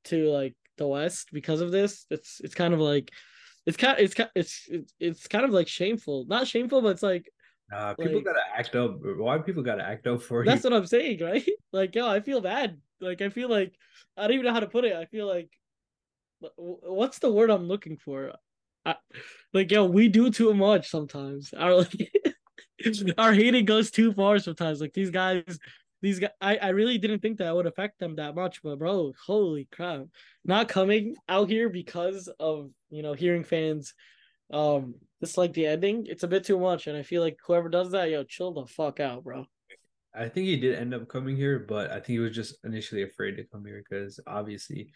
to 0.07 0.29
like 0.31 0.55
the 0.77 0.87
West 0.87 1.29
because 1.33 1.61
of 1.61 1.71
this. 1.71 2.07
It's 2.11 2.41
it's 2.43 2.57
kind 2.57 2.75
of 2.75 2.81
like 2.81 3.13
it's 3.67 3.77
kind 3.77 3.99
it's 4.01 4.15
it's 4.35 4.67
it's 4.69 4.95
it's 4.99 5.29
kind 5.29 5.45
of 5.45 5.53
like 5.53 5.69
shameful. 5.69 6.27
Not 6.27 6.49
shameful, 6.49 6.83
but 6.83 6.89
it's 6.89 7.05
like 7.05 7.31
uh, 7.73 7.95
people 7.95 8.17
like, 8.17 8.25
gotta 8.25 8.43
act 8.57 8.75
up. 8.75 8.97
Why 9.01 9.39
people 9.39 9.63
gotta 9.63 9.85
act 9.85 10.09
up 10.09 10.23
for 10.23 10.45
that's 10.45 10.65
you? 10.65 10.71
That's 10.71 10.73
what 10.73 10.73
I'm 10.73 10.87
saying, 10.87 11.21
right? 11.23 11.49
Like, 11.73 11.95
yo, 11.95 12.09
I 12.09 12.21
feel 12.21 12.41
bad. 12.41 12.77
Like, 13.01 13.23
I 13.23 13.29
feel 13.29 13.49
like 13.49 13.75
I 14.17 14.23
don't 14.23 14.33
even 14.33 14.47
know 14.47 14.53
how 14.53 14.61
to 14.61 14.67
put 14.67 14.85
it. 14.85 14.95
I 14.95 15.05
feel 15.07 15.29
like 15.29 15.51
what's 16.57 17.19
the 17.19 17.33
word 17.33 17.51
I'm 17.51 17.69
looking 17.69 17.97
for? 17.97 18.33
I, 18.85 18.97
like, 19.53 19.71
yo, 19.71 19.85
we 19.85 20.09
do 20.09 20.31
too 20.31 20.55
much 20.55 20.89
sometimes. 20.89 21.53
Our 21.55 21.75
like, 21.77 22.13
our 23.19 23.33
hating 23.33 23.65
goes 23.65 23.91
too 23.91 24.13
far 24.13 24.39
sometimes. 24.39 24.81
Like 24.81 24.93
these 24.93 25.11
guys, 25.11 25.59
these 26.03 26.19
guys, 26.19 26.31
I, 26.41 26.57
I 26.57 26.69
really 26.69 26.99
didn't 26.99 27.21
think 27.21 27.39
that 27.39 27.55
would 27.55 27.67
affect 27.67 27.99
them 27.99 28.17
that 28.17 28.35
much, 28.35 28.63
but 28.63 28.79
bro, 28.79 29.13
holy 29.27 29.69
crap! 29.73 30.05
Not 30.45 30.69
coming 30.69 31.17
out 31.29 31.49
here 31.49 31.69
because 31.69 32.29
of 32.39 32.71
you 32.91 33.03
know 33.03 33.15
hearing 33.15 33.45
fans, 33.45 33.95
um, 34.53 34.95
dislike 35.21 35.53
the 35.55 35.67
ending. 35.67 36.07
It's 36.07 36.23
a 36.23 36.29
bit 36.29 36.45
too 36.45 36.59
much, 36.59 36.87
and 36.87 36.97
I 36.97 37.03
feel 37.03 37.23
like 37.23 37.39
whoever 37.47 37.69
does 37.69 37.93
that, 37.93 38.11
yo, 38.11 38.25
chill 38.25 38.53
the 38.53 38.67
fuck 38.67 39.01
out, 39.01 39.25
bro. 39.25 39.47
I 40.15 40.29
think 40.29 40.47
he 40.47 40.57
did 40.57 40.77
end 40.77 40.95
up 40.95 41.09
coming 41.09 41.37
here, 41.37 41.59
but 41.59 41.91
I 41.91 41.95
think 41.95 42.07
he 42.07 42.19
was 42.21 42.35
just 42.35 42.65
initially 42.65 43.03
afraid 43.03 43.37
to 43.37 43.45
come 43.45 43.65
here 43.65 43.83
because 43.89 44.21
obviously, 44.27 44.91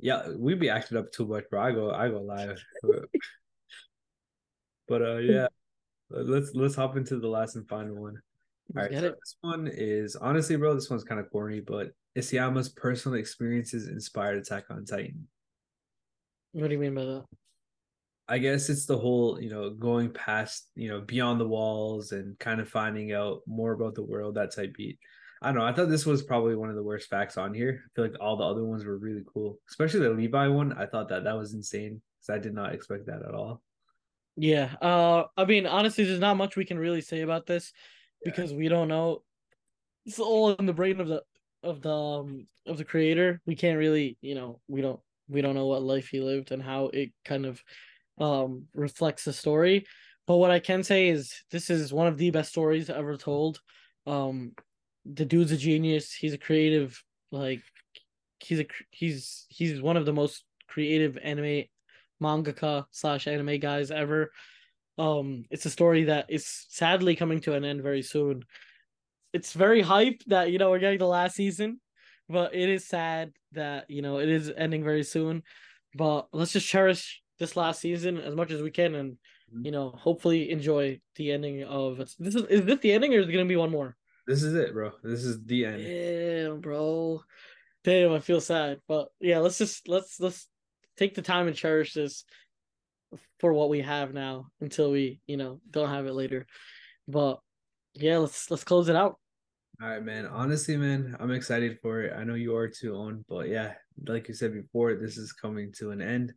yeah, 0.00 0.28
we'd 0.36 0.60
be 0.60 0.70
acting 0.70 0.98
up 0.98 1.12
too 1.12 1.26
much, 1.26 1.44
bro. 1.50 1.60
I 1.60 1.72
go, 1.72 1.90
I 1.90 2.08
go 2.08 2.20
live. 2.20 2.62
but 4.88 5.02
uh, 5.02 5.16
yeah, 5.18 5.46
let's 6.10 6.54
let's 6.54 6.74
hop 6.74 6.96
into 6.96 7.18
the 7.18 7.28
last 7.28 7.56
and 7.56 7.68
final 7.68 8.00
one. 8.00 8.20
All 8.76 8.82
right, 8.82 8.92
so 8.92 9.00
this 9.00 9.36
one 9.40 9.68
is 9.72 10.16
honestly, 10.16 10.56
bro. 10.56 10.74
This 10.74 10.90
one's 10.90 11.04
kind 11.04 11.20
of 11.20 11.30
corny, 11.30 11.60
but 11.60 11.88
Isayama's 12.16 12.68
personal 12.68 13.18
experiences 13.18 13.88
inspired 13.88 14.38
Attack 14.38 14.64
on 14.70 14.84
Titan. 14.84 15.28
What 16.52 16.68
do 16.68 16.74
you 16.74 16.80
mean 16.80 16.94
by 16.94 17.04
that? 17.04 17.24
I 18.28 18.38
guess 18.38 18.68
it's 18.68 18.86
the 18.86 18.96
whole, 18.96 19.40
you 19.40 19.50
know, 19.50 19.70
going 19.70 20.12
past, 20.12 20.68
you 20.76 20.88
know, 20.88 21.00
beyond 21.00 21.40
the 21.40 21.48
walls 21.48 22.12
and 22.12 22.38
kind 22.38 22.60
of 22.60 22.68
finding 22.68 23.12
out 23.12 23.40
more 23.46 23.72
about 23.72 23.96
the 23.96 24.04
world, 24.04 24.36
that 24.36 24.54
type 24.54 24.72
beat. 24.74 25.00
I 25.42 25.48
don't 25.48 25.58
know. 25.58 25.64
I 25.64 25.72
thought 25.72 25.88
this 25.88 26.04
was 26.04 26.22
probably 26.22 26.54
one 26.54 26.68
of 26.68 26.76
the 26.76 26.82
worst 26.82 27.08
facts 27.08 27.38
on 27.38 27.54
here. 27.54 27.82
I 27.84 27.88
feel 27.94 28.04
like 28.04 28.20
all 28.20 28.36
the 28.36 28.44
other 28.44 28.64
ones 28.64 28.84
were 28.84 28.98
really 28.98 29.22
cool, 29.32 29.58
especially 29.70 30.00
the 30.00 30.10
Levi 30.10 30.48
one. 30.48 30.74
I 30.74 30.86
thought 30.86 31.08
that 31.08 31.24
that 31.24 31.36
was 31.36 31.54
insane 31.54 32.02
because 32.18 32.34
I 32.34 32.38
did 32.38 32.54
not 32.54 32.74
expect 32.74 33.06
that 33.06 33.22
at 33.26 33.34
all. 33.34 33.62
Yeah. 34.36 34.74
Uh, 34.82 35.24
I 35.36 35.46
mean, 35.46 35.66
honestly, 35.66 36.04
there's 36.04 36.20
not 36.20 36.36
much 36.36 36.56
we 36.56 36.66
can 36.66 36.78
really 36.78 37.00
say 37.00 37.22
about 37.22 37.46
this 37.46 37.72
yeah. 38.24 38.30
because 38.30 38.52
we 38.52 38.68
don't 38.68 38.88
know. 38.88 39.22
It's 40.04 40.18
all 40.18 40.52
in 40.54 40.66
the 40.66 40.72
brain 40.72 41.00
of 41.00 41.08
the 41.08 41.22
of 41.62 41.80
the 41.82 41.94
um, 41.94 42.46
of 42.66 42.76
the 42.76 42.84
creator. 42.84 43.40
We 43.46 43.54
can't 43.54 43.78
really, 43.78 44.18
you 44.20 44.34
know, 44.34 44.60
we 44.68 44.82
don't 44.82 45.00
we 45.28 45.40
don't 45.40 45.54
know 45.54 45.66
what 45.66 45.82
life 45.82 46.08
he 46.08 46.20
lived 46.20 46.52
and 46.52 46.62
how 46.62 46.86
it 46.86 47.12
kind 47.24 47.46
of 47.46 47.62
um 48.18 48.66
reflects 48.74 49.24
the 49.24 49.32
story. 49.32 49.86
But 50.26 50.36
what 50.36 50.50
I 50.50 50.58
can 50.58 50.84
say 50.84 51.08
is 51.08 51.34
this 51.50 51.70
is 51.70 51.92
one 51.92 52.06
of 52.06 52.18
the 52.18 52.30
best 52.30 52.50
stories 52.50 52.90
ever 52.90 53.16
told. 53.16 53.60
Um, 54.06 54.52
the 55.04 55.24
dude's 55.24 55.52
a 55.52 55.56
genius. 55.56 56.12
He's 56.12 56.34
a 56.34 56.38
creative, 56.38 57.02
like 57.30 57.62
he's 58.38 58.60
a 58.60 58.66
he's 58.90 59.46
he's 59.48 59.80
one 59.80 59.96
of 59.96 60.06
the 60.06 60.12
most 60.12 60.44
creative 60.68 61.18
anime 61.22 61.64
mangaka 62.22 62.84
slash 62.90 63.26
anime 63.26 63.58
guys 63.58 63.90
ever. 63.90 64.30
Um, 64.98 65.44
it's 65.50 65.66
a 65.66 65.70
story 65.70 66.04
that 66.04 66.26
is 66.28 66.66
sadly 66.68 67.16
coming 67.16 67.40
to 67.40 67.54
an 67.54 67.64
end 67.64 67.82
very 67.82 68.02
soon. 68.02 68.44
It's 69.32 69.52
very 69.52 69.80
hype 69.80 70.22
that 70.26 70.50
you 70.50 70.58
know 70.58 70.70
we're 70.70 70.78
getting 70.78 70.98
the 70.98 71.06
last 71.06 71.36
season, 71.36 71.80
but 72.28 72.54
it 72.54 72.68
is 72.68 72.86
sad 72.86 73.32
that 73.52 73.88
you 73.88 74.02
know 74.02 74.18
it 74.18 74.28
is 74.28 74.52
ending 74.56 74.84
very 74.84 75.04
soon. 75.04 75.42
But 75.94 76.28
let's 76.32 76.52
just 76.52 76.68
cherish 76.68 77.22
this 77.38 77.56
last 77.56 77.80
season 77.80 78.18
as 78.18 78.34
much 78.34 78.50
as 78.50 78.62
we 78.62 78.70
can, 78.70 78.94
and 78.94 79.12
mm-hmm. 79.12 79.64
you 79.64 79.72
know 79.72 79.90
hopefully 79.90 80.50
enjoy 80.50 81.00
the 81.16 81.32
ending 81.32 81.64
of 81.64 81.96
this. 81.96 82.16
Is 82.20 82.36
is 82.36 82.64
this 82.64 82.80
the 82.80 82.92
ending, 82.92 83.14
or 83.14 83.20
is 83.20 83.28
it 83.28 83.32
gonna 83.32 83.44
be 83.46 83.56
one 83.56 83.70
more? 83.70 83.96
This 84.26 84.42
is 84.42 84.54
it, 84.54 84.72
bro. 84.72 84.92
This 85.02 85.24
is 85.24 85.42
the 85.44 85.64
end. 85.64 85.82
Damn, 85.84 86.60
bro. 86.60 87.22
Damn, 87.82 88.12
I 88.12 88.20
feel 88.20 88.40
sad, 88.40 88.80
but 88.86 89.08
yeah, 89.20 89.38
let's 89.38 89.58
just 89.58 89.88
let's 89.88 90.20
let's 90.20 90.46
take 90.96 91.14
the 91.14 91.22
time 91.22 91.46
and 91.46 91.56
cherish 91.56 91.94
this 91.94 92.24
for 93.38 93.52
what 93.52 93.70
we 93.70 93.80
have 93.80 94.12
now 94.12 94.48
until 94.60 94.90
we, 94.90 95.20
you 95.26 95.36
know, 95.36 95.60
don't 95.70 95.88
have 95.88 96.06
it 96.06 96.12
later. 96.12 96.46
But 97.08 97.40
yeah, 97.94 98.18
let's 98.18 98.50
let's 98.50 98.64
close 98.64 98.88
it 98.88 98.96
out. 98.96 99.18
All 99.82 99.88
right, 99.88 100.04
man. 100.04 100.26
Honestly, 100.26 100.76
man, 100.76 101.16
I'm 101.18 101.30
excited 101.30 101.78
for 101.80 102.02
it. 102.02 102.12
I 102.14 102.22
know 102.24 102.34
you 102.34 102.54
are 102.54 102.68
too, 102.68 102.94
Aunn, 102.96 103.24
but 103.28 103.48
yeah, 103.48 103.72
like 104.06 104.28
you 104.28 104.34
said 104.34 104.52
before, 104.52 104.94
this 104.94 105.16
is 105.16 105.32
coming 105.32 105.72
to 105.78 105.90
an 105.90 106.02
end. 106.02 106.34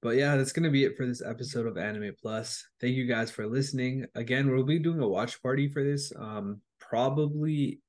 But 0.00 0.16
yeah, 0.16 0.36
that's 0.36 0.52
gonna 0.52 0.70
be 0.70 0.84
it 0.84 0.96
for 0.96 1.06
this 1.06 1.22
episode 1.22 1.66
of 1.66 1.76
Anime 1.76 2.12
Plus. 2.20 2.66
Thank 2.80 2.94
you 2.94 3.06
guys 3.06 3.30
for 3.30 3.46
listening. 3.46 4.06
Again, 4.14 4.50
we'll 4.50 4.64
be 4.64 4.78
doing 4.78 5.00
a 5.00 5.08
watch 5.08 5.42
party 5.42 5.68
for 5.68 5.84
this. 5.84 6.10
Um, 6.16 6.62
probably 6.88 7.80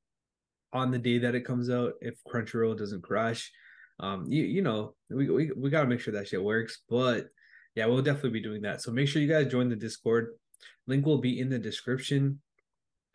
on 0.74 0.92
the 0.92 1.00
day 1.00 1.18
that 1.20 1.36
it 1.36 1.46
comes 1.46 1.70
out 1.70 1.94
if 2.02 2.16
Crunchyroll 2.32 2.78
doesn't 2.78 3.04
crash 3.04 3.52
um 4.00 4.26
you 4.30 4.44
you 4.44 4.62
know 4.62 4.94
we 5.10 5.30
we, 5.30 5.52
we 5.56 5.70
got 5.70 5.82
to 5.82 5.88
make 5.88 6.00
sure 6.00 6.14
that 6.14 6.28
shit 6.28 6.42
works 6.42 6.84
but 6.90 7.28
yeah 7.76 7.86
we'll 7.86 8.02
definitely 8.02 8.32
be 8.32 8.42
doing 8.42 8.62
that. 8.64 8.82
So 8.82 8.92
make 8.92 9.08
sure 9.08 9.22
you 9.22 9.28
guys 9.28 9.48
join 9.52 9.70
the 9.70 9.76
discord. 9.76 10.34
Link 10.88 11.06
will 11.06 11.20
be 11.20 11.40
in 11.40 11.50
the 11.50 11.60
description 11.60 12.42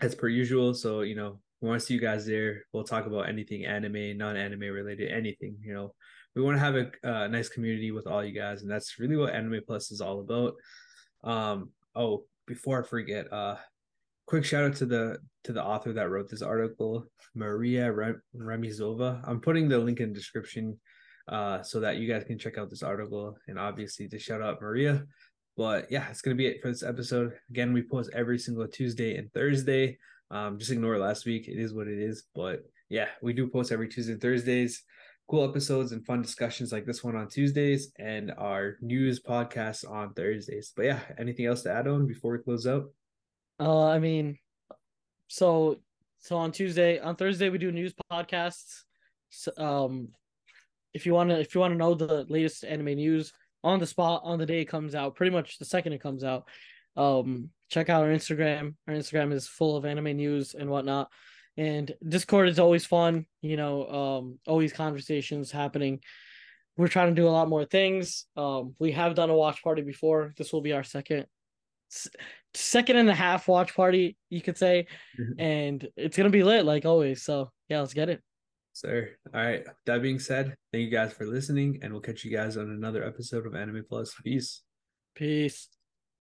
as 0.01 0.15
per 0.15 0.29
usual. 0.29 0.75
So 0.75 1.03
you 1.03 1.15
know 1.15 1.41
we 1.61 1.69
want 1.69 1.81
to 1.81 1.87
see 1.87 1.95
you 1.95 2.01
guys 2.01 2.27
there. 2.27 2.63
We'll 2.73 2.85
talk 2.85 3.07
about 3.07 3.29
anything 3.29 3.65
anime 3.65 4.17
non-anime 4.17 4.61
related 4.61 5.11
anything 5.13 5.57
you 5.63 5.75
know. 5.75 5.95
We 6.35 6.43
want 6.43 6.57
to 6.57 6.61
have 6.61 6.75
a, 6.75 6.91
a 7.05 7.29
nice 7.29 7.49
community 7.49 7.93
with 7.93 8.07
all 8.07 8.25
you 8.25 8.33
guys 8.33 8.63
and 8.63 8.71
that's 8.71 8.99
really 8.99 9.17
what 9.17 9.35
anime 9.35 9.61
plus 9.67 9.91
is 9.91 10.01
all 10.01 10.21
about. 10.21 10.55
Um 11.23 11.71
oh 11.95 12.25
before 12.47 12.83
i 12.83 12.87
forget 12.87 13.33
uh 13.33 13.57
quick 14.27 14.45
shout 14.45 14.65
out 14.65 14.77
to 14.77 14.87
the 14.87 15.19
to 15.45 15.53
the 15.53 15.63
author 15.63 15.93
that 15.93 16.11
wrote 16.11 16.29
this 16.29 16.43
article, 16.43 17.07
Maria 17.35 17.93
Rem- 17.93 18.23
Remizova. 18.35 19.21
I'm 19.25 19.41
putting 19.41 19.69
the 19.69 19.79
link 19.79 20.01
in 20.01 20.09
the 20.09 20.15
description 20.15 20.79
uh, 21.29 21.63
so 21.63 21.81
that 21.81 21.97
you 21.99 22.09
guys 22.09 22.25
can 22.25 22.39
check 22.39 22.59
out 22.59 22.71
this 22.71 22.83
article 22.83 23.37
and 23.49 23.59
obviously 23.59 24.09
to 24.09 24.19
shout 24.19 24.43
out 24.43 24.61
Maria. 24.61 25.05
But 25.57 25.91
yeah, 25.91 26.09
it's 26.11 26.23
gonna 26.23 26.37
be 26.37 26.47
it 26.47 26.63
for 26.63 26.69
this 26.69 26.83
episode. 26.83 27.33
Again, 27.51 27.73
we 27.73 27.83
post 27.83 28.11
every 28.15 28.39
single 28.39 28.67
Tuesday 28.67 29.17
and 29.17 29.33
Thursday. 29.33 29.99
Um, 30.31 30.59
just 30.59 30.71
ignore 30.71 30.99
last 30.99 31.27
week. 31.27 31.47
It 31.47 31.59
is 31.59 31.75
what 31.75 31.87
it 31.87 31.99
is. 31.99 32.25
But 32.35 32.63
yeah, 32.89 33.09
we 33.23 33.33
do 33.33 33.49
post 33.49 33.71
every 33.71 33.89
Tuesday 33.89 34.13
and 34.13 34.23
Thursdays. 34.23 34.83
Cool 35.29 35.49
episodes 35.49 35.93
and 35.93 36.05
fun 36.05 36.21
discussions 36.21 36.71
like 36.71 36.85
this 36.85 37.03
one 37.03 37.17
on 37.17 37.29
Tuesdays 37.29 37.93
and 37.99 38.31
our 38.37 38.77
news 38.83 39.23
podcast 39.23 39.89
on 39.91 40.13
Thursdays. 40.13 40.73
But 40.77 40.87
yeah, 40.87 41.01
anything 41.19 41.47
else 41.47 41.63
to 41.63 41.73
add 41.73 41.89
on 41.89 42.07
before 42.07 42.33
we 42.33 42.39
close 42.39 42.67
out? 42.67 42.85
Uh, 43.59 43.87
I 43.87 43.99
mean, 43.99 44.39
so 45.29 45.81
so 46.19 46.37
on 46.37 46.53
Tuesday, 46.53 46.99
on 46.99 47.17
Thursday 47.17 47.49
we 47.51 47.59
do 47.59 47.71
news 47.71 47.93
podcasts. 48.11 48.83
So, 49.31 49.53
um, 49.57 50.09
if 50.93 51.07
you 51.07 51.13
want 51.13 51.31
to, 51.31 51.41
if 51.41 51.55
you 51.55 51.61
want 51.61 51.73
to 51.73 51.79
know 51.79 51.95
the 51.95 52.25
latest 52.29 52.65
anime 52.65 52.95
news 52.95 53.33
on 53.63 53.79
the 53.79 53.87
spot 53.87 54.23
on 54.25 54.39
the 54.39 54.47
day 54.47 54.61
it 54.61 54.67
comes 54.67 54.95
out, 54.95 55.17
pretty 55.17 55.33
much 55.33 55.59
the 55.59 55.65
second 55.65 55.93
it 55.93 56.01
comes 56.01 56.25
out, 56.25 56.49
um, 56.97 57.51
check 57.71 57.89
out 57.89 58.03
our 58.03 58.11
Instagram. 58.11 58.75
Our 58.89 58.95
Instagram 58.95 59.33
is 59.33 59.49
full 59.49 59.77
of 59.77 59.85
anime 59.85 60.17
news 60.17 60.55
and 60.55 60.71
whatnot. 60.71 61.11
And 61.57 61.93
Discord 62.07 62.49
is 62.49 62.59
always 62.59 62.85
fun, 62.85 63.27
you 63.41 63.57
know, 63.57 63.87
um, 63.89 64.39
always 64.47 64.73
conversations 64.73 65.51
happening. 65.51 66.01
We're 66.77 66.89
trying 66.89 67.15
to 67.15 67.21
do 67.21 67.29
a 67.29 67.31
lot 67.31 67.49
more 67.49 67.65
things. 67.65 68.27
Um, 68.37 68.75
we 68.79 68.93
have 68.93 69.15
done 69.15 69.31
a 69.31 69.37
watch 69.37 69.63
party 69.63 69.83
before. 69.83 70.33
This 70.37 70.53
will 70.53 70.63
be 70.63 70.73
our 70.73 70.83
second 70.83 71.27
second 72.55 72.97
and 72.97 73.11
a 73.11 73.15
half 73.15 73.49
watch 73.49 73.75
party, 73.75 74.17
you 74.31 74.41
could 74.41 74.57
say, 74.57 74.87
mm-hmm. 75.19 75.41
and 75.41 75.89
it's 75.97 76.17
gonna 76.17 76.31
be 76.31 76.45
lit 76.45 76.65
like 76.65 76.85
always. 76.85 77.23
So 77.23 77.51
yeah, 77.69 77.81
let's 77.81 77.95
get 77.95 78.09
it. 78.09 78.23
Sir. 78.73 79.11
All 79.33 79.41
right. 79.41 79.65
That 79.87 80.03
being 80.03 80.19
said, 80.19 80.57
thank 80.73 80.85
you 80.85 80.91
guys 80.91 81.13
for 81.13 81.27
listening, 81.27 81.79
and 81.83 81.93
we'll 81.93 82.03
catch 82.03 82.25
you 82.25 82.37
guys 82.37 82.57
on 82.57 82.71
another 82.71 83.05
episode 83.05 83.47
of 83.47 83.55
Anime 83.55 83.85
Plus. 83.89 84.15
Peace. 84.25 84.63
Peace. 85.15 85.69